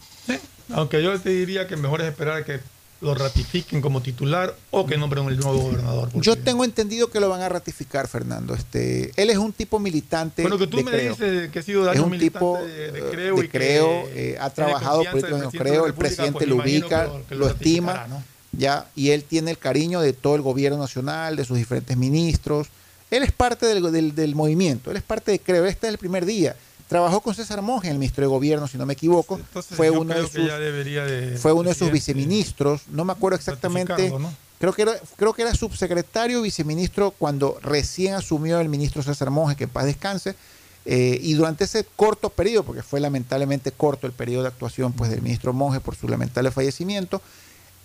[0.74, 2.60] Aunque yo te diría que mejor es esperar a que
[3.00, 6.08] lo ratifiquen como titular o que nombren el nuevo gobernador.
[6.10, 8.54] porque- Yo tengo entendido que lo van a ratificar, Fernando.
[8.54, 10.42] Este, él es un tipo militante.
[10.42, 11.10] Bueno, que tú me creo.
[11.10, 13.58] dices que ha sido es un militante tipo de, de eh, creo de y que
[13.58, 18.06] creo, eh, ha trabajado políticamente creo, el presidente pues lo ubica, que lo- estima.
[18.52, 22.68] Ya, y él tiene el cariño de todo el gobierno nacional, de sus diferentes ministros.
[23.10, 25.98] Él es parte del, del- del movimiento, él es parte de creo, este es el
[25.98, 26.56] primer día.
[26.88, 29.36] Trabajó con César Monge el Ministerio de Gobierno, si no me equivoco.
[29.36, 30.32] Entonces, fue uno de sus
[31.06, 33.94] de fue uno de sus viceministros, no me acuerdo exactamente.
[34.58, 39.30] Creo que era, creo que era subsecretario o viceministro cuando recién asumió el ministro César
[39.30, 40.34] Monge, que en paz descanse.
[40.84, 45.10] eh, y durante ese corto periodo, porque fue lamentablemente corto el periodo de actuación pues,
[45.10, 47.22] del ministro Monge por su lamentable fallecimiento,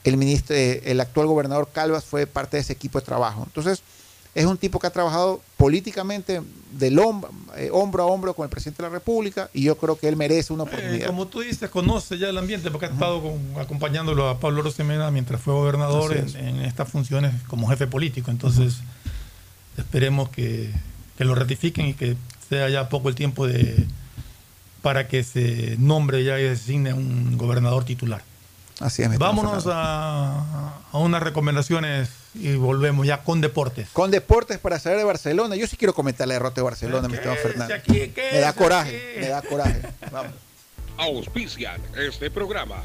[0.10, 3.44] el, ministro, eh, el actual gobernador Calvas fue parte de ese equipo de trabajo.
[3.46, 3.82] Entonces,
[4.36, 6.42] es un tipo que ha trabajado políticamente
[6.74, 9.98] del hombro, eh, hombro a hombro con el presidente de la República y yo creo
[9.98, 11.08] que él merece una Eh, oportunidad.
[11.08, 15.10] como tú dices, conoce ya el ambiente porque ha estado con- acompañándolo a Pablo Rosemena
[15.10, 16.36] mientras fue gobernador en, es.
[16.36, 18.30] en estas funciones como jefe político.
[18.30, 18.76] Entonces,
[19.78, 20.72] esperemos que,
[21.18, 22.16] que lo ratifiquen y que
[22.50, 23.86] sea ya poco el tiempo de
[24.82, 28.22] para que se nombre ya y designe un gobernador titular.
[28.80, 29.10] Así es.
[29.10, 33.90] mi Vámonos a, a unas recomendaciones y volvemos ya con deportes.
[33.92, 35.56] Con deportes para saber de Barcelona.
[35.56, 37.74] Yo sí quiero comentar la derrota de Barcelona, mi estimado Fernando.
[37.74, 38.10] aquí?
[38.10, 39.20] ¿Qué Me da coraje, aquí?
[39.22, 39.82] me da coraje.
[40.12, 40.34] Vamos.
[40.98, 42.84] Auspician este programa.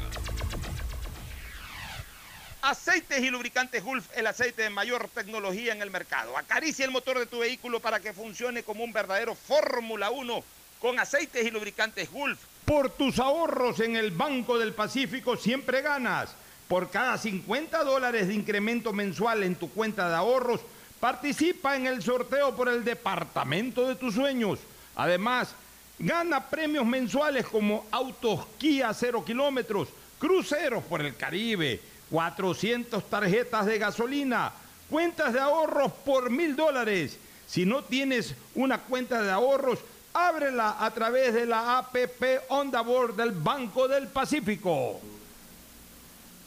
[2.61, 6.37] Aceites y lubricantes Gulf, el aceite de mayor tecnología en el mercado.
[6.37, 10.43] Acaricia el motor de tu vehículo para que funcione como un verdadero Fórmula 1
[10.79, 12.39] con aceites y lubricantes Gulf.
[12.65, 16.33] Por tus ahorros en el Banco del Pacífico siempre ganas.
[16.67, 20.61] Por cada 50 dólares de incremento mensual en tu cuenta de ahorros,
[20.99, 24.59] participa en el sorteo por el departamento de tus sueños.
[24.95, 25.55] Además,
[25.99, 31.79] Gana premios mensuales como autos Kia 0 kilómetros, cruceros por el Caribe,
[32.09, 34.51] 400 tarjetas de gasolina,
[34.89, 37.17] cuentas de ahorros por mil dólares.
[37.47, 39.79] Si no tienes una cuenta de ahorros,
[40.13, 44.99] ábrela a través de la APP Onda Board del Banco del Pacífico.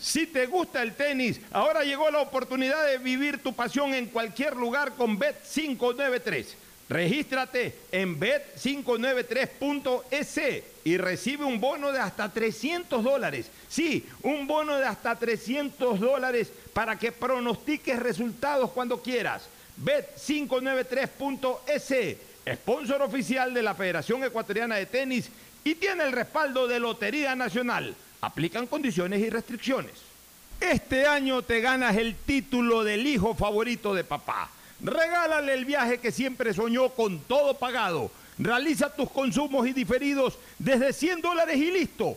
[0.00, 4.56] Si te gusta el tenis, ahora llegó la oportunidad de vivir tu pasión en cualquier
[4.56, 6.46] lugar con Bet593.
[6.88, 13.50] Regístrate en bet593.es y recibe un bono de hasta 300 dólares.
[13.68, 19.48] Sí, un bono de hasta 300 dólares para que pronostiques resultados cuando quieras.
[19.82, 22.16] Bet593.es,
[22.54, 25.30] sponsor oficial de la Federación Ecuatoriana de Tenis
[25.64, 27.94] y tiene el respaldo de Lotería Nacional.
[28.20, 29.92] Aplican condiciones y restricciones.
[30.60, 34.50] Este año te ganas el título del hijo favorito de papá.
[34.80, 38.10] Regálale el viaje que siempre soñó con todo pagado.
[38.38, 42.16] Realiza tus consumos y diferidos desde 100 dólares y listo.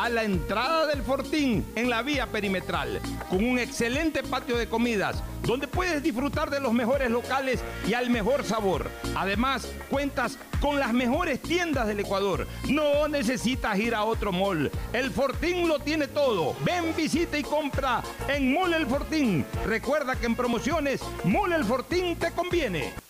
[0.00, 5.22] a la entrada del Fortín en la vía perimetral, con un excelente patio de comidas,
[5.42, 8.90] donde puedes disfrutar de los mejores locales y al mejor sabor.
[9.14, 12.46] Además, cuentas con las mejores tiendas del Ecuador.
[12.66, 14.70] No necesitas ir a otro mall.
[14.94, 16.56] El Fortín lo tiene todo.
[16.64, 19.44] Ven, visita y compra en Mall El Fortín.
[19.66, 23.09] Recuerda que en promociones, Mall El Fortín te conviene.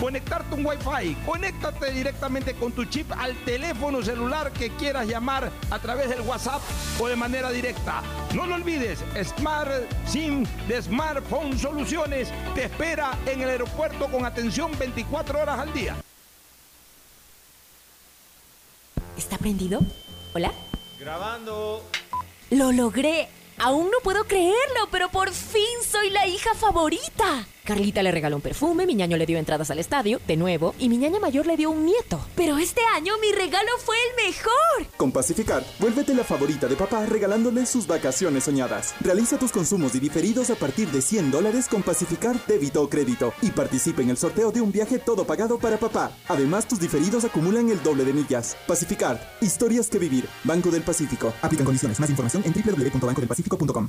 [0.00, 1.16] conectarte un Wi-Fi.
[1.26, 6.60] Conéctate directamente con tu chip al teléfono celular que quieras llamar a través del WhatsApp
[6.98, 8.02] o de manera directa.
[8.34, 9.70] No lo olvides, Smart
[10.06, 15.96] SIM de Smartphone Soluciones te espera en el aeropuerto con atención 24 horas al día.
[19.16, 19.80] ¿Está prendido?
[20.34, 20.52] ¿Hola?
[21.00, 21.82] Grabando.
[22.50, 23.28] Lo logré.
[23.58, 27.46] Aún no puedo creerlo, pero por fin soy la hija favorita.
[27.66, 30.88] Carlita le regaló un perfume, mi ñaño le dio entradas al estadio, de nuevo, y
[30.88, 32.24] mi ñaña mayor le dio un nieto.
[32.36, 34.96] Pero este año mi regalo fue el mejor.
[34.96, 38.94] Con Pacificar, vuélvete la favorita de papá regalándole sus vacaciones soñadas.
[39.00, 43.34] Realiza tus consumos y diferidos a partir de 100 dólares con Pacificar débito o crédito
[43.42, 46.12] y participa en el sorteo de un viaje todo pagado para papá.
[46.28, 48.56] Además, tus diferidos acumulan el doble de millas.
[48.68, 50.28] Pacificar, historias que vivir.
[50.44, 51.34] Banco del Pacífico.
[51.42, 51.98] Aplican condiciones.
[51.98, 53.88] Más información en www.bancodelpacifico.com.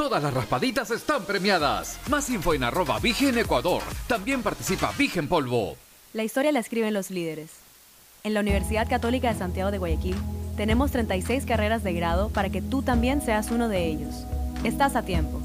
[0.00, 1.98] Todas las raspaditas están premiadas.
[2.08, 3.82] Más info en arroba Vigen Ecuador.
[4.06, 5.76] También participa Vigen Polvo.
[6.14, 7.50] La historia la escriben los líderes.
[8.24, 10.16] En la Universidad Católica de Santiago de Guayaquil
[10.56, 14.24] tenemos 36 carreras de grado para que tú también seas uno de ellos.
[14.64, 15.39] Estás a tiempo.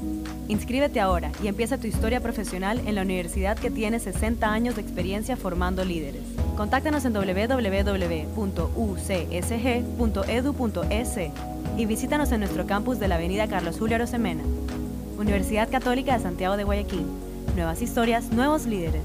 [0.48, 4.82] Inscríbete ahora y empieza tu historia profesional en la universidad que tiene 60 años de
[4.82, 6.22] experiencia formando líderes.
[6.56, 8.00] Contáctanos en www.ucsg.edu.es
[11.76, 14.44] y visítanos en nuestro campus de la Avenida Carlos Julio Arosemena.
[15.18, 17.06] Universidad Católica de Santiago de Guayaquil.
[17.56, 19.02] Nuevas historias, nuevos líderes.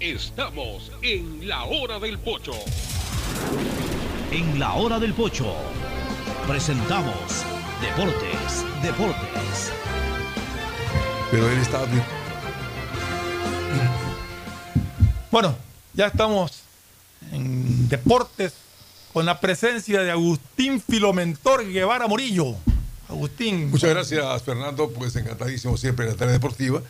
[0.00, 2.54] Estamos en la hora del pocho.
[4.32, 5.54] En la hora del pocho
[6.46, 7.14] presentamos
[7.80, 9.72] Deportes, Deportes.
[11.30, 11.86] Pero él estaba
[15.30, 15.56] Bueno,
[15.94, 16.62] ya estamos
[17.32, 18.52] en deportes
[19.12, 22.54] con la presencia de Agustín Filomentor Guevara Morillo.
[23.08, 23.70] Agustín.
[23.70, 24.90] Muchas gracias, Fernando.
[24.90, 26.82] Pues encantadísimo siempre en la tarde deportiva.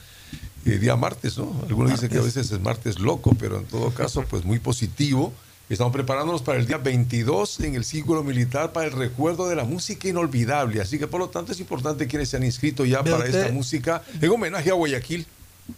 [0.65, 1.55] Eh, día martes, ¿no?
[1.69, 5.33] Algunos dicen que a veces es martes loco, pero en todo caso, pues muy positivo.
[5.73, 9.65] Estamos preparándonos para el día 22 en el Círculo Militar para el recuerdo de la
[9.65, 10.83] música inolvidable.
[10.83, 13.53] Así que por lo tanto es importante quienes se han inscrito ya para usted- esta
[13.55, 15.27] música en homenaje a Guayaquil.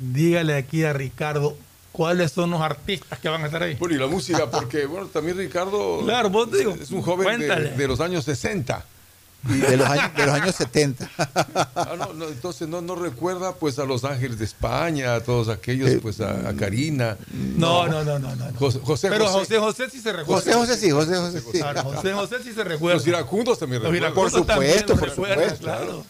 [0.01, 1.57] Dígale aquí a Ricardo
[1.93, 3.77] cuáles son los artistas que van a estar ahí.
[3.77, 7.39] Bueno, y la música, porque bueno, también Ricardo Claro, vos te digo, es un joven
[7.39, 7.47] de,
[7.77, 8.85] de los años 60.
[9.45, 11.11] De los años, de los años 70.
[11.75, 15.49] Ah, no, no, entonces no, no recuerda pues a Los Ángeles de España, a todos
[15.49, 17.17] aquellos, pues a, a Karina.
[17.57, 18.45] No, no, no, no, no.
[18.59, 20.43] José, José, Pero José José sí se recuerda.
[20.43, 21.61] José José sí, José José sí.
[21.61, 22.97] José José sí se recuerda.
[22.97, 24.13] Los iracundos también Los recuerdan.
[24.13, 25.59] iracundos Por supuesto, también por supuesto.
[25.65, 26.05] claro.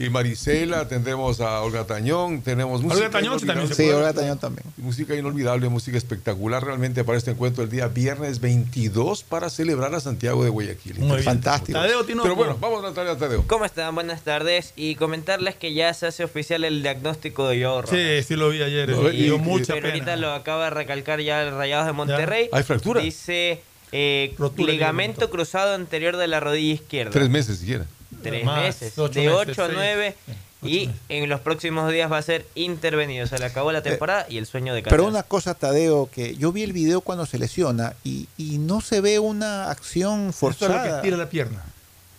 [0.00, 3.06] Y Marisela, tendremos a Olga Tañón, tenemos música.
[3.06, 4.64] Olga Tañón también Sí, Olga Tañón también.
[4.76, 10.00] Música inolvidable, música espectacular realmente para este encuentro el día viernes 22 para celebrar a
[10.00, 11.00] Santiago de Guayaquil.
[11.00, 11.24] Muy bien.
[11.24, 11.76] Fantástico.
[11.78, 13.44] Tadeo tiene Pero bueno, vamos a Natalia Tadeo.
[13.48, 13.92] ¿Cómo están?
[13.94, 14.72] Buenas tardes.
[14.76, 17.90] Y comentarles que ya se hace oficial el diagnóstico de Rojas.
[17.90, 18.88] Sí, sí lo vi ayer.
[18.90, 19.94] No, y y- dio y- mucha Pero pena.
[19.94, 22.48] ahorita lo acaba de recalcar ya el Rayados de Monterrey.
[22.52, 23.00] ¿Hay fractura?
[23.00, 25.28] Dice eh, ligamento.
[25.28, 27.10] cruzado anterior de la rodilla izquierda.
[27.10, 27.84] Tres meses siquiera.
[28.22, 28.98] Tres Más, meses.
[28.98, 29.76] ocho de meses, 8 a seis.
[29.76, 30.16] 9.
[30.60, 33.26] Sí, Y en los próximos días va a ser intervenido.
[33.28, 35.10] Se le acabó la temporada y el sueño de Pero Carlos.
[35.10, 39.00] una cosa, Tadeo, que yo vi el video cuando se lesiona y, y no se
[39.00, 40.96] ve una acción Esto es lo que forzada.
[40.96, 41.62] estira la pierna.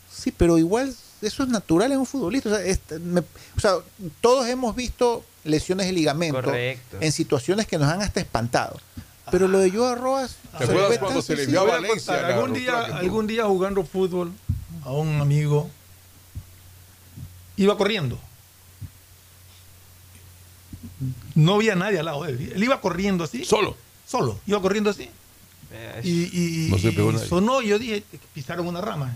[0.09, 2.49] Sí, pero igual eso es natural en un futbolista.
[2.49, 3.73] O sea, este, me- o sea,
[4.21, 6.97] todos hemos visto lesiones de ligamento Correcto.
[7.01, 8.80] en situaciones que nos han hasta espantado.
[9.31, 10.38] Pero lo de Joao Rojas.
[10.57, 12.26] ¿Te acuerdas cuando se le vio a Valencia?
[12.27, 14.31] algún día, algún día jugando fútbol
[14.84, 15.69] a un amigo
[17.64, 18.19] iba corriendo.
[21.36, 22.52] No había nadie al lado de él.
[22.56, 23.45] Él iba corriendo así.
[23.45, 23.76] Solo.
[24.06, 24.40] Solo.
[24.48, 25.10] Iba corriendo así.
[26.03, 27.27] Y, y- No se pegó y nadie.
[27.27, 27.61] sonó.
[27.61, 28.03] y Yo dije,
[28.34, 29.15] pisaron una rama.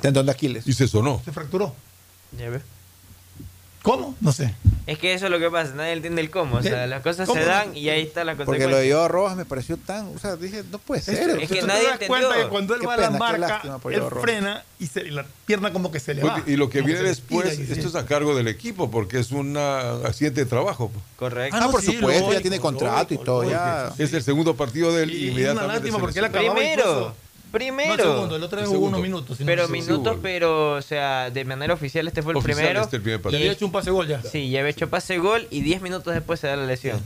[0.00, 0.66] Tendón de Aquiles.
[0.66, 1.20] Y se sonó.
[1.24, 1.74] Se fracturó.
[2.36, 2.62] ya ves.
[3.82, 4.14] ¿Cómo?
[4.20, 4.54] No sé.
[4.86, 5.72] Es que eso es lo que pasa.
[5.74, 6.56] Nadie entiende el cómo.
[6.56, 8.76] O sea, las cosas ¿Cómo se dan y ahí está la Porque consecuencia.
[8.76, 10.08] lo de Joao Rojas me pareció tan.
[10.14, 11.30] O sea, dije, no puede ser.
[11.40, 13.92] Es que nadie te das cuenta que cuando él Qué va a la marca, por
[13.94, 16.42] él frena y, se- y la pierna como que se le va.
[16.46, 19.56] Y lo que como viene después, esto es a cargo del equipo, porque es un
[19.56, 20.88] accidente de trabajo.
[20.90, 21.04] pues.
[21.16, 21.56] Correcto.
[21.56, 23.48] Ah, no, por sí, supuesto, ya tiene contrato y todo.
[23.48, 23.92] Ya.
[23.98, 27.14] Es el segundo partido de él Y- y una lástima porque él Primero.
[27.50, 27.88] Primero.
[27.88, 29.36] No, el segundo, el otro vez jugó unos minutos.
[29.38, 32.82] si pero minutos, pero, o sea, de manera oficial este fue el Oficial, primero.
[32.82, 33.38] este el primer Y partido.
[33.40, 34.22] había hecho un pase gol ya.
[34.22, 37.00] Sí, ya había hecho pase gol y 10 minutos después se da la lesión.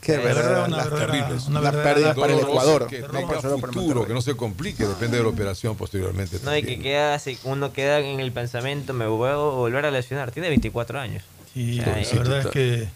[0.00, 1.46] Qué Eh, verdad, las terribles.
[1.46, 2.86] una Una verdadera- pérdida para el Ecuador.
[2.88, 6.38] Que No para futuro, que no se complique, depende de la operación posteriormente.
[6.42, 6.82] No, y que también.
[6.82, 10.30] queda así, uno queda en el pensamiento, me voy a volver a lesionar.
[10.32, 11.22] Tiene 24 años.
[11.52, 12.88] Sí, la verdad es que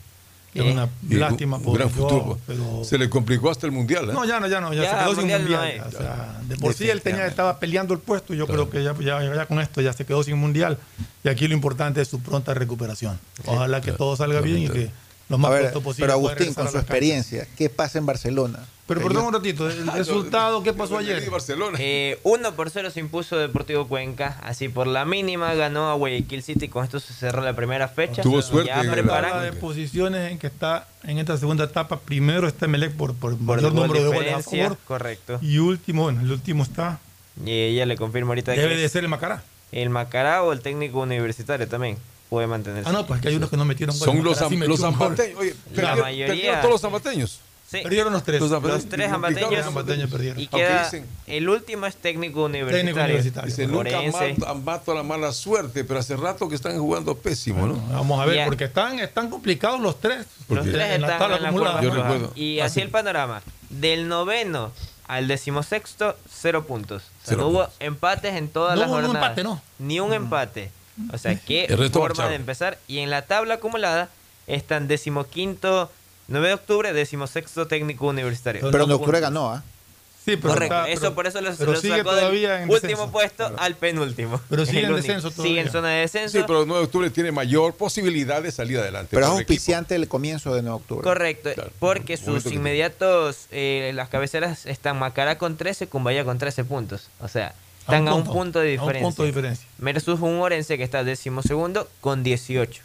[0.55, 0.73] es Eh.
[0.73, 2.39] una Y lástima un por gran futuro.
[2.47, 4.09] pero- Se le complicó hasta el mundial.
[4.11, 4.13] ¿eh?
[4.13, 6.57] No, ya no, ya no, ya, Ya, se quedó sin mundial ya, o sea, de
[6.57, 8.69] por sí él tenía, estaba peleando el puesto y yo Claro.
[8.71, 10.79] creo que ya, ya, ya con esto ya se quedó sin mundial.
[11.25, 13.19] Y aquí lo importante es su pronta recuperación.
[13.47, 14.91] Ojalá que todo salga bien y que
[15.29, 16.07] lo A más ver, pronto posible.
[16.07, 18.61] pero Agustín, con su experiencia, ¿qué pasa en Barcelona?
[18.87, 21.29] Pero perdón un ratito, el resultado, ¿qué pasó ayer?
[21.29, 21.77] Barcelona.
[21.79, 24.39] Eh, 1 por 0 se impuso Deportivo Cuenca.
[24.43, 26.69] Así por la mínima ganó a Guayaquil City.
[26.69, 28.23] Con esto se cerró la primera fecha.
[28.23, 31.99] Tuvo suerte Ya preparan de posiciones en que está en esta segunda etapa.
[32.01, 34.63] Primero está Melec por, por por mayor número de goles a diferencia.
[34.65, 34.79] favor.
[34.87, 35.39] Correcto.
[35.43, 36.99] Y último, bueno, el último está.
[37.45, 39.43] Y ella le confirma ahorita Debe que de ser el Macará.
[39.71, 41.99] el Macará o el técnico universitario también
[42.29, 42.89] puede mantenerse.
[42.89, 44.15] Ah, no, pues que hay unos que no metieron goles.
[44.15, 44.93] Son los, metió los un gol.
[45.17, 45.39] zambateños.
[45.41, 47.41] Oye, La perdieron- mayoría- perdieron todos los zambateños.
[47.71, 47.81] Sí.
[47.83, 48.41] Perdieron los tres.
[48.41, 49.51] Los Los tres zambateños.
[49.53, 50.41] los Zambateños perdieron.
[50.41, 52.79] Y queda dicen- el último es técnico universitario.
[52.95, 53.51] Técnico universitario.
[53.51, 54.01] Dice, nunca
[54.41, 57.75] mato, mato la mala suerte, pero hace rato que están jugando pésimo, ¿no?
[57.93, 60.25] Vamos a ver, porque están, están complicados los tres.
[60.47, 61.83] Porque- Los tres en la están tabla en la acumulada.
[61.83, 62.33] Yo recuerdo.
[62.35, 63.43] Y así el panorama.
[63.69, 64.73] Del noveno
[65.07, 67.03] al decimosexto, cero puntos.
[67.03, 67.75] O sea, Cero no hubo puntos.
[67.81, 69.29] empates en todas No las hubo un jornadas.
[69.31, 69.61] empate, no.
[69.79, 70.71] Ni un empate.
[71.13, 72.79] O sea, qué forma de empezar.
[72.89, 74.09] Y en la tabla acumulada
[74.47, 75.91] están decimoquinto,
[76.29, 78.63] 9 de octubre, decimosexto técnico universitario.
[78.71, 79.21] Pero en Dos octubre puntos.
[79.35, 79.63] ganó, ¿ah?
[80.25, 82.63] Sí, pero Correcto, está- eso pero- por eso los, pero los sigue sacó todavía del
[82.65, 83.13] en último descenso.
[83.13, 84.39] puesto al penúltimo.
[84.51, 85.73] Pero sigue en descenso Sigue en todavía.
[85.73, 86.37] zona de descenso.
[86.39, 89.09] Sí, pero el 9 de octubre tiene mayor posibilidad de salir adelante.
[89.13, 91.03] Pero es auspiciante el comienzo de 9 de octubre.
[91.03, 91.71] Correcto, Claro.
[91.79, 97.09] porque sus inmediatos, eh, las cabeceras están Macará con 13, Cumbaya con 13 puntos.
[97.21, 97.55] O sea,
[97.89, 99.03] están a un punto, de A un diferencia.
[99.07, 99.67] punto de diferencia.
[99.79, 102.83] Versus un Orense que está décimo segundo con 18.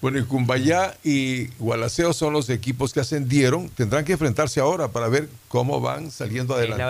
[0.00, 3.68] Bueno, y Cumbayá y Gualaceo son los equipos que ascendieron.
[3.68, 6.82] Tendrán que enfrentarse ahora para ver cómo van saliendo adelante.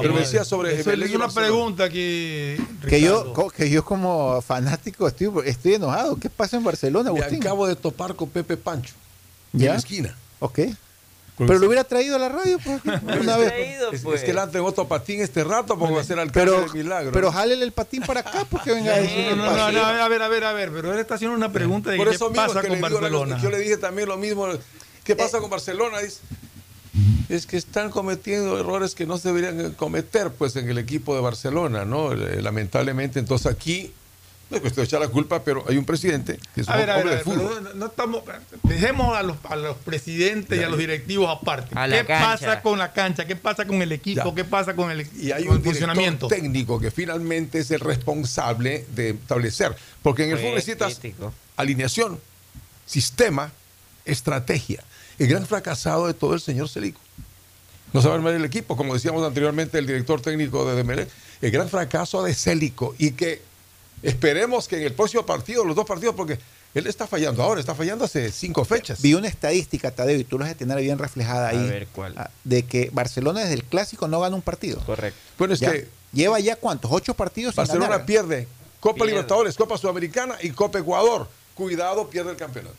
[0.00, 1.32] Pero me decía sobre Eso es una Barcelona.
[1.34, 2.60] pregunta que.
[2.88, 6.14] Que yo, que yo como fanático estoy, estoy enojado.
[6.16, 7.42] ¿Qué pasa en Barcelona, Me Agustín?
[7.42, 8.94] acabo de topar con Pepe Pancho.
[9.54, 9.72] En ¿Ya?
[9.72, 10.16] la esquina.
[10.38, 10.60] Ok.
[11.38, 12.80] Pero lo hubiera traído a la radio, pues,
[13.20, 13.52] una vez.
[13.92, 16.52] Es, es que él anda en otro patín este rato porque va a ser alcalde
[16.52, 17.12] Pero, de milagro.
[17.12, 20.08] pero jálele el patín para acá porque venga a decir No, no, no, no, a
[20.08, 22.28] ver, a ver, a ver, pero él está haciendo una pregunta de Por qué eso
[22.30, 23.42] mismo pasa es que con le digo la- Barcelona.
[23.42, 24.46] yo le dije también lo mismo.
[25.04, 25.98] ¿Qué pasa con Barcelona?
[26.00, 26.18] Dice,
[27.28, 31.22] es que están cometiendo errores que no se deberían cometer pues en el equipo de
[31.22, 32.12] Barcelona, ¿no?
[32.12, 33.92] Eh, Lamentablemente, entonces aquí
[34.52, 36.76] no es cuestión de echar la culpa, pero hay un presidente que es un A
[36.76, 37.50] ver, a ver, hombre a de ver, fútbol.
[37.54, 38.22] pero no, no estamos,
[38.64, 41.70] dejemos a los, a los presidentes y a los directivos aparte.
[41.70, 41.74] ¿Qué
[42.06, 42.20] cancha.
[42.20, 43.24] pasa con la cancha?
[43.24, 44.28] ¿Qué pasa con el equipo?
[44.28, 44.34] Ya.
[44.34, 46.28] ¿Qué pasa con el, Y hay un funcionamiento?
[46.28, 49.74] técnico que finalmente es el responsable de establecer.
[50.02, 51.32] Porque en el Fue fútbol necesitas crítico.
[51.56, 52.20] alineación,
[52.86, 53.50] sistema,
[54.04, 54.84] estrategia.
[55.18, 57.00] El gran fracasado de todo el señor Celico.
[57.92, 61.08] No sabe armar el equipo, como decíamos anteriormente el director técnico de Demelec.
[61.42, 63.42] El gran fracaso de Célico y que
[64.02, 66.38] esperemos que en el próximo partido, los dos partidos, porque
[66.74, 69.00] él está fallando ahora, está fallando hace cinco fechas.
[69.02, 71.58] Vi una estadística, Tadeo, y tú la vas a tener bien reflejada ahí.
[71.58, 72.14] A ver, ¿cuál?
[72.16, 74.80] ah, De que Barcelona desde el clásico no gana un partido.
[74.84, 75.18] Correcto.
[75.38, 75.72] Bueno, es Ya.
[75.72, 76.90] que Lleva ya cuántos?
[76.92, 78.04] Ocho partidos sin Barcelona ganar.
[78.06, 78.46] pierde
[78.80, 79.10] Copa Pierde.
[79.12, 81.26] Libertadores, Copa Sudamericana y Copa Ecuador.
[81.54, 82.74] Cuidado, pierde el campeonato.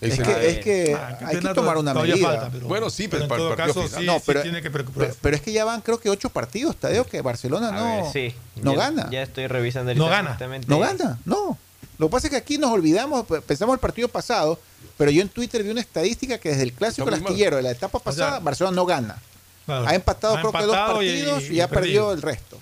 [0.00, 2.16] Es que, es que Ah, el hay que tomar una medida.
[2.28, 4.00] falta, pero- Bueno, sí, pero pero en para el todo partido caso final.
[4.00, 5.14] sí, No, sí pero- tiene que preocuparse.
[5.20, 8.34] pero es que ya van creo que ocho partidos, Tadeo, que Barcelona no, ver, sí.
[8.62, 9.08] no Ya- gana.
[9.10, 10.60] Ya estoy revisando No ahorita gana.
[10.66, 11.58] No gana, no.
[11.98, 14.60] Lo que pasa es que aquí nos olvidamos, pe- pensamos el partido pasado,
[14.96, 17.98] pero yo en Twitter vi una estadística que desde el clásico astillero de la etapa
[17.98, 19.18] pasada, sea, Barcelona no gana.
[19.66, 19.86] Claro.
[19.88, 22.58] Ha empatado Ha creo que dos y- partidos y, y ha perdido el resto.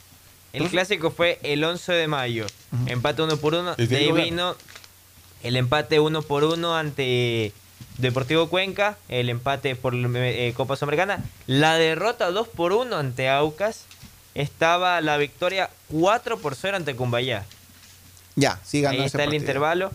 [0.55, 2.47] El clásico fue el 11 de mayo.
[2.87, 3.75] Empate uno por uno.
[3.77, 4.57] El De ahí vino
[5.43, 7.53] el empate uno por uno ante
[7.99, 8.97] Deportivo Cuenca.
[9.09, 11.25] El empate por eh, Copa Sudamericana.
[11.47, 13.85] La derrota 2 por 1 ante Aucas.
[14.35, 17.45] Estaba la victoria 4 por 0 ante Cumbayá.
[18.35, 19.93] Ya, sí ganó Ahí ese está el intervalo.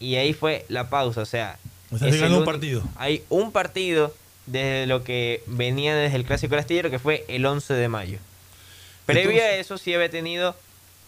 [0.00, 1.20] Y ahí fue la pausa.
[1.20, 1.58] O sea,
[1.90, 2.82] O sea, es sí el ganó un único- partido.
[2.96, 4.14] Hay un partido
[4.46, 8.18] desde lo que venía desde el Clásico del Astillero que fue el 11 de mayo.
[9.06, 10.56] Previo a eso sí había tenido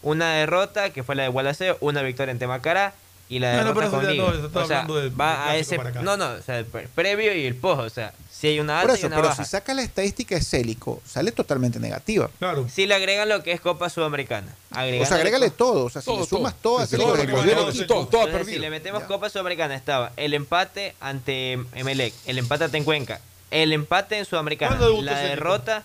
[0.01, 2.93] una derrota que fue la de Gualaceo, una victoria en Temacará
[3.27, 4.23] y la No, no, derrota pero con Liga.
[4.23, 6.65] no, eso está o sea, hablando del- va a ese no, no, o sea, el
[6.65, 9.15] pre- previo y el post, o sea, si hay una Por alta y eso, una
[9.15, 9.43] pero baja.
[9.43, 12.29] si saca la estadística de Célico, sale totalmente negativa.
[12.37, 12.67] Claro.
[12.71, 14.53] Si le agregan lo que es Copa Sudamericana.
[14.71, 15.85] O sea, agrégale todo.
[15.85, 16.85] O sea, si Todo, le sumas todo.
[16.85, 18.45] todo, no, todo, todo Entonces, perdido.
[18.55, 19.07] si le metemos Ya.
[19.07, 23.21] Copa Sudamericana estaba el empate ante Emelec, el empate ante Cuenca,
[23.51, 25.29] el empate en Sudamericana, ¿Cuándo debutó la Célico?
[25.35, 25.83] derrota,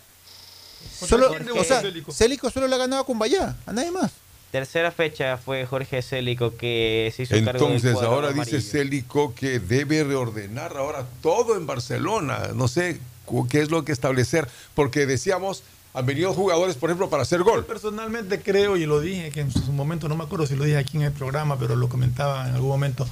[1.06, 2.50] Solo, o sea, Célico.
[2.50, 4.10] Solo le ha ganado con Bayá, a nadie más.
[4.50, 8.60] Tercera fecha fue Jorge Célico que se hizo cargo del Entonces, ahora dice.
[8.60, 12.50] Célico que debe reordenar ahora todo en Barcelona.
[12.54, 13.00] No sé
[13.48, 15.62] qué es lo que establecer, porque decíamos,
[15.94, 17.64] han venido jugadores, por ejemplo, para hacer gol.
[17.64, 20.78] Personalmente creo, y lo dije, que en su momento, no me acuerdo si lo dije
[20.78, 23.08] aquí en el programa, pero lo comentaba en algún momento,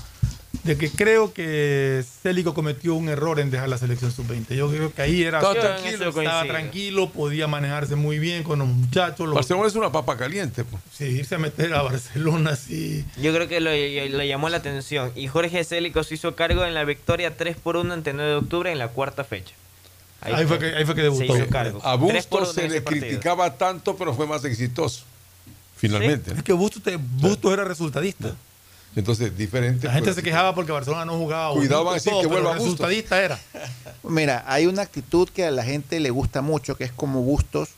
[0.65, 4.55] de que creo que Célico cometió un error en dejar la selección sub-20.
[4.55, 8.69] Yo creo que ahí era Estaba tranquilo, estaba tranquilo, podía manejarse muy bien con los
[8.69, 9.27] muchachos.
[9.27, 10.65] los- Barcelona es una papa caliente.
[10.65, 10.83] pues.
[10.93, 13.05] sí, irse a meter a Barcelona, sí.
[13.21, 13.71] Yo creo que lo,
[14.17, 17.77] lo llamó la atención y Jorge Célico se hizo cargo en la victoria 3 por
[17.77, 19.55] 1 ante 9 de octubre en la cuarta fecha.
[20.21, 21.33] Ahí fue que- ahí fue que debutó.
[21.33, 21.79] Se hizo cargo.
[21.85, 23.07] A 3 por Bustos 1 en se le partido.
[23.07, 25.05] criticaba tanto, pero fue más exitoso.
[25.77, 26.33] Finalmente.
[26.33, 26.99] Es que Bustos, te-
[27.53, 28.35] era resultadista.
[28.97, 29.87] Entonces, diferente.
[29.87, 31.53] La gente se quejaba porque Barcelona no jugaba.
[31.53, 32.65] Cuidado, van a decir todo, que vuelva Bustos.
[32.65, 33.39] resultadista era.
[34.03, 37.69] Mira, hay una actitud que a la gente le gusta mucho, que es como Bustos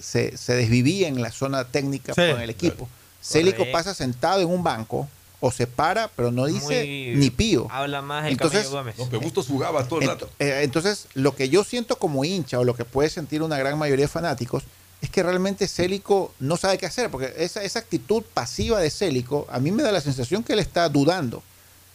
[0.00, 2.88] se, se desvivía en la zona técnica Sí, con el equipo.
[3.22, 5.08] Célico pasa sentado en un banco
[5.40, 7.68] o se para, pero no dice Muy- ni pío.
[7.70, 8.96] Habla más el Entonces, Gómez.
[8.98, 10.30] No, pero Bustos jugaba todo el Ent- rato.
[10.38, 13.78] eh, entonces, lo que yo siento como hincha o lo que puede sentir una gran
[13.78, 14.62] mayoría de fanáticos
[15.06, 19.46] es que realmente Célico no sabe qué hacer, porque esa, esa actitud pasiva de Célico
[19.50, 21.42] a mí me da la sensación que él está dudando.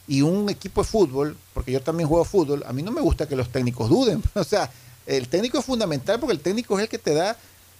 [0.07, 3.27] Y un equipo de fútbol, porque yo también juego fútbol, a mí no me gusta
[3.27, 4.21] que los técnicos duden.
[4.33, 4.69] O sea,
[5.05, 7.37] el técnico es fundamental porque el técnico es el que te da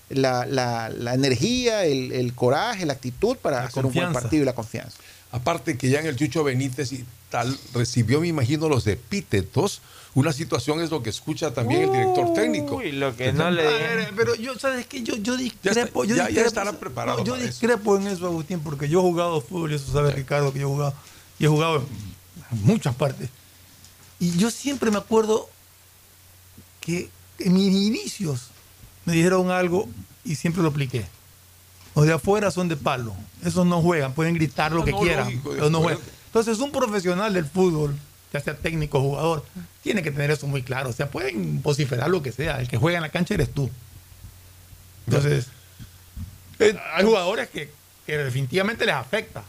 [0.10, 4.44] la, la- la energía, el, el coraje, la actitud para La hacer un buen partido
[4.44, 4.98] y la confianza.
[5.32, 9.82] Aparte que ya en el Chucho Benítez y tal recibió, me imagino, los epítetos.
[10.14, 12.76] Una situación es lo que escucha también el director técnico.
[12.76, 15.02] Uy, lo que no le ver, pero yo, ¿sabes qué?
[15.04, 16.04] Yo, yo Ya, está- discrepo.
[16.04, 17.52] yo ya- ya discrepo- estará preparado no, yo para eso.
[17.52, 20.68] discrepo en eso, Agustín, porque yo he jugado fútbol, y eso sabe Ricardo que yo
[20.68, 20.94] he jugado.
[21.40, 21.78] Y he jugado
[22.52, 23.30] en muchas partes.
[24.20, 25.50] Y yo siempre me acuerdo
[26.82, 27.10] que
[27.40, 28.48] en mis inicios
[29.06, 29.88] me dijeron algo
[30.26, 31.06] y siempre lo apliqué.
[31.96, 33.16] Los de afuera son de palo.
[33.44, 36.02] Esos no juegan, pueden gritar lo que no, quieran, lógico, de pero no juegan.
[36.28, 37.98] Entonces, un profesional del fútbol,
[38.34, 39.46] ya sea técnico o jugador,
[39.84, 40.90] tiene que tener eso muy claro.
[40.90, 42.60] O sea, pueden vociferar lo que sea.
[42.60, 43.70] El que juega en la cancha eres tú.
[45.08, 45.48] Entonces,
[46.60, 47.72] eh, hay jugadores que,
[48.06, 49.44] que definitivamente les afecta.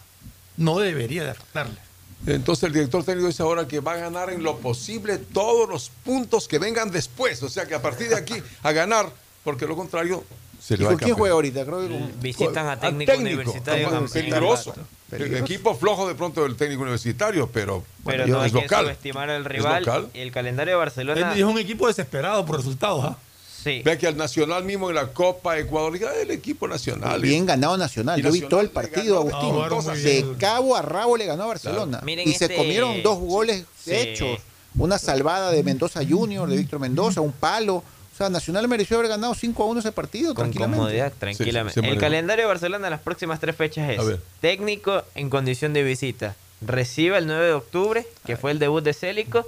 [0.57, 1.93] No debería de afectarles.
[2.27, 5.91] Entonces el director técnico dice ahora que va a ganar en lo posible todos los
[6.05, 7.43] puntos que vengan después.
[7.43, 9.11] O sea que a partir de aquí a ganar,
[9.43, 10.25] porque lo contrario
[10.63, 11.65] se ¿Y con quién juega ahorita?
[11.65, 13.85] Creo que con- Visitan a Al técnico, universitario.
[13.89, 14.23] Toma, en Campín.
[14.23, 14.75] peligroso.
[14.77, 15.45] El Peligroso.
[15.45, 18.85] equipo flojo de pronto del técnico universitario, pero, Pero bueno, no hay es que local.
[18.85, 19.85] subestimar al Es rival.
[19.85, 20.09] local.
[20.15, 21.35] El calendario de Barcelona.
[21.37, 23.05] Es un equipo desesperado por resultados.
[23.05, 23.19] ¿ah?
[23.63, 23.83] Sí.
[23.85, 27.21] Ve que al Nacional mismo en la Copa Ecuador, el equipo nacional.
[27.21, 28.21] Bien ganado Nacional.
[28.23, 30.03] Yo vi todo el partido, ganó Agustín.
[30.33, 32.01] de cabo a rabo le ganó a Barcelona.
[32.05, 33.93] Miren y se este- comieron dos goles Sí.
[33.95, 34.39] hechos.
[34.79, 37.85] Una salvada de Mendoza Junior, de Víctor Mendoza, un palo.
[38.23, 40.79] Sea, Nacional mereció haber ganado 5 a 1 ese partido, Con tranquilamente.
[40.79, 41.75] comodidad, tranquilamente.
[41.75, 44.01] Sí, sí, se el calendario de Barcelona las próximas tres fechas es
[44.41, 46.37] técnico en condición de visita.
[46.61, 49.47] Recibe el 9 de octubre, que fue el debut de Célico,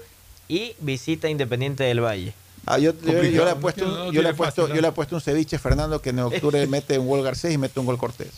[0.48, 2.34] y visita Independiente del Valle.
[2.66, 4.74] Ah, yo, yo- yo Complicado, le he puesto, no no yo le he puesto, fácil,
[4.76, 4.94] yo le he ¿no?
[4.94, 7.98] puesto un ceviche Fernando que en octubre mete un gol Garcés y mete un gol
[7.98, 8.28] Cortés.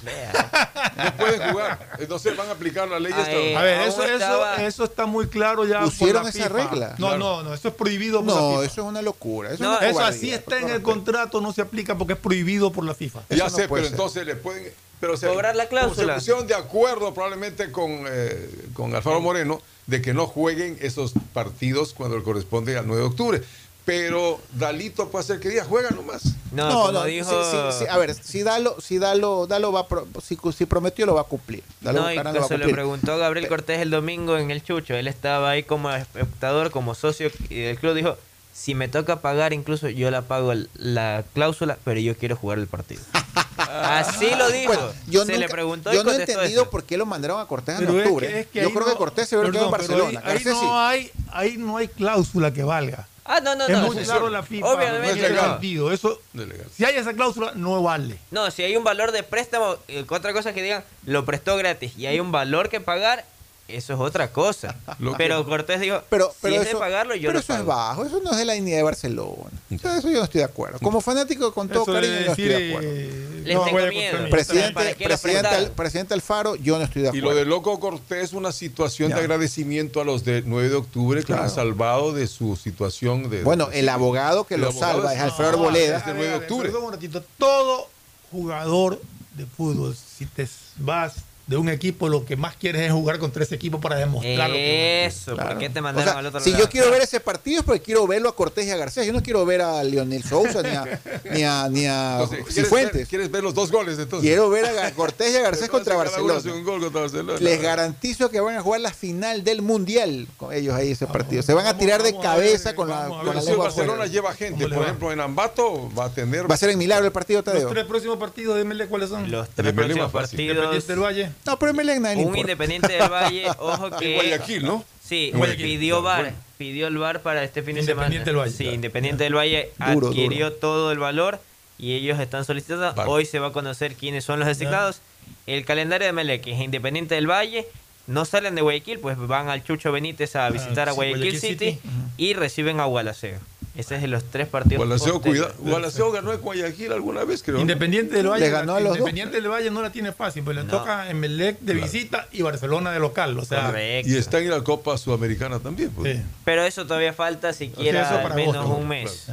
[0.97, 1.97] No pueden jugar.
[1.99, 5.65] Entonces van a aplicar la ley A ver, eso, eso, estaba- eso está muy claro
[5.65, 5.81] ya.
[5.81, 6.55] por Pusieron la esa FIFA.
[6.71, 6.89] regla.
[6.99, 7.19] No, Claro.
[7.19, 8.65] no, no, eso es prohibido por No, la FIFA.
[8.73, 9.53] eso es una locura.
[9.53, 12.15] Eso, No, es una Eso cobardía, así está en el contrato, no se aplica porque
[12.15, 13.21] es prohibido por la FIFA.
[13.31, 13.93] Ya sé, pero ser.
[13.93, 14.73] entonces le pueden.
[14.99, 16.15] Pero se, Cobrar la cláusula.
[16.15, 21.13] Se pusieron de acuerdo probablemente con, eh, con Alfaro Moreno de que no jueguen esos
[21.35, 23.43] partidos cuando le corresponde al 9 de octubre.
[23.87, 26.23] Pero Dalito puede hacer que diga, juega nomás.
[26.53, 27.31] No, No, como no, dijo.
[27.31, 27.85] sí, sí, sí.
[27.89, 31.21] a ver, si Dalo, si Dalo, Dalo va a pro- si, si prometió lo va
[31.23, 31.63] a cumplir.
[31.81, 32.75] Dalo No, y lo va a se le cumplir.
[32.75, 34.95] preguntó a Gabriel Cortés el domingo en el Chucho.
[34.95, 37.95] Él estaba ahí como espectador, como socio y del club.
[37.95, 38.17] Dijo:
[38.53, 42.67] Si me toca pagar, incluso yo la pago la cláusula, pero yo quiero jugar el
[42.67, 43.01] partido.
[43.57, 44.73] Así lo dijo.
[44.73, 46.71] Bueno, yo se nunca- le preguntó yo no he entendido eso.
[46.71, 48.27] por qué lo mandaron a Cortés en es octubre.
[48.27, 50.23] que- es que yo creo no- que Cortés se hubiera quedado en Barcelona.
[50.25, 53.07] Ahí, no hay, ahí no hay cláusula que valga.
[53.29, 53.87] Ah, no, no, es no.
[53.87, 54.33] muy sí, claro sí.
[54.33, 54.67] la FIFA.
[54.67, 55.43] Obviamente no.
[55.43, 55.93] sentido.
[55.93, 58.19] Eso, es si hay esa cláusula, no vale.
[58.31, 61.97] No, si hay un valor de préstamo, eh, otra cosa que digan, lo prestó gratis
[61.97, 63.25] y hay un valor que pagar,
[63.69, 64.77] eso es otra cosa.
[64.99, 67.39] Lo que- pero Cortés dijo, Pero, pero si eso, es de pagarlo, yo pero lo
[67.41, 69.51] eso es bajo, eso no es de la dignidad de Barcelona.
[69.81, 70.79] Sea, eso yo no estoy de acuerdo.
[70.79, 72.89] Como fanático, con todo Eso cariño, yo no estoy decir, de acuerdo.
[72.93, 74.19] eh, Les no tengo miedo.
[74.31, 75.49] Presidente, ¿Para qué lo presidente?
[75.49, 77.31] Al- presidente Alfaro, yo no estoy de Y acuerdo.
[77.31, 79.17] lo de Loco Cortés, una situación Ya.
[79.17, 81.43] de agradecimiento a los de 9 de octubre que Claro.
[81.45, 83.43] han salvado de su situación de.
[83.43, 85.99] Bueno, el abogado que El lo abogado salva es- es Alfredo No, Arboleda.
[86.01, 86.69] del 9 de octubre.
[86.69, 87.25] Perdón un ratito.
[87.39, 87.89] Todo
[88.31, 89.01] jugador
[89.35, 90.49] de fútbol, si te
[90.79, 91.15] vas
[91.47, 94.49] de un equipo, lo que más quieres es jugar contra ese equipo para demostrar.
[94.51, 95.51] lo que- Eso, Claro.
[95.51, 96.65] ¿por qué te O mandaron sea, al otro si lado?
[96.65, 99.07] yo quiero ver ese partido es porque quiero verlo a Cortés y a Garcés.
[99.07, 101.01] Yo no quiero ver a Lionel Sousa ni a,
[101.31, 102.93] ni a, ni a Entonces, ¿quieres, Cifuentes.
[102.95, 104.27] ver, quieres ver los dos goles entonces?
[104.29, 106.41] Quiero ver a Cortés y a Garcés contra Barcelona.
[106.53, 107.39] un gol contra Barcelona.
[107.41, 111.43] Les garantizo que van a jugar la final del Mundial con ellos ahí ese partido.
[111.43, 114.69] Se van a tirar de cabeza ver, con la, con lengua Barcelona lleva gente, ¿Cómo
[114.69, 116.51] le por ejemplo, en Ambato va a tener.
[116.51, 117.69] Va a ser en Milagro el partido, Los Tadeo.
[117.69, 119.31] tres próximos partidos de MLE, ¿cuáles son?
[119.31, 120.87] Los tres próximos partidos.
[120.87, 121.36] Del Valle.
[121.45, 122.41] No, pero Melec nadie Un importa.
[122.41, 124.11] Independiente del Valle, ojo que.
[124.13, 124.85] En Guayaquil, ¿no?
[125.03, 125.65] Sí, Guayaquil.
[125.65, 126.37] pidió Claro, VAR, bueno.
[126.59, 128.07] pidió el VAR para este fin de semana.
[128.09, 128.65] Independiente del Valle, Sí.
[128.75, 131.41] Independiente del Valle Duro, adquirió todo el valor
[131.79, 132.93] y ellos están solicitando.
[132.95, 133.11] Vale.
[133.11, 135.01] Hoy se va a conocer quiénes son los designados.
[135.47, 137.67] El calendario de Melec es Independiente del Valle.
[138.07, 141.19] No salen de Guayaquil, pues van al Chucho Benítez a visitar a Ah, sí, Guayaquil,
[141.23, 141.81] Guayaquil City, City.
[142.17, 143.39] y reciben a Gualaceo.
[143.77, 144.79] Ese es de los tres partidos.
[144.87, 145.53] Gualaceo, cuida.
[145.59, 147.57] Gualaceo ganó en Guayaquil alguna vez, creo.
[147.57, 147.61] ¿no?
[147.61, 148.47] Independiente del Valle.
[148.47, 148.99] Le ganó a los dos.
[148.99, 150.71] Independiente del Valle no la tiene fácil, pues le No.
[150.71, 153.39] toca Emelec de visita y Barcelona de local.
[153.39, 154.09] O sea, Correcto.
[154.11, 155.91] Y está en la Copa Sudamericana también.
[155.91, 156.17] Pues.
[156.17, 156.23] sí.
[156.47, 159.27] Pero eso todavía falta siquiera eso para al menos agosto, un mes.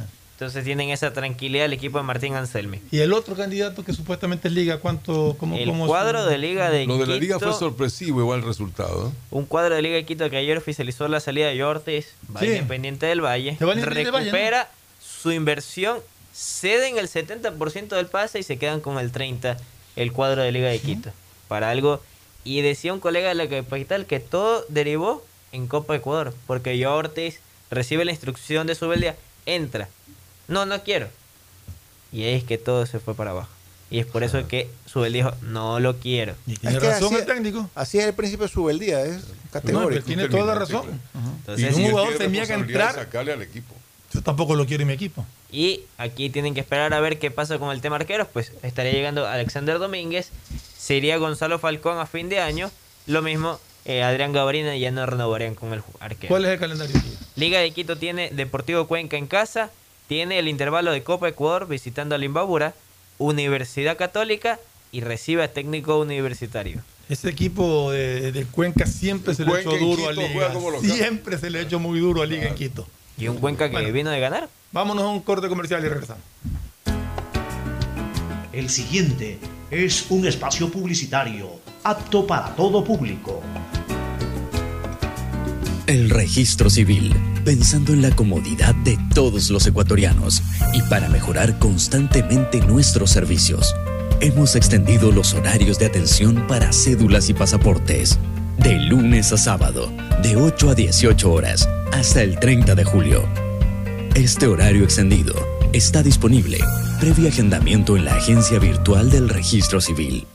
[0.44, 2.78] Entonces tienen esa tranquilidad el equipo de Martín Anselmi.
[2.90, 5.36] Y el otro candidato que supuestamente es Liga, ¿cuánto?
[5.40, 8.40] Cómo, El cómo cuadro de Liga de Lo de la liga Quito, fue sorpresivo, igual
[8.40, 9.10] el resultado.
[9.30, 12.48] un cuadro de Liga de Quito que ayer oficializó la salida de Ortiz, va Sí.
[12.48, 14.70] Independiente del Valle, Se va a Independiente del Valle, recupera
[15.02, 16.00] su inversión,
[16.34, 19.56] ceden el 70% del pase y se quedan con el 30%
[19.96, 21.10] el cuadro de Liga de Quito.
[21.48, 22.02] Para algo,
[22.44, 26.94] y decía un colega de la capital que todo derivó en Copa Ecuador, porque yo
[26.94, 27.40] Ortiz
[27.70, 29.16] recibe la instrucción de Subeldía,
[29.46, 29.88] entra.
[30.48, 31.08] No, no quiero.
[32.12, 33.48] Y ahí es que todo se fue para abajo.
[33.90, 36.34] Y es por eso que Subel dijo, no lo quiero.
[36.46, 37.70] Y tiene Es que razón así- el técnico.
[37.74, 39.22] Así es el principio de su beldía, es No,
[39.52, 39.88] categórico.
[39.90, 41.00] pero tiene toda la razón.
[41.38, 42.94] Entonces, y un jugador tenía que entrar.
[42.94, 43.74] sacarle al equipo.
[44.12, 45.24] Yo tampoco lo quiero en mi equipo.
[45.50, 48.26] Y aquí tienen que esperar a ver qué pasa con el tema arqueros.
[48.32, 50.30] Pues estaría llegando Alexander Domínguez,
[50.78, 52.70] se iría Gonzalo Falcón a fin de año.
[53.06, 56.28] Lo mismo, eh, Adrián Gabarina ya no renovarían con el arquero.
[56.28, 56.96] ¿Cuál es el calendario?
[57.36, 59.70] Liga de Quito tiene Deportivo Cuenca en casa,
[60.06, 62.74] tiene el intervalo de Copa Ecuador visitando a Limbabura,
[63.18, 64.58] Universidad Católica
[64.92, 66.82] y recibe a técnico universitario.
[67.08, 70.52] Ese equipo de, de Cuenca siempre se le Cuenca echó en duro a Liga.
[70.80, 72.86] Siempre se le echó muy duro a Liga en Quito.
[73.18, 73.92] Y un Cuenca que Bueno.
[73.92, 74.48] vino de ganar.
[74.72, 76.22] Vámonos a un corte comercial y regresamos.
[78.52, 79.38] El siguiente
[79.70, 81.50] es un espacio publicitario
[81.82, 83.42] apto para todo público.
[85.86, 90.42] El registro civil, pensando en la comodidad de todos los ecuatorianos
[90.72, 93.76] y para mejorar constantemente nuestros servicios.
[94.20, 98.18] Hemos extendido los horarios de atención para cédulas y pasaportes.
[98.56, 99.92] De lunes a sábado,
[100.22, 103.28] de 8 a 18 horas, hasta el 30 de julio.
[104.14, 105.34] Este horario extendido
[105.74, 106.60] está disponible
[106.98, 110.26] previo agendamiento en la agencia virtual del registro civil.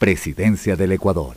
[0.00, 1.36] Presidencia del Ecuador.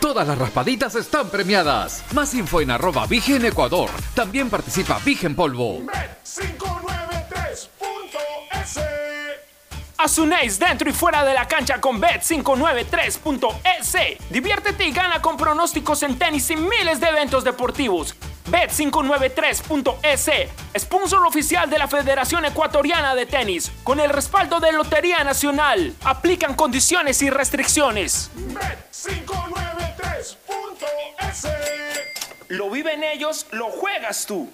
[0.00, 2.04] Todas las raspaditas están premiadas.
[2.12, 3.90] Más info en arroba Vigen Ecuador.
[4.14, 5.80] También participa Vigen Polvo.
[9.98, 14.18] Haz un ace dentro y fuera de la cancha con Bet593.es.
[14.30, 18.14] Diviértete y gana con pronósticos en tenis y miles de eventos deportivos.
[18.50, 20.30] Bet593.es,
[20.78, 25.94] sponsor oficial de la Federación Ecuatoriana de Tenis, con el respaldo de Lotería Nacional.
[26.04, 28.30] Aplican condiciones y restricciones.
[29.96, 31.46] Bet593.es.
[32.48, 34.48] Lo viven ellos, lo juegas tú.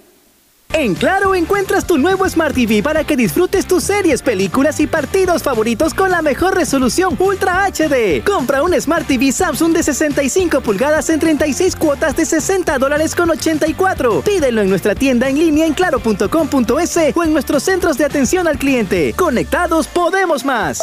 [0.75, 5.43] En Claro encuentras tu nuevo Smart TV para que disfrutes tus series, películas y partidos
[5.43, 8.25] favoritos con la mejor resolución Ultra HD.
[8.25, 13.31] Compra un Smart TV Samsung de 65 pulgadas en 36 cuotas de 60 dólares con
[13.31, 14.23] 84.
[14.23, 18.57] Pídelo en nuestra tienda en línea en claro.com.es o en nuestros centros de atención al
[18.59, 19.13] cliente.
[19.15, 20.81] Conectados podemos más.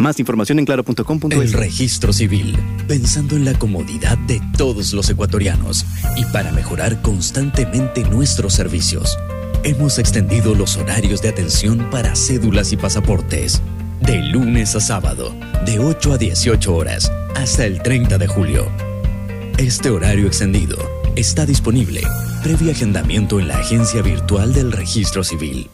[0.00, 1.38] Más información en claro.com.es.
[1.38, 2.56] El registro civil,
[2.88, 5.84] pensando en la comodidad de todos los ecuatorianos
[6.16, 9.18] y para mejorar constantemente nuestros servicios.
[9.62, 13.60] Hemos extendido los horarios de atención para cédulas y pasaportes.
[14.00, 15.34] De lunes a sábado,
[15.66, 18.68] de 8 a 18 horas, hasta el 30 de julio.
[19.58, 20.78] Este horario extendido
[21.14, 22.00] está disponible
[22.42, 25.68] previo agendamiento en la agencia virtual del registro civil.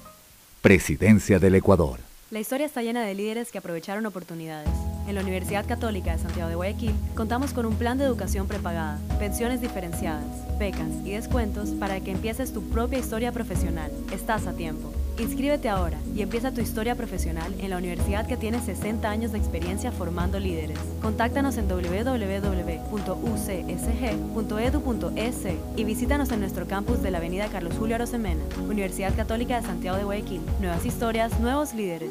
[0.63, 2.06] Presidencia del Ecuador.
[2.29, 4.69] La historia está llena de líderes que aprovecharon oportunidades.
[5.07, 8.99] En la Universidad Católica de Santiago de Guayaquil contamos con un plan de educación prepagada,
[9.21, 13.93] pensiones diferenciadas, becas y descuentos para que empieces tu propia historia profesional.
[14.11, 14.93] Estás a tiempo.
[15.19, 19.39] Inscríbete ahora y empieza tu historia profesional en la universidad que tiene 60 años de
[19.39, 20.79] experiencia formando líderes.
[21.01, 22.17] Contáctanos en www.ucsg.edu.es
[25.77, 29.97] y visítanos en nuestro campus de la Avenida Carlos Julio Arosemena, Universidad Católica de Santiago
[29.97, 30.43] de Guayaquil.
[30.61, 32.11] Nuevas historias, nuevos líderes.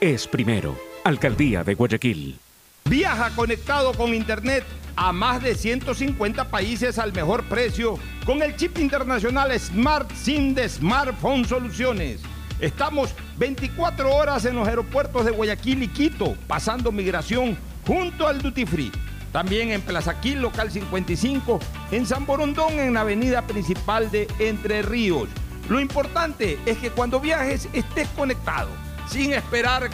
[0.00, 0.76] es primero.
[1.04, 2.38] Alcaldía de Guayaquil.
[2.84, 4.64] Viaja conectado con Internet
[4.96, 10.68] a más de 150 países al mejor precio con el chip internacional Smart SIM de
[10.68, 12.20] Smartphone Soluciones.
[12.60, 17.56] Estamos 24 horas en los aeropuertos de Guayaquil y Quito, pasando migración
[17.86, 18.92] junto al Duty Free.
[19.32, 21.60] También en Plaza Quil, local 55,
[21.92, 25.28] en San Borondón, en la avenida principal de Entre Ríos.
[25.68, 28.70] Lo importante es que cuando viajes estés conectado,
[29.10, 29.90] sin esperar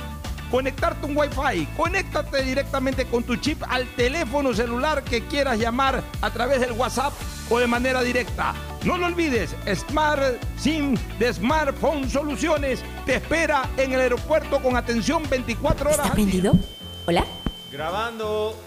[0.50, 1.66] conectarte un Wi-Fi.
[1.76, 7.12] Conéctate directamente con tu chip al teléfono celular que quieras llamar a través del WhatsApp
[7.50, 8.54] o de manera directa.
[8.84, 10.22] No lo olvides, Smart
[10.58, 16.00] SIM de Smartphone Soluciones te espera en el aeropuerto con atención 24 horas.
[16.00, 16.52] ¿Está prendido?
[17.06, 17.24] ¿Hola?
[17.72, 18.60] Grabando.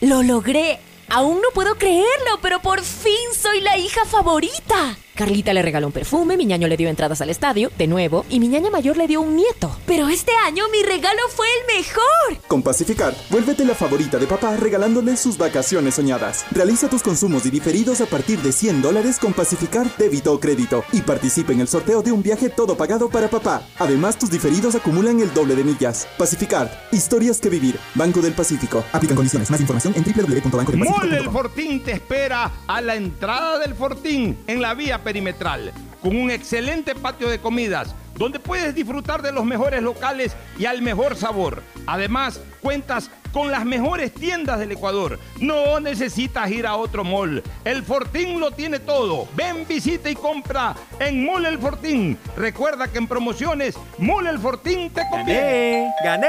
[0.00, 0.80] ¡Lo logré!
[1.08, 4.96] Aún no puedo creerlo, pero por fin soy la hija favorita.
[5.14, 8.40] Carlita le regaló un perfume, mi ñaño le dio entradas al estadio, de nuevo, y
[8.40, 9.76] mi ñaña mayor le dio un nieto.
[9.86, 12.46] Pero este año mi regalo fue el mejor.
[12.48, 16.46] Con Pacificar, vuélvete la favorita de papá regalándole sus vacaciones soñadas.
[16.50, 20.84] Realiza tus consumos y diferidos a partir de 100 dólares con Pacificar débito o crédito
[20.92, 23.62] y participa en el sorteo de un viaje todo pagado para papá.
[23.78, 26.08] Además, tus diferidos acumulan el doble de millas.
[26.18, 27.78] Pacificar, historias que vivir.
[27.94, 28.84] Banco del Pacífico.
[28.92, 29.50] Aplican condiciones.
[29.50, 31.02] Más información en www.bancodelpacifico.com.
[31.02, 36.16] Mole el Fortín te espera a la entrada del Fortín en la vía perimetral, con
[36.16, 41.16] un excelente patio de comidas, donde puedes disfrutar de los mejores locales y al mejor
[41.16, 41.62] sabor.
[41.86, 45.18] Además, cuentas con las mejores tiendas del Ecuador.
[45.40, 47.42] No necesitas ir a otro mall.
[47.64, 49.26] El Fortín lo tiene todo.
[49.34, 52.18] Ven, visita y compra en Mall El Fortín.
[52.36, 55.90] Recuerda que en promociones, Mall El Fortín te conviene.
[56.04, 56.28] ¡Gané!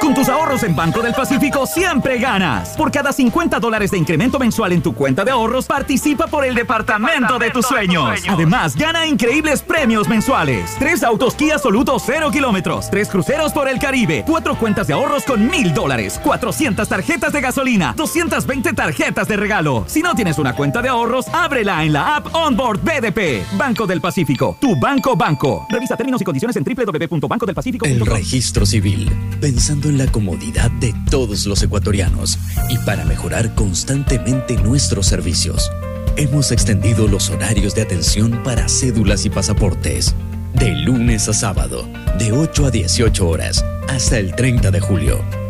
[0.00, 2.76] Con tus ahorros en Banco del Pacífico siempre ganas.
[2.76, 6.54] Por cada 50 dólares de incremento mensual en tu cuenta de ahorros, participa por el
[6.54, 8.20] departamento de tus sueños.
[8.28, 10.76] Además, gana increíbles premios mensuales.
[10.78, 12.90] Tres autos Kia Soluto 0 kilómetros.
[12.90, 14.24] Tres cruceros por el Caribe.
[14.26, 16.03] Cuatro cuentas de ahorros con mil dólares.
[16.12, 17.94] 400 tarjetas de gasolina.
[17.96, 19.84] 220 tarjetas de regalo.
[19.86, 23.56] Si no tienes una cuenta de ahorros, ábrela en la app Onboard BDP.
[23.56, 24.56] Banco del Pacífico.
[24.60, 25.66] Tu banco banco.
[25.70, 27.90] Revisa términos y condiciones en www.bancodelpacifico.com.
[27.90, 29.10] El registro civil,
[29.40, 35.70] pensando en la comodidad de todos los ecuatorianos y para mejorar constantemente nuestros servicios.
[36.16, 40.14] Hemos extendido los horarios de atención para cédulas y pasaportes.
[40.54, 45.43] De lunes a sábado, de 8 a 18 horas, hasta el 30 de julio.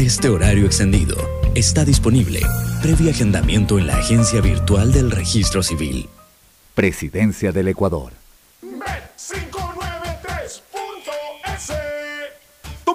[0.00, 1.14] Este horario extendido
[1.54, 2.40] está disponible
[2.80, 6.08] previo agendamiento en la agencia virtual del registro civil.
[6.74, 8.14] Presidencia del Ecuador.
[8.62, 9.79] Bet593.es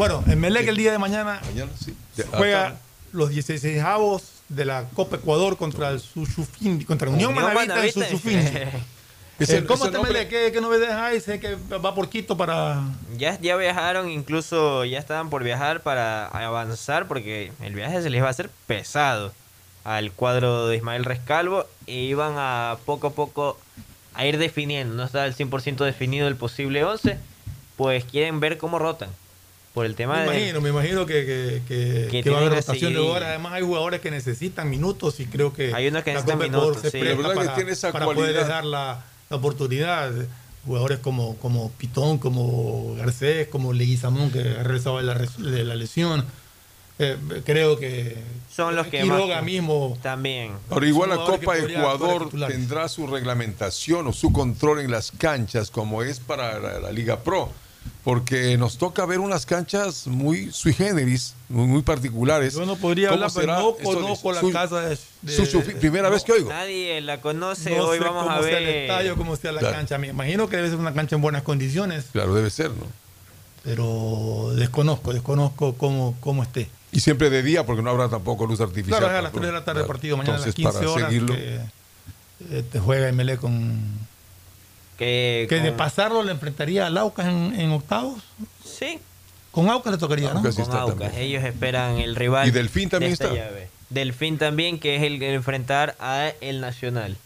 [0.00, 1.94] Bueno, en Melec el día de mañana, Mañana, sí.
[2.16, 2.76] De- juega
[3.12, 7.68] los 16 avos de la Copa Ecuador contra el Sushufindi, contra Unión, Unión Manavita y
[7.92, 8.04] Manavita.
[8.06, 8.46] Sushufindi.
[9.38, 10.30] Ese- Eh, ¿Cómo ese te nombre- Melec?
[10.30, 11.20] ¿Qué, qué novedades hay?
[11.20, 12.80] Sé que va por Quito para...
[13.18, 18.22] Ya, ya viajaron, incluso ya estaban por viajar para avanzar porque el viaje se les
[18.22, 19.34] va a hacer pesado
[19.84, 23.58] al cuadro de Ismael Rescalvo e iban a poco a poco
[24.14, 27.18] a ir definiendo, no está al 100% definido el posible 11,
[27.76, 29.10] pues quieren ver cómo rotan
[29.74, 30.26] por el tema Me de...
[30.38, 33.28] imagino, me imagino que, que, que- Que que va a haber rotación de horas.
[33.30, 36.90] Además hay jugadores que necesitan minutos y creo que Hay unos que necesitan minutos, se
[36.90, 36.98] sí.
[37.00, 38.24] La verdad que para, tiene esa para cualidad.
[38.26, 40.12] poderles dar la, la oportunidad.
[40.66, 45.74] Jugadores como, como Pitón, como Garcés, como Leguizamón, que ha regresado de la, de la
[45.74, 46.24] lesión.
[46.98, 47.16] Eh,
[47.46, 48.14] creo que
[48.54, 50.52] Son los que Quiroga más- mismo También.
[50.68, 55.70] Ahora igual la jugadores Copa Ecuador tendrá su reglamentación o su control en las canchas
[55.70, 57.48] como es para la, la Liga Pro,
[58.04, 62.54] porque nos toca ver unas canchas muy sui generis, muy, muy particulares.
[62.54, 64.98] Yo no podría ¿Cómo hablar, pero no conozco la su- casa de...
[65.22, 66.48] de- su- su- primera vez que oigo.
[66.48, 68.62] Nadie la conoce, no hoy sé vamos cómo a sea ver...
[68.62, 69.76] el estadio, cómo sea la Claro.
[69.76, 69.98] cancha.
[69.98, 72.86] Me imagino que debe ser una cancha en buenas condiciones, Claro, debe ser, ¿no?
[73.62, 76.70] pero desconozco, desconozco cómo, cómo esté.
[76.92, 78.98] Y siempre de día, porque no habrá tampoco luz artificial.
[78.98, 79.86] Claro, es a las 3 de la tarde Claro.
[79.88, 81.60] partido, mañana Entonces, a las 15 para horas seguirlo, que
[82.58, 83.78] eh, te juega MLE con...
[85.00, 88.22] Que, Que de pasarlo le enfrentaría al Aucas en, en octavos.
[88.62, 88.98] Sí.
[89.50, 90.42] Con Aucas le tocaría, ¿no?
[90.52, 90.98] Sí con Aucas.
[90.98, 91.22] también.
[91.22, 92.46] Ellos esperan el rival.
[92.46, 93.36] Y Delfín también de esta está.
[93.36, 93.68] llave.
[93.88, 97.16] Delfín también, que es el que enfrentar a el Nacional.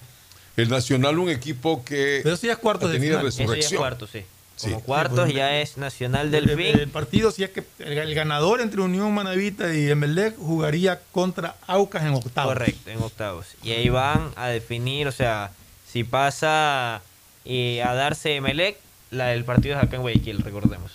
[0.56, 2.98] El Nacional, un equipo que Pero eso ya es cuartos ha de.
[2.98, 3.78] Eso ya es resurrección.
[3.80, 4.22] cuarto, sí.
[4.56, 4.68] Sí.
[4.70, 6.78] Como cuartos Sí, ya es Nacional El, Delfín.
[6.78, 11.56] el partido, si es que el, el ganador entre Unión Manavita y Emelec jugaría contra
[11.66, 12.52] Aucas en octavos.
[12.54, 13.46] Correcto, en octavos.
[13.64, 15.50] Y ahí van a definir, o sea,
[15.90, 17.02] si pasa
[17.44, 18.76] eh, a darse Melec,
[19.10, 20.92] la, el partido es acá en Guayaquil, recordemos.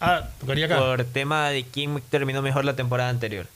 [0.00, 0.78] Ah, tocaría acá.
[0.78, 3.46] Por tema de quién terminó mejor la temporada anterior.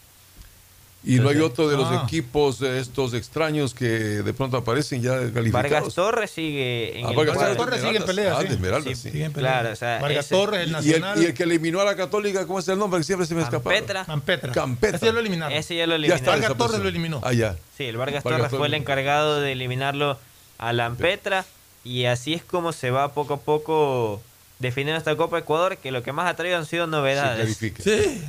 [1.03, 2.03] Y no hay otro de los Ah.
[2.05, 5.53] equipos estos extraños que de pronto aparecen ya calificados.
[5.53, 7.57] Vargas Torres sigue en Ah, el Vargas.
[7.57, 8.49] Torres sigue en pelea, Ah, sí.
[8.49, 9.11] de Esmeralda, Sí, sí.
[9.11, 9.51] Sigue en pelea.
[9.61, 11.23] Claro, o sea, Vargas ese- Torres, el Y el, Nacional.
[11.23, 13.01] y el que eliminó a la Católica, ¿cómo es el nombre?
[13.01, 13.71] Que siempre se me escapa.
[13.71, 14.05] Campetra.
[14.05, 14.53] Campetra.
[14.53, 14.97] Campetra.
[14.99, 15.57] Ese ya lo eliminaron.
[15.59, 16.21] Ese ya lo Ya eliminaron.
[16.23, 16.31] está.
[16.33, 16.59] Vargas.
[16.59, 17.21] Torres lo eliminó.
[17.25, 17.57] Ah, ya.
[17.79, 20.19] Sí, el Vargas, Vargas Torres fue el encargado de eliminarlo
[20.59, 21.47] a Lampetra
[21.85, 24.21] y así es como se va poco a poco
[24.59, 27.37] definiendo esta Copa Ecuador, que lo que más ha traído han sido novedades.
[27.57, 27.83] clarifica.
[27.83, 28.23] Sí.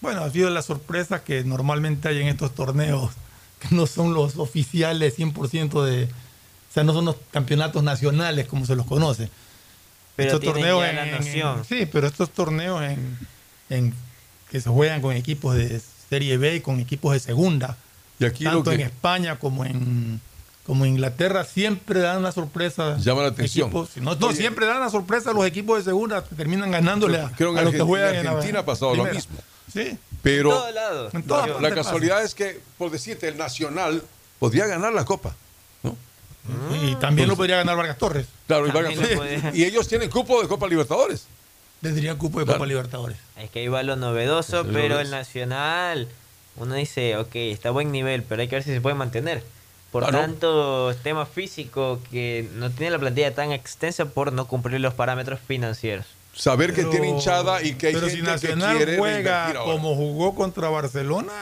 [0.00, 3.10] Bueno, ha sido las sorpresas que normalmente hay en estos torneos,
[3.58, 6.04] que no son los oficiales 100% de...
[6.04, 9.30] O sea, no son los campeonatos nacionales como se los conoce.
[10.14, 11.64] Pero estos torneos en- la en- noción.
[11.64, 13.18] sí, pero estos torneos en,
[13.70, 13.94] en-
[14.50, 15.80] que se juegan con equipos de
[16.10, 17.76] Serie B y con equipos de segunda,
[18.20, 20.20] Y aquí lo tanto en que España como en
[20.68, 22.96] como en Inglaterra siempre dan una sorpresa.
[22.98, 23.70] Llama la atención.
[23.70, 27.30] equipos- no, siempre dan la sorpresa a los equipos de segunda que terminan ganándole a,
[27.36, 29.36] creo que a en los que juegan en en Argentina ha pasado lo mismo.
[29.72, 29.98] Sí.
[30.22, 31.10] Pero todo lado.
[31.12, 31.74] En la, pasa.
[31.74, 34.02] casualidad es que, por decirte, el Nacional
[34.38, 35.34] podría ganar la Copa.
[35.82, 35.96] ¿no?
[36.82, 38.26] Y también lo podría ganar Vargas Torres.
[38.46, 39.50] Claro, y, Vargas- podría.
[39.54, 41.26] y ellos tienen cupo de Copa Libertadores.
[41.80, 42.58] Tendría cupo de Claro.
[42.58, 43.16] Copa Libertadores.
[43.38, 46.08] Es que ahí va lo novedoso, pero el Nacional,
[46.56, 49.42] uno dice, ok, está a buen nivel, pero hay que ver si se puede mantener.
[50.00, 50.24] Por Claro.
[50.26, 55.40] tanto, tema físico que no tiene la plantilla tan extensa por no cumplir los parámetros
[55.46, 56.06] financieros.
[56.34, 59.96] Saber que tiene hinchada y que hay Pero gente si Nacional que quiere juega como
[59.96, 61.32] jugó contra Barcelona,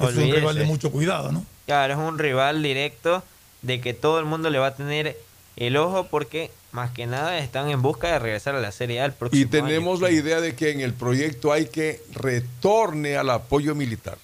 [0.00, 1.44] es un rival de mucho cuidado, ¿no?
[1.66, 3.22] Claro, es un rival directo
[3.60, 5.18] de que todo el mundo le va a tener
[5.56, 9.04] el ojo porque más que nada están en busca de regresar a la Serie A
[9.04, 10.06] el próximo Y tenemos año.
[10.08, 14.16] la idea de que en el proyecto hay que retorne al apoyo militar.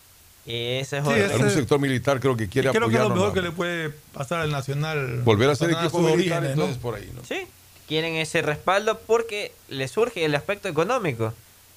[0.52, 3.28] Ese es Sí, ese- Algún sector militar creo que quiere Creo que es lo mejor
[3.28, 3.32] ¿no?
[3.34, 5.22] que le puede pasar al Nacional.
[5.22, 6.62] Volver a ser equipo militar, orígenes, ¿no?
[6.64, 7.22] entonces por ahí, ¿no?
[7.24, 7.46] Sí,
[7.86, 11.32] quieren ese respaldo porque les surge el aspecto económico.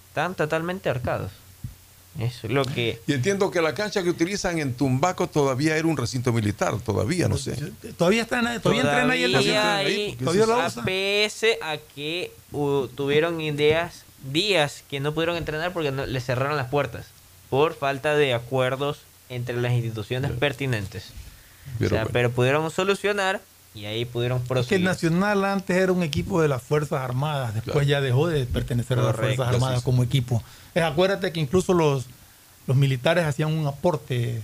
[0.10, 1.32] Están totalmente ahorcados.
[2.20, 3.00] Eso es lo que...
[3.08, 7.28] Y entiendo que la cancha que utilizan en Tumbaco todavía era un recinto militar, todavía,
[7.28, 7.56] no sé.
[7.98, 9.76] Todavía están ahí, todavía entrenan ahí en la Todavía ciudad.
[9.78, 10.86] ahí, Todavía lo a usan.
[10.86, 16.56] pese a que uh, tuvieron ideas, días que no pudieron entrenar porque no- les cerraron
[16.56, 17.08] las puertas
[17.54, 18.98] por falta de acuerdos
[19.30, 21.10] entre las instituciones pertinentes.
[21.78, 22.10] Pero o sea, bueno.
[22.12, 23.42] pero pudieron solucionar
[23.76, 24.78] y ahí pudieron Es que proseguir.
[24.80, 27.88] el Nacional antes era un equipo de las Fuerzas Armadas, después Claro.
[27.88, 30.42] ya dejó de pertenecer a las Fuerzas Armadas sí, como equipo.
[30.74, 32.08] Eh, acuérdate que incluso los,
[32.66, 34.42] los militares hacían un aporte,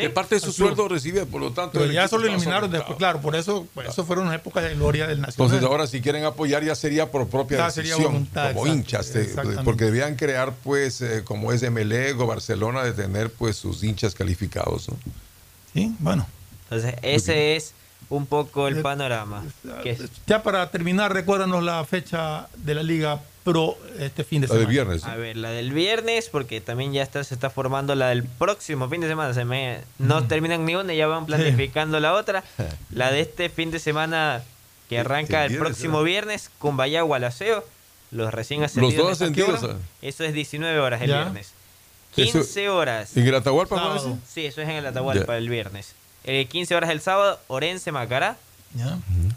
[0.00, 1.78] Sí, Que parte de su sueldo recibe, por lo tanto.
[1.78, 4.74] pero ya eso lo eliminaron después, claro, por eso, por eso fueron las épocas de
[4.74, 5.46] gloria del Nacional.
[5.52, 8.74] Entonces ahora si quieren apoyar ya sería por propia Ya sería decisión, voluntad, como exacto,
[8.78, 9.64] hinchas, de- exactamente.
[9.64, 14.14] porque debían crear pues eh, como es Emelec o Barcelona de tener pues sus hinchas
[14.14, 14.96] calificados, ¿no?
[15.74, 16.26] Sí, bueno.
[16.70, 17.72] Entonces, ese es
[18.10, 19.44] un poco el Eh, panorama.
[19.82, 24.48] que es- Ya para terminar, recuérdanos la fecha de la Liga Pro este fin de
[24.48, 24.70] La de semana.
[24.72, 25.04] viernes.
[25.04, 28.88] A ver, la del viernes, porque también ya está, se está formando la del próximo
[28.90, 29.32] fin de semana.
[29.34, 32.44] Se me, no terminan ni una, ya van planificando la otra.
[32.90, 34.42] La de este fin de semana
[34.88, 37.64] que arranca el viernes, próximo viernes con Bahía Gualaceo.
[38.10, 39.20] Los recién ascendidos.
[39.22, 39.76] ah.
[40.02, 41.20] Eso es 19 horas el Ya.
[41.24, 41.52] viernes.
[42.16, 43.16] Eso- 15 horas.
[43.16, 43.98] ¿En el Atahualpa?
[44.26, 45.38] Sí, eso es en el Atahualpa Ya.
[45.38, 45.94] el viernes.
[46.30, 48.36] Eh, 15 horas el sábado, Orense Macará.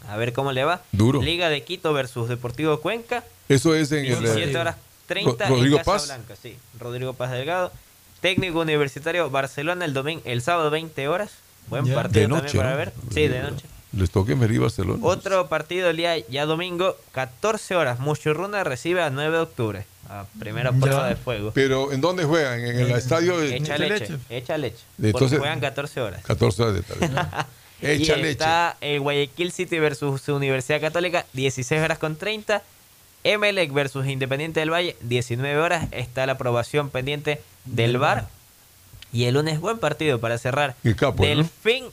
[0.08, 0.82] A ver cómo le va.
[0.92, 1.22] Duro.
[1.22, 3.24] Liga de Quito versus Deportivo Cuenca.
[3.48, 4.20] Eso es en el.
[4.20, 6.02] 17 horas 30 Ro- Rodrigo en Paz.
[6.02, 6.56] Casablanca, sí.
[6.78, 7.72] Rodrigo Paz Delgado.
[8.20, 11.32] Técnico Universitario Barcelona el domingo, el sábado 20 horas.
[11.68, 12.76] Buen partido De noche, también para ¿no?
[12.76, 12.92] ver.
[13.12, 13.64] Sí, de noche.
[13.92, 14.98] Les en Medellín, Barcelona.
[15.04, 18.00] Otro partido el día ya domingo, 14 horas.
[18.00, 19.86] Muchurruna recibe a 9 de octubre.
[20.08, 21.52] A primera prueba de fuego.
[21.54, 22.60] Pero ¿en dónde juegan?
[22.60, 24.78] ¿En el estadio de Echa leche, echa leche.
[24.98, 26.22] Entonces- porque juegan 14 horas.
[26.24, 27.10] 14 horas de tarde.
[27.82, 28.30] y Echa leche.
[28.30, 32.62] está el Guayaquil City versus su Universidad Católica, 16 horas con 30.
[33.24, 35.88] Emelec versus Independiente del Valle, 19 horas.
[35.92, 38.26] Está la aprobación pendiente del VAR.
[39.12, 40.74] Y el lunes, buen partido para cerrar.
[40.82, 41.28] Y capo, ¿no?
[41.28, 41.84] Delfín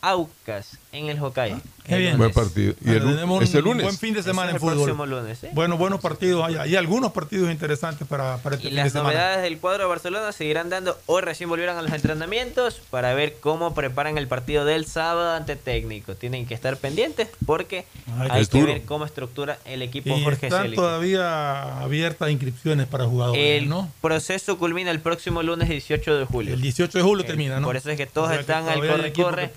[0.00, 1.60] Aucas en el Hokkaido.
[1.84, 2.16] Qué El bien.
[2.16, 2.72] Buen partido.
[2.82, 3.84] ¿Y el, tenemos ¿Es el un lunes?
[3.84, 4.74] buen fin de semana en el fútbol.
[4.76, 5.50] próximo lunes, ¿eh?
[5.52, 6.42] Bueno, buenos partidos.
[6.46, 9.82] Hay, hay algunos partidos interesantes para, para este Y fin de las novedades del cuadro
[9.82, 10.98] de Barcelona seguirán dando.
[11.06, 15.56] Hoy recién volvieron a los entrenamientos para ver cómo preparan el partido del sábado ante
[15.56, 16.14] técnico.
[16.14, 17.84] Tienen que estar pendientes porque
[18.18, 18.72] Ay, hay que duro.
[18.72, 20.80] ver cómo estructura el equipo Y Jorge están Célico.
[20.82, 23.90] todavía abiertas inscripciones para jugadores, El ¿no?
[24.00, 26.54] proceso culmina el próximo lunes 18 de julio.
[26.54, 27.66] El 18 de julio termina, ¿no?
[27.66, 29.50] Por eso es que todos O sea que están al corre-corre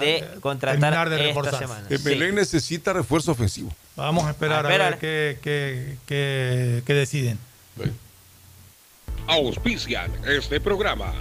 [0.00, 1.58] de eh, contratar terminar de esta reforzarse.
[1.58, 1.86] semana.
[1.90, 2.04] El Sí.
[2.04, 3.72] Belén necesita refuerzo ofensivo.
[3.96, 7.38] Vamos a esperar a, ver qué, qué, qué- qué deciden.
[9.26, 11.12] Auspician este programa.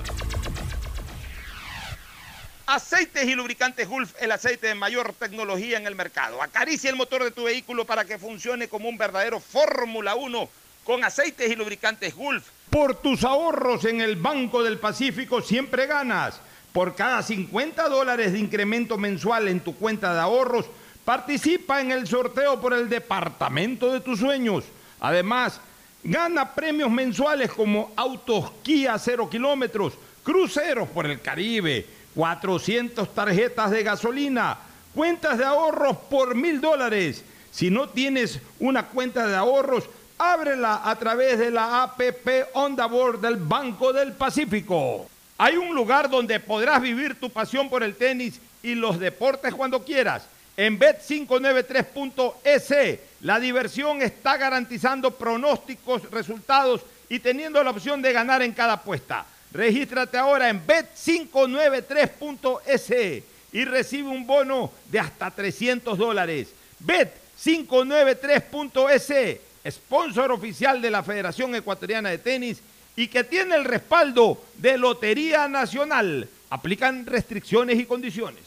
[2.65, 6.41] Aceites y lubricantes Gulf, el aceite de mayor tecnología en el mercado.
[6.41, 10.49] Acaricia el motor de tu vehículo para que funcione como un verdadero Fórmula 1
[10.83, 12.45] con aceites y lubricantes Gulf.
[12.69, 16.41] Por tus ahorros en el Banco del Pacífico siempre ganas.
[16.73, 20.65] Por cada 50 dólares de incremento mensual en tu cuenta de ahorros,
[21.05, 24.65] participa en el sorteo por el departamento de tus sueños.
[24.99, 25.59] Además,
[26.03, 31.85] gana premios mensuales como autos Kia 0 kilómetros, cruceros por el Caribe,
[32.15, 34.57] 400 tarjetas de gasolina,
[34.93, 37.23] cuentas de ahorros por mil dólares.
[37.51, 39.85] Si no tienes una cuenta de ahorros,
[40.17, 45.07] ábrela a través de la APP Onda Board del Banco del Pacífico.
[45.37, 49.85] Hay un lugar donde podrás vivir tu pasión por el tenis y los deportes cuando
[49.85, 50.25] quieras.
[50.55, 58.53] En Bet593.es, la diversión está garantizando pronósticos, resultados y teniendo la opción de ganar en
[58.53, 59.27] cada apuesta.
[59.51, 63.23] Regístrate ahora en Bet593.es
[63.53, 66.47] y recibe un bono de hasta 300 dólares.
[66.83, 69.39] Bet593.es,
[69.71, 72.63] sponsor oficial de la Federación Ecuatoriana de Tenis
[72.97, 76.27] y que tiene el respaldo de Lotería Nacional.
[76.49, 78.41] Aplican restricciones y condiciones.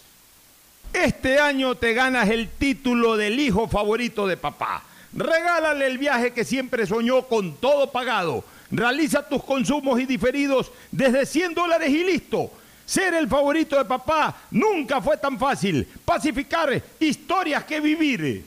[0.92, 4.82] Este año te ganas el título del hijo favorito de papá.
[5.12, 8.44] Regálale el viaje que siempre soñó con todo pagado.
[8.72, 12.50] Realiza tus consumos y diferidos desde 100 dólares y listo.
[12.84, 15.86] Ser el favorito de papá nunca fue tan fácil.
[16.04, 18.46] Pacificar historias que vivir.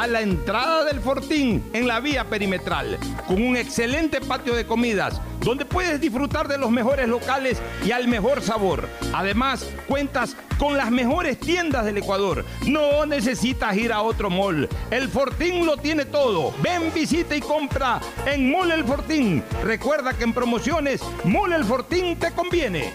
[0.00, 2.98] A la entrada del Fortín en la vía perimetral,
[3.28, 8.08] con un excelente patio de comidas, donde puedes disfrutar de los mejores locales y al
[8.08, 8.88] mejor sabor.
[9.12, 12.46] Además, cuentas con las mejores tiendas del Ecuador.
[12.66, 14.70] No necesitas ir a otro mall.
[14.90, 16.54] El Fortín lo tiene todo.
[16.62, 19.44] Ven, visita y compra en Mall El Fortín.
[19.62, 22.94] Recuerda que en promociones, Mall El Fortín te conviene.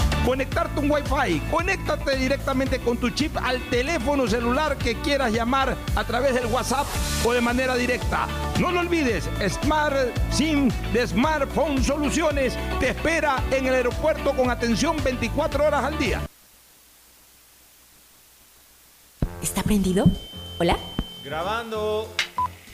[0.25, 1.41] conectarte un Wi-Fi.
[1.51, 6.85] Conéctate directamente con tu chip al teléfono celular que quieras llamar a través del WhatsApp
[7.25, 8.27] o de manera directa.
[8.59, 9.95] No lo olvides, Smart
[10.31, 16.21] SIM de Smartphone Soluciones te espera en el aeropuerto con atención 24 horas al día.
[19.41, 20.05] ¿Está prendido?
[20.59, 20.77] ¿Hola?
[21.23, 22.07] Grabando.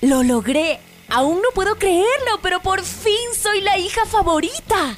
[0.02, 0.80] ¡Lo logré!
[1.10, 4.98] Aún no puedo creerlo, pero por fin soy la hija favorita.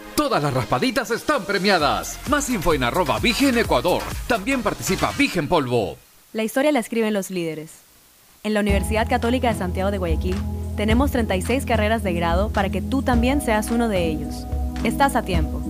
[0.15, 2.19] Todas las raspaditas están premiadas.
[2.29, 4.03] Más info en arroba Vigen Ecuador.
[4.27, 5.97] También participa Vigen Polvo.
[6.33, 7.71] La historia la escriben los líderes.
[8.43, 10.35] En la Universidad Católica de Santiago de Guayaquil
[10.75, 14.45] tenemos 36 carreras de grado para que tú también seas uno de ellos.
[14.83, 15.61] Estás a tiempo.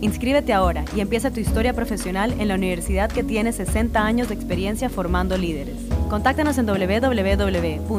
[0.00, 4.34] Inscríbete ahora y empieza tu historia profesional en la universidad que tiene 60 años de
[4.34, 5.76] experiencia formando líderes.
[6.08, 7.90] Contáctanos en www.ucsg.edu.es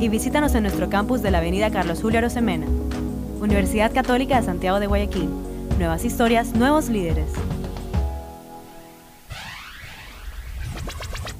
[0.00, 2.66] y visítanos en nuestro campus de la Avenida Carlos Julio Arosemena.
[3.40, 5.28] Universidad Católica de Santiago de Guayaquil.
[5.78, 7.32] Nuevas historias, nuevos líderes.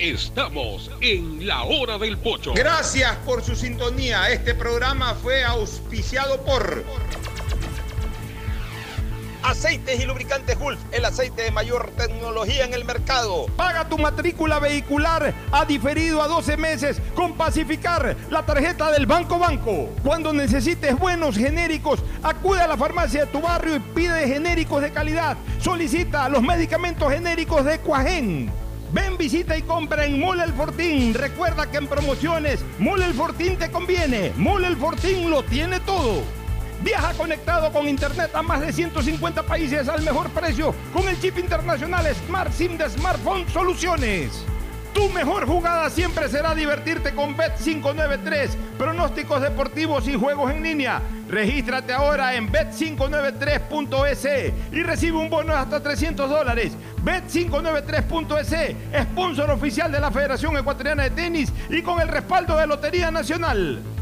[0.00, 2.54] Estamos en la hora del pocho.
[2.54, 4.30] Gracias por su sintonía.
[4.30, 6.82] Este programa fue auspiciado por
[9.50, 13.46] Aceites y lubricantes Gulf, el aceite de mayor tecnología en el mercado.
[13.56, 19.40] Paga tu matrícula vehicular a diferido a 12 meses con Pacificar, la tarjeta del Banco
[19.40, 19.88] Banco.
[20.04, 24.92] Cuando necesites buenos genéricos, acude a la farmacia de tu barrio y pide genéricos de
[24.92, 25.36] calidad.
[25.58, 28.52] Solicita los medicamentos genéricos de Cuajén.
[28.92, 31.12] Ven, visita y compra en Mole El Fortín.
[31.12, 34.32] Recuerda que en promociones, Mole El Fortín te conviene.
[34.36, 36.22] Mole El Fortín lo tiene todo.
[36.82, 41.38] Viaja conectado con internet a más de 150 países al mejor precio con el chip
[41.38, 44.46] internacional Smart SIM de Smartphone Soluciones.
[44.94, 51.00] Tu mejor jugada siempre será divertirte con Bet593, pronósticos deportivos y juegos en línea.
[51.28, 56.72] Regístrate ahora en bet593.es y recibe un bono de hasta 300 dólares.
[57.04, 63.10] Bet593.es, sponsor oficial de la Federación Ecuatoriana de Tenis y con el respaldo de Lotería
[63.10, 63.82] Nacional.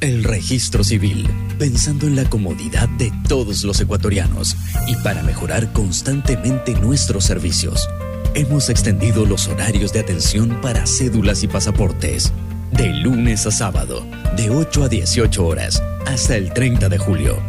[0.00, 4.56] El registro civil, pensando en la comodidad de todos los ecuatorianos
[4.86, 7.88] y para mejorar constantemente nuestros servicios.
[8.34, 12.32] Hemos extendido los horarios de atención para cédulas y pasaportes.
[12.70, 14.06] De lunes a sábado,
[14.36, 17.42] de 8 a 18 horas, hasta el 30 de julio.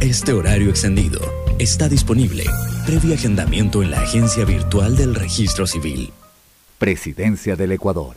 [0.00, 1.20] Este horario extendido
[1.60, 2.42] está disponible
[2.84, 6.12] previo agendamiento en la agencia virtual del registro civil.
[6.78, 8.16] Presidencia del Ecuador.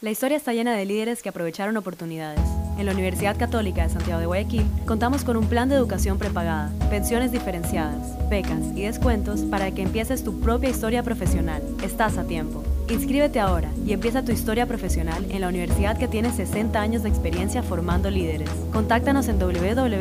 [0.00, 2.40] La historia está llena de líderes que aprovecharon oportunidades.
[2.78, 6.72] En la Universidad Católica de Santiago de Guayaquil contamos con un plan de educación prepagada,
[6.88, 11.62] pensiones diferenciadas, becas y descuentos para que empieces tu propia historia profesional.
[11.82, 12.64] Estás a tiempo.
[12.90, 17.08] Inscríbete ahora y empieza tu historia profesional en la universidad que tiene 60 años de
[17.08, 18.50] experiencia formando líderes.
[18.72, 19.98] Contáctanos en www.ucsg.edu.es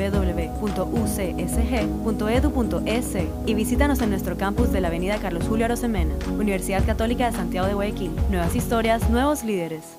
[3.45, 7.68] y visítanos en nuestro campus de la Avenida Carlos Julio Arosemena, Universidad Católica de Santiago
[7.68, 8.10] de Guayaquil.
[8.32, 9.99] Nuevas historias, nuevos líderes.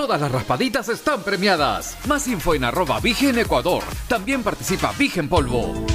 [0.00, 1.94] Todas las raspaditas están premiadas.
[2.08, 3.84] Más info en arroba Vigen Ecuador.
[4.08, 5.90] También participa Vigen Polvo.